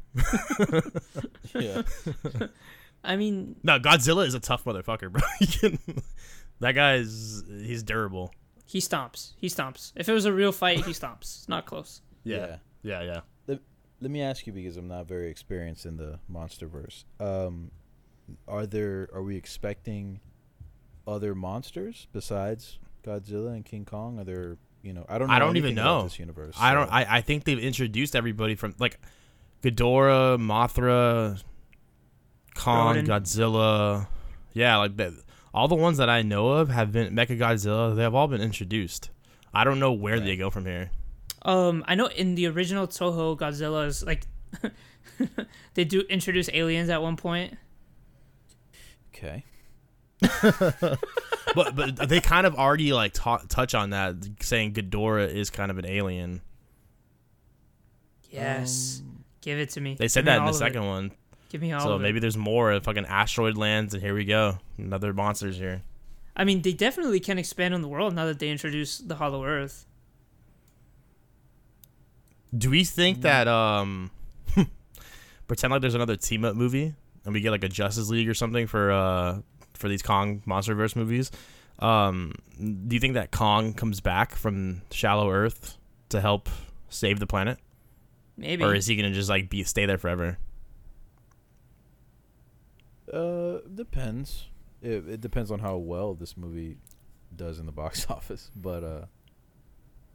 [1.55, 1.83] Yeah.
[3.05, 5.23] I mean, No, Godzilla is a tough motherfucker, bro.
[5.39, 5.79] He can-
[6.61, 8.35] that guy's he's durable.
[8.67, 9.33] he stomps.
[9.39, 9.93] He stomps.
[9.97, 11.23] If it was a real fight, he stomps.
[11.23, 12.03] It's not close.
[12.23, 13.21] Yeah, yeah, yeah.
[13.47, 13.61] Let,
[14.03, 17.05] let me ask you because I'm not very experienced in the MonsterVerse.
[17.19, 17.71] Um,
[18.47, 20.21] are there are we expecting
[21.11, 24.19] other monsters besides Godzilla and King Kong?
[24.19, 26.05] Are there you know I don't know I don't even know.
[26.05, 26.57] this universe.
[26.59, 26.91] I don't.
[26.91, 28.99] I, I think they've introduced everybody from like
[29.63, 31.43] Ghidorah, Mothra,
[32.55, 33.07] Kong, Rodan.
[33.07, 34.07] Godzilla.
[34.53, 35.13] Yeah, like that.
[35.53, 37.95] All the ones that I know of have been Mecha Godzilla.
[37.95, 39.11] They have all been introduced.
[39.53, 40.91] I don't know where they go from here.
[41.43, 44.27] Um, I know in the original Toho Godzilla's like
[45.75, 47.57] they do introduce aliens at one point.
[49.15, 49.45] okay.
[51.55, 55.71] but but they kind of already like ta- touch on that, saying Ghidorah is kind
[55.71, 56.41] of an alien.
[58.31, 59.03] Yes,
[59.41, 59.97] give it to me.
[59.99, 60.59] They said that in the of it.
[60.59, 61.13] second one.
[61.49, 62.21] Give me all So of maybe it.
[62.21, 62.79] there's more.
[62.81, 64.59] Fucking asteroid lands, and here we go.
[64.79, 65.83] Another monsters here.
[66.37, 69.45] I mean, they definitely can expand on the world now that they introduce the Hollow
[69.45, 69.85] Earth.
[72.57, 74.11] Do we think that um
[75.47, 76.95] pretend like there's another team up movie
[77.25, 79.39] and we get like a Justice League or something for uh
[79.81, 81.31] for these Kong MonsterVerse movies?
[81.79, 85.79] Um do you think that Kong comes back from shallow Earth
[86.11, 86.49] to help
[86.89, 87.59] save the planet?
[88.37, 88.63] Maybe.
[88.65, 90.39] Or is he gonna just like be stay there forever?
[93.13, 94.47] Uh, depends.
[94.83, 96.77] It, it depends on how well this movie
[97.35, 99.07] does in the box office, but uh,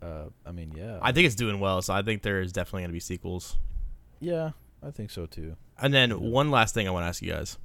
[0.06, 2.84] uh, I mean, yeah, I think it's doing well, so I think there is definitely
[2.84, 3.58] gonna be sequels.
[4.20, 4.52] yeah,
[4.82, 5.56] I think so too.
[5.78, 7.58] And then one last thing I want to ask you guys.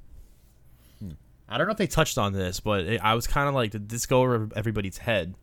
[1.51, 3.71] I don't know if they touched on this, but it, I was kind of like,
[3.71, 5.35] did this go over everybody's head?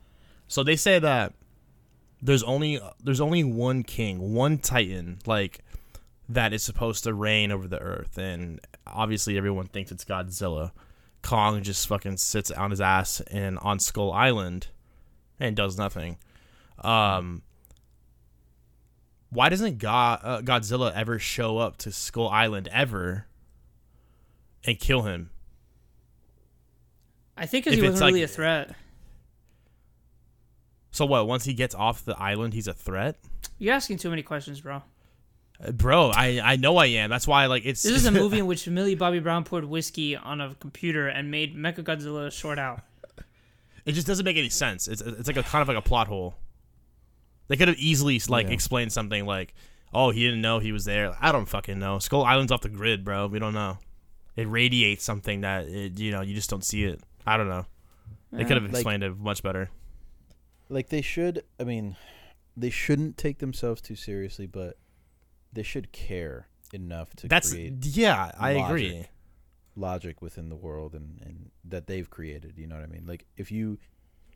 [0.47, 1.35] So they say that
[2.23, 5.61] there's only there's only one king, one titan, like
[6.29, 10.73] that is supposed to reign over the earth, and obviously everyone thinks it's Godzilla.
[11.23, 14.69] Kong just fucking sits on his ass and on Skull Island
[15.39, 16.17] and does nothing.
[16.79, 17.43] Um,
[19.31, 23.27] why doesn't God, uh, Godzilla ever show up to Skull Island ever
[24.65, 25.31] and kill him?
[27.39, 28.75] I think because he wasn't really a threat.
[30.91, 31.27] So what?
[31.27, 33.17] Once he gets off the island, he's a threat,
[33.59, 34.83] You're asking too many questions, bro.
[35.65, 36.11] Uh, bro.
[36.11, 37.11] I I know I am.
[37.11, 40.17] That's why like it's This is a movie in which Millie Bobby Brown poured whiskey
[40.17, 42.83] on a computer and made Mechagodzilla short out.
[43.85, 44.89] it just doesn't make any sense.
[44.89, 46.35] It's it's like a kind of like a plot hole.
[47.49, 48.53] They could have easily like Yeah.
[48.55, 49.55] explained something like,
[49.93, 51.99] "Oh, he didn't know he was there." I don't fucking know.
[51.99, 53.27] Skull Island's off the grid, bro.
[53.27, 53.79] We don't know.
[54.37, 57.01] It radiates something that it, you know you just don't see it.
[57.29, 57.67] I don't know.
[58.33, 59.71] They could have Like- explained it much better.
[60.69, 61.45] Like they should.
[61.59, 61.97] I mean,
[62.57, 64.79] they shouldn't take themselves too seriously, but
[65.53, 68.93] they should care enough to That's create yeah, I agree.
[68.93, 69.11] logic.
[69.77, 72.55] logic within the world and, and that they've created.
[72.59, 73.07] You know what I mean?
[73.07, 73.79] Like if you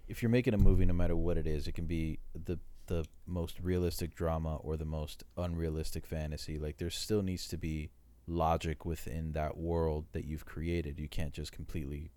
[0.08, 3.04] if you're making a movie, no matter what it is, it can be the the
[3.26, 6.58] most realistic drama or the most unrealistic fantasy.
[6.58, 7.90] Like there still needs to be
[8.26, 10.98] logic within that world that you've created.
[10.98, 12.10] You can't just completely,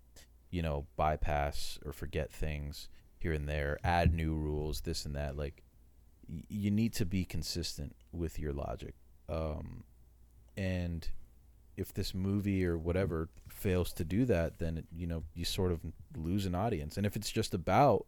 [0.56, 2.88] you know, bypass or forget things
[3.18, 5.36] here and there, add new rules, this and that.
[5.36, 5.62] Like
[6.26, 8.94] y- you need to be consistent with your logic.
[9.28, 9.84] Um,
[10.56, 11.06] and
[11.76, 15.72] if this movie or whatever fails to do that, then it, you know you sort
[15.72, 15.80] of
[16.16, 16.96] lose an audience.
[16.96, 18.06] And if it's just about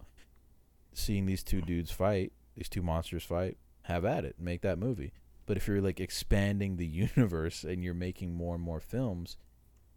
[0.95, 5.13] seeing these two dudes fight, these two monsters fight, have at it, make that movie.
[5.45, 9.37] But if you're like expanding the universe and you're making more and more films,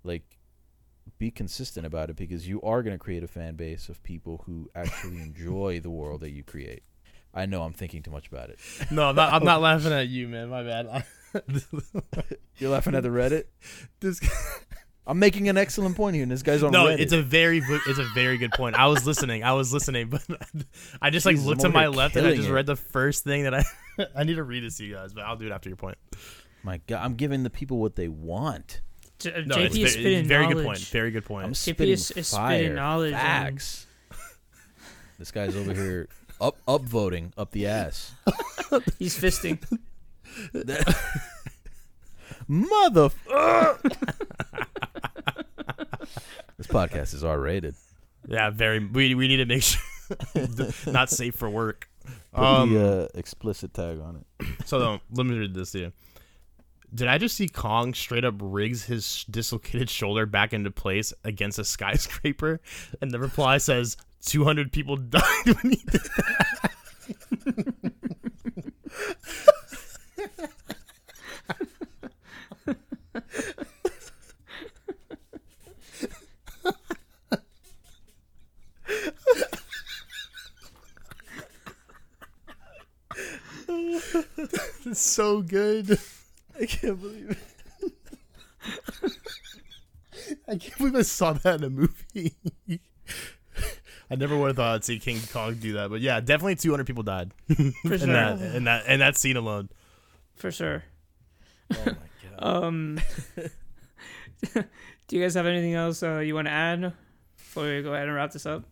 [0.03, 0.40] like
[1.17, 4.43] be consistent about it because you are going to create a fan base of people
[4.45, 6.83] who actually enjoy the world that you create.
[7.33, 8.59] I know I'm thinking too much about it.
[8.91, 10.49] No, I'm not, I'm not laughing at you, man.
[10.49, 11.05] My bad.
[12.57, 13.45] You're laughing at the Reddit.
[14.01, 14.19] this
[15.07, 16.99] I'm making an excellent point here, and this guy's on no, Reddit.
[16.99, 18.75] it's a very it's a very good point.
[18.75, 19.43] I was listening.
[19.43, 20.23] I was listening, but
[21.01, 22.53] I just like Jesus, looked to my left and I just it.
[22.53, 23.63] read the first thing that I
[24.15, 25.97] I need to read this to you guys, but I'll do it after your point.
[26.63, 28.81] My God, I'm giving the people what they want.
[29.23, 30.55] J- No, JP it's, is ve- spitting very knowledge.
[30.57, 30.79] good point.
[30.79, 31.45] Very good point.
[31.45, 33.87] I'm JP spitting is- is fire, spitting knowledge facts.
[35.19, 36.07] this guy's over here
[36.39, 38.11] up up voting up the ass.
[38.99, 39.59] He's fisting.
[42.47, 43.09] Mother.
[46.57, 47.75] this podcast is R rated.
[48.27, 48.79] yeah, very.
[48.79, 49.81] We we need to make sure
[50.87, 51.87] not safe for work.
[52.33, 54.47] Put Um, the uh, explicit tag on it.
[54.67, 55.91] So um, let me read this to you.
[56.93, 61.57] Did I just see Kong straight up rigs his dislocated shoulder back into place against
[61.57, 62.59] a skyscraper?
[63.01, 63.95] And the reply says,
[64.25, 66.01] 200 people died when he did
[84.83, 85.97] It's so good.
[86.61, 87.37] I can't believe it.
[90.47, 92.35] I can't believe I saw that in a movie.
[94.11, 96.85] I never would have thought I'd see King Kong do that, but yeah, definitely 200
[96.85, 99.69] people died For in that in that in that scene alone.
[100.35, 100.83] For sure.
[101.73, 101.95] Oh my god.
[102.37, 102.99] Um,
[105.07, 106.93] do you guys have anything else uh, you want to add
[107.37, 108.63] before we go ahead and wrap this up?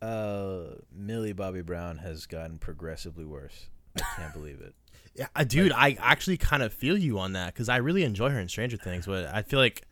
[0.00, 3.68] Uh, Millie Bobby Brown has gotten progressively worse.
[3.96, 4.74] I can't believe it.
[5.14, 8.30] Yeah, uh, dude, I actually kind of feel you on that because I really enjoy
[8.30, 9.82] her in Stranger Things, but I feel like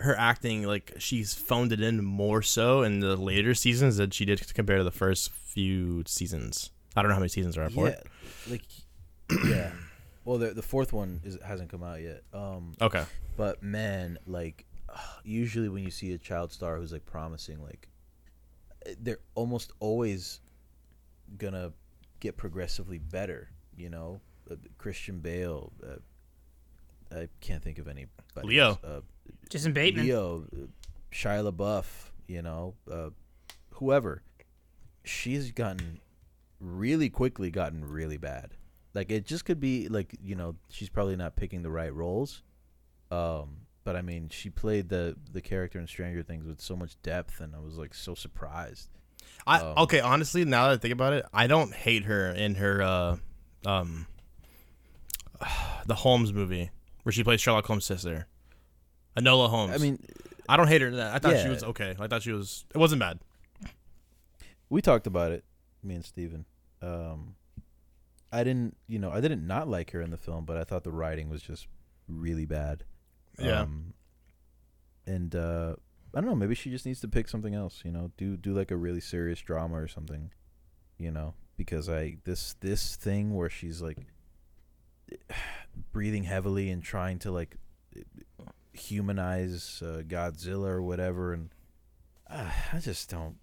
[0.00, 4.24] her acting, like she's phoned it in more so in the later seasons than she
[4.24, 6.70] did compared to the first few seasons.
[6.96, 8.06] I don't know how many seasons are for Yeah, it.
[8.50, 8.62] like
[9.48, 9.70] yeah.
[10.24, 12.22] Well, the the fourth one is hasn't come out yet.
[12.32, 13.04] Um, Okay,
[13.36, 14.64] but man, like
[15.24, 17.88] usually when you see a child star who's like promising, like
[19.00, 20.40] they're almost always
[21.38, 21.72] gonna
[22.20, 23.50] get progressively better.
[23.76, 24.20] You know,
[24.50, 25.72] uh, Christian Bale.
[25.82, 28.06] Uh, I can't think of any.
[28.42, 28.78] Leo.
[28.84, 29.00] Uh,
[29.48, 30.04] Jason Bateman.
[30.04, 30.66] Leo, uh,
[31.12, 33.10] Shia LaBeouf, you know, uh,
[33.70, 34.22] whoever.
[35.04, 36.00] She's gotten
[36.60, 38.52] really quickly gotten really bad.
[38.94, 42.42] Like it just could be like you know she's probably not picking the right roles.
[43.10, 47.00] Um, but I mean she played the the character in Stranger Things with so much
[47.02, 48.88] depth, and I was like so surprised.
[49.46, 50.00] I Um, okay.
[50.00, 53.16] Honestly, now that I think about it, I don't hate her in her uh,
[53.66, 54.06] um,
[55.86, 56.70] the Holmes movie
[57.02, 58.26] where she plays Sherlock Holmes' sister,
[59.16, 59.74] Enola Holmes.
[59.74, 60.02] I mean,
[60.48, 61.14] I don't hate her in that.
[61.14, 61.94] I thought she was okay.
[61.98, 62.64] I thought she was.
[62.74, 63.18] It wasn't bad.
[64.70, 65.44] we talked about it,
[65.82, 66.46] me and Steven.
[66.80, 67.34] Um,
[68.32, 70.84] I didn't, you know, I didn't not like her in the film, but I thought
[70.84, 71.66] the writing was just
[72.08, 72.84] really bad.
[73.38, 73.62] Yeah.
[73.62, 73.94] Um,
[75.06, 75.74] and uh,
[76.14, 76.36] I don't know.
[76.36, 77.82] Maybe she just needs to pick something else.
[77.84, 80.30] You know, do do like a really serious drama or something.
[80.98, 83.98] You know, because I this this thing where she's like
[85.92, 87.56] breathing heavily and trying to like
[88.72, 91.50] humanize uh, Godzilla or whatever, and
[92.30, 93.36] uh, I just don't.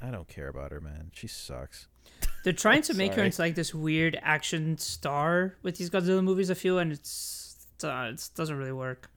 [0.00, 1.10] I don't care about her, man.
[1.14, 1.88] She sucks.
[2.44, 6.50] They're trying to make her into like this weird action star with these Godzilla movies.
[6.50, 9.10] I feel, and it's uh, it doesn't really work.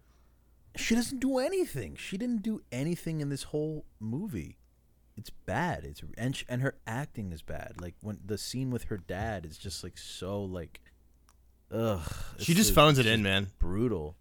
[0.76, 1.96] She doesn't do anything.
[1.96, 4.58] She didn't do anything in this whole movie.
[5.20, 5.84] It's bad.
[5.84, 7.74] It's and sh- and her acting is bad.
[7.82, 10.80] Like when the scene with her dad is just like so like,
[11.72, 12.02] ugh.
[12.38, 13.48] She just just- phones it in, man.
[13.60, 14.16] Brutal.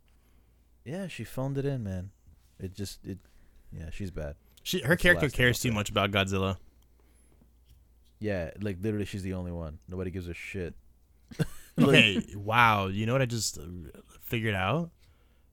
[0.84, 2.10] Yeah, she phoned it in, man.
[2.58, 3.18] It just it.
[3.72, 4.34] Yeah, she's bad.
[4.64, 6.56] She her That's character cares too much about Godzilla.
[8.18, 9.78] Yeah, like literally, she's the only one.
[9.88, 10.74] Nobody gives a shit.
[11.80, 12.88] Okay, wow.
[12.88, 13.62] You know what I just uh,
[14.20, 14.90] figured out?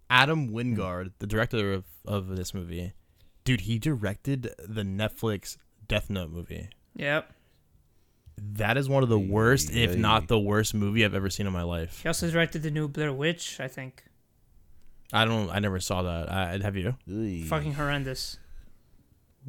[0.10, 2.94] Adam Wingard, the director of, of this movie,
[3.46, 5.56] dude, he directed the Netflix
[5.88, 6.68] Death Note movie.
[6.96, 7.32] Yep.
[8.38, 9.96] That is one of the worst, if Yay.
[9.96, 12.02] not the worst movie I've ever seen in my life.
[12.02, 13.62] He also directed the new Blair Witch.
[13.62, 14.04] I think.
[15.14, 15.50] I don't.
[15.50, 16.30] I never saw that.
[16.30, 16.98] I, have you?
[17.10, 18.38] Oy, Fucking horrendous.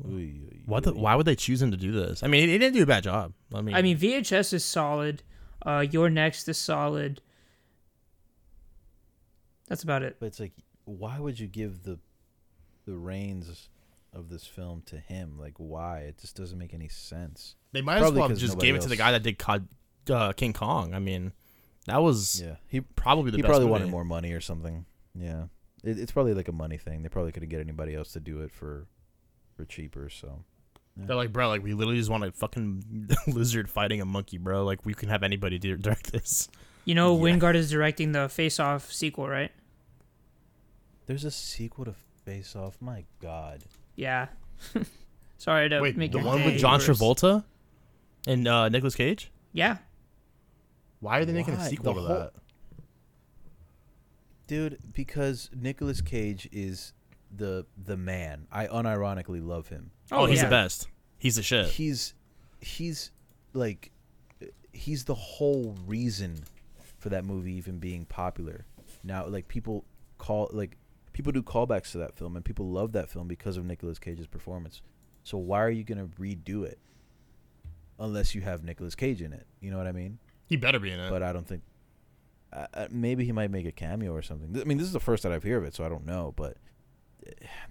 [0.07, 0.85] oy, oy, What?
[0.85, 2.23] The, why would they choose him to do this?
[2.23, 3.33] I mean, he, he didn't do a bad job.
[3.53, 5.25] I mean, I mean, VHS is solid.
[5.65, 7.21] Uh, You're Next is solid.
[9.69, 10.19] That's about it.
[10.21, 10.53] But it's like,
[10.85, 11.99] why would you give the
[12.87, 13.69] the reins
[14.17, 15.39] of this film to him?
[15.39, 16.01] Like, why?
[16.01, 17.55] It just doesn't make any sense.
[17.73, 19.69] they might as well just gave it to the guy that did Cod,
[20.11, 20.95] uh, King Kong.
[20.95, 21.33] I mean,
[21.87, 23.51] that was Yeah, he probably the he best.
[23.51, 23.73] probably movie.
[23.81, 24.87] wanted more money or something.
[25.15, 25.45] Yeah,
[25.85, 27.03] it, it's probably like a money thing.
[27.03, 28.87] They probably couldn't get anybody else to do it for
[29.57, 30.09] for cheaper.
[30.11, 30.45] So
[30.97, 34.65] They're like, bro, like we literally just want a fucking lizard fighting a monkey, bro.
[34.65, 36.49] Like we can have anybody do- direct this.
[36.85, 37.23] You know, Yeah.
[37.35, 39.51] Wingard is directing the Face Off sequel, right?
[41.07, 41.95] there's a sequel to
[42.25, 42.77] Face Off.
[42.81, 43.63] My God,
[43.97, 44.29] Yeah.
[45.39, 46.89] Sorry to Wait, make the your one with John worse.
[46.89, 47.45] Travolta
[48.27, 49.31] and uh, Nicolas Cage.
[49.53, 49.79] Yeah.
[51.01, 52.33] Why are they making a sequel The to whole- that?
[54.47, 56.93] dude, because Nicolas Cage is
[57.35, 58.47] the the man.
[58.53, 59.91] I unironically love him.
[60.13, 60.45] Oh, he's yeah.
[60.45, 60.89] the best.
[61.19, 61.67] He's the shit.
[61.67, 62.15] he's
[62.61, 63.11] he's
[63.53, 63.91] like
[64.73, 66.37] he's the whole reason
[66.99, 68.67] for that movie even being popular
[69.05, 69.85] now like people
[70.19, 70.77] call like
[71.17, 74.27] people do callbacks to that film and people love that film because of Nicolas Cage's
[74.27, 74.83] performance
[75.25, 76.79] so why are you going to redo it
[77.99, 80.91] unless you have Nicolas Cage in it you know what I mean He better be
[80.91, 81.09] in it.
[81.09, 81.63] but I don't think
[82.53, 85.23] uh, maybe he might make a cameo or something I mean this is the first
[85.23, 86.59] that I've heard of it so I don't know but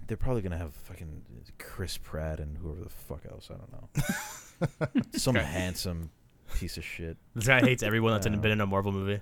[0.08, 1.22] they're probably gonna have fucking
[1.58, 3.48] Chris Pratt and whoever the fuck else.
[3.50, 5.00] I don't know.
[5.16, 5.46] Some Okay.
[5.46, 6.10] handsome
[6.56, 7.16] piece of shit.
[7.34, 8.34] This guy hates everyone that's Yeah.
[8.36, 9.20] been in a Marvel movie.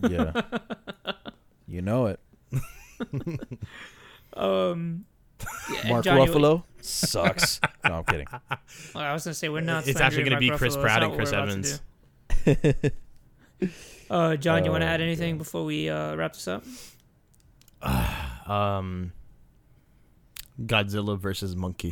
[0.00, 0.32] Yeah.
[1.66, 2.20] you know it.
[4.34, 5.04] Um,
[5.70, 7.60] yeah, Mark John, you- Ruffalo sucks.
[7.84, 8.26] no, I'm kidding.
[8.94, 9.86] Well, I was gonna say we're not.
[9.86, 11.82] It's actually going to be Chris Pratt and Chris Evans.
[14.10, 15.38] Uh, John, you want to Oh, add anything God.
[15.44, 16.64] before we uh, wrap this up?
[18.46, 19.12] Um,
[20.60, 21.90] Godzilla versus Monkey.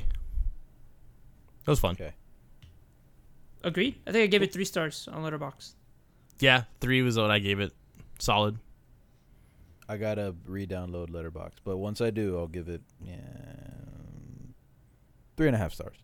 [1.65, 1.93] That was fun.
[1.93, 2.13] Okay.
[3.63, 3.95] Agreed.
[4.07, 5.75] I think I gave it three stars on Letterboxd.
[6.41, 7.73] Yeah, three was what I gave it.
[8.19, 8.59] Solid.
[9.91, 13.17] I gotta re-download Letterboxd, but once I do, I'll give it yeah,
[15.37, 15.97] three and a half stars.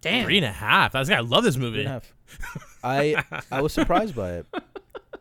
[0.00, 0.26] Damn.
[0.26, 0.94] Three and a half.
[0.94, 1.80] I was I love this movie.
[1.80, 2.14] and a half.
[2.84, 4.46] I I was surprised by it.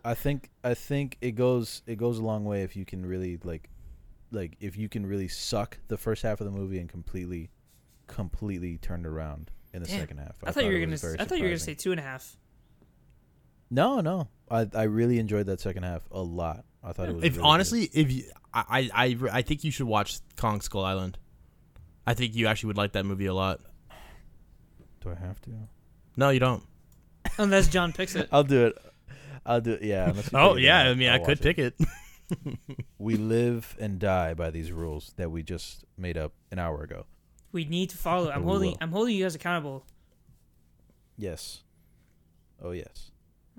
[0.05, 3.39] I think I think it goes it goes a long way if you can really
[3.43, 3.69] like
[4.31, 7.49] like if you can really suck the first half of the movie and completely
[8.05, 9.99] completely turn it around in the Damn.
[9.99, 10.35] second half.
[10.43, 10.91] I, thought you were gonna.
[10.91, 12.37] was very I thought you were gonna say two and a half.
[13.71, 14.27] No, no.
[14.51, 16.65] I I really enjoyed that second half a lot.
[16.83, 17.49] I thought it was If really good.
[17.49, 21.17] honestly, if you, I, I, I, I think you should watch Kong Skull Island.
[22.07, 23.61] I think you actually would like that movie a lot.
[25.01, 25.51] do I have to?
[26.17, 26.63] No, you don't.
[27.37, 28.27] Unless John picks it.
[28.31, 28.77] I'll do it.
[29.45, 29.83] I'll do it.
[29.83, 30.11] Yeah.
[30.33, 31.75] Oh yeah, then I mean, I'll I could watch pick it.
[32.97, 37.05] We live and die by these rules that we just made up an hour ago.
[37.51, 38.31] We need to follow.
[38.31, 38.71] I'm holding.
[38.71, 38.77] will.
[38.79, 39.85] I'm holding you guys accountable.
[41.17, 41.61] Yes.
[42.63, 43.11] Oh yes.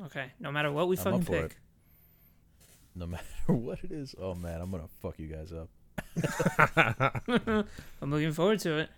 [0.06, 0.32] Okay.
[0.40, 1.44] No matter what we I'm fucking pick.
[1.44, 1.56] it.
[2.94, 4.14] No matter what it is.
[4.20, 5.68] Oh man, I'm gonna fuck you guys up.
[8.02, 8.90] I'm looking forward to it.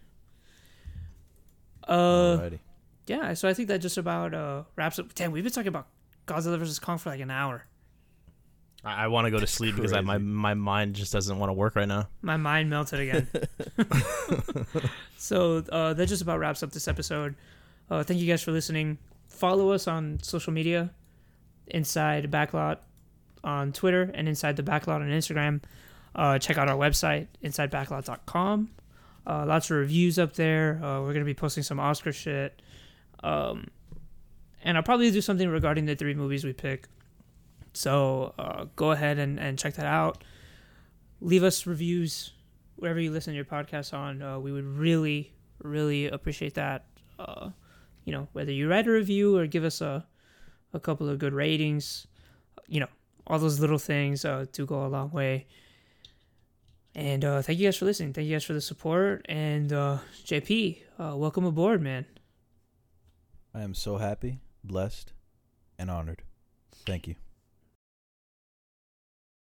[1.87, 2.59] Uh, Alrighty.
[3.07, 3.35] yeah.
[3.35, 5.15] So I think that just about uh wraps up.
[5.15, 5.87] Damn, we've been talking about
[6.27, 7.65] Godzilla versus Kong for like an hour.
[8.85, 11.51] I, I want to go to sleep because I, my my mind just doesn't want
[11.51, 12.09] to work right now.
[12.23, 13.29] My mind melted again.
[15.17, 17.35] so uh, that just about wraps up this episode.
[17.91, 18.99] Uh, thank you guys for listening.
[19.29, 20.91] Follow us on social media,
[21.67, 22.79] Inside Backlot
[23.45, 25.63] on Twitter and Inside the Backlot on Instagram.
[26.15, 28.71] Uh, check out our website, InsideBacklot.com.
[29.27, 30.81] Uh, lots of reviews up there.
[30.83, 32.61] Uh, we're gonna be posting some Oscar shit,
[33.23, 33.69] um,
[34.63, 36.89] and I'll probably do something regarding the three movies we pick.
[37.73, 40.23] So uh, go ahead and, and check that out
[41.25, 42.33] leave us reviews
[42.77, 44.23] wherever you listen to your podcast on.
[44.23, 46.85] Uh, we would really, really appreciate that.
[47.19, 47.51] Uh,
[48.05, 50.07] you know, whether you write a review or give us a,
[50.73, 52.07] a couple of good ratings,
[52.69, 52.89] you know,
[53.27, 55.47] all those little things uh, do go a long way.
[56.95, 58.13] And uh, thank you guys for listening.
[58.13, 59.27] Thank you guys for the support.
[59.29, 62.07] And uh, JP, uh, welcome aboard, man.
[63.53, 65.13] I am so happy, blessed,
[65.79, 66.23] and honored.
[66.87, 67.17] Thank you.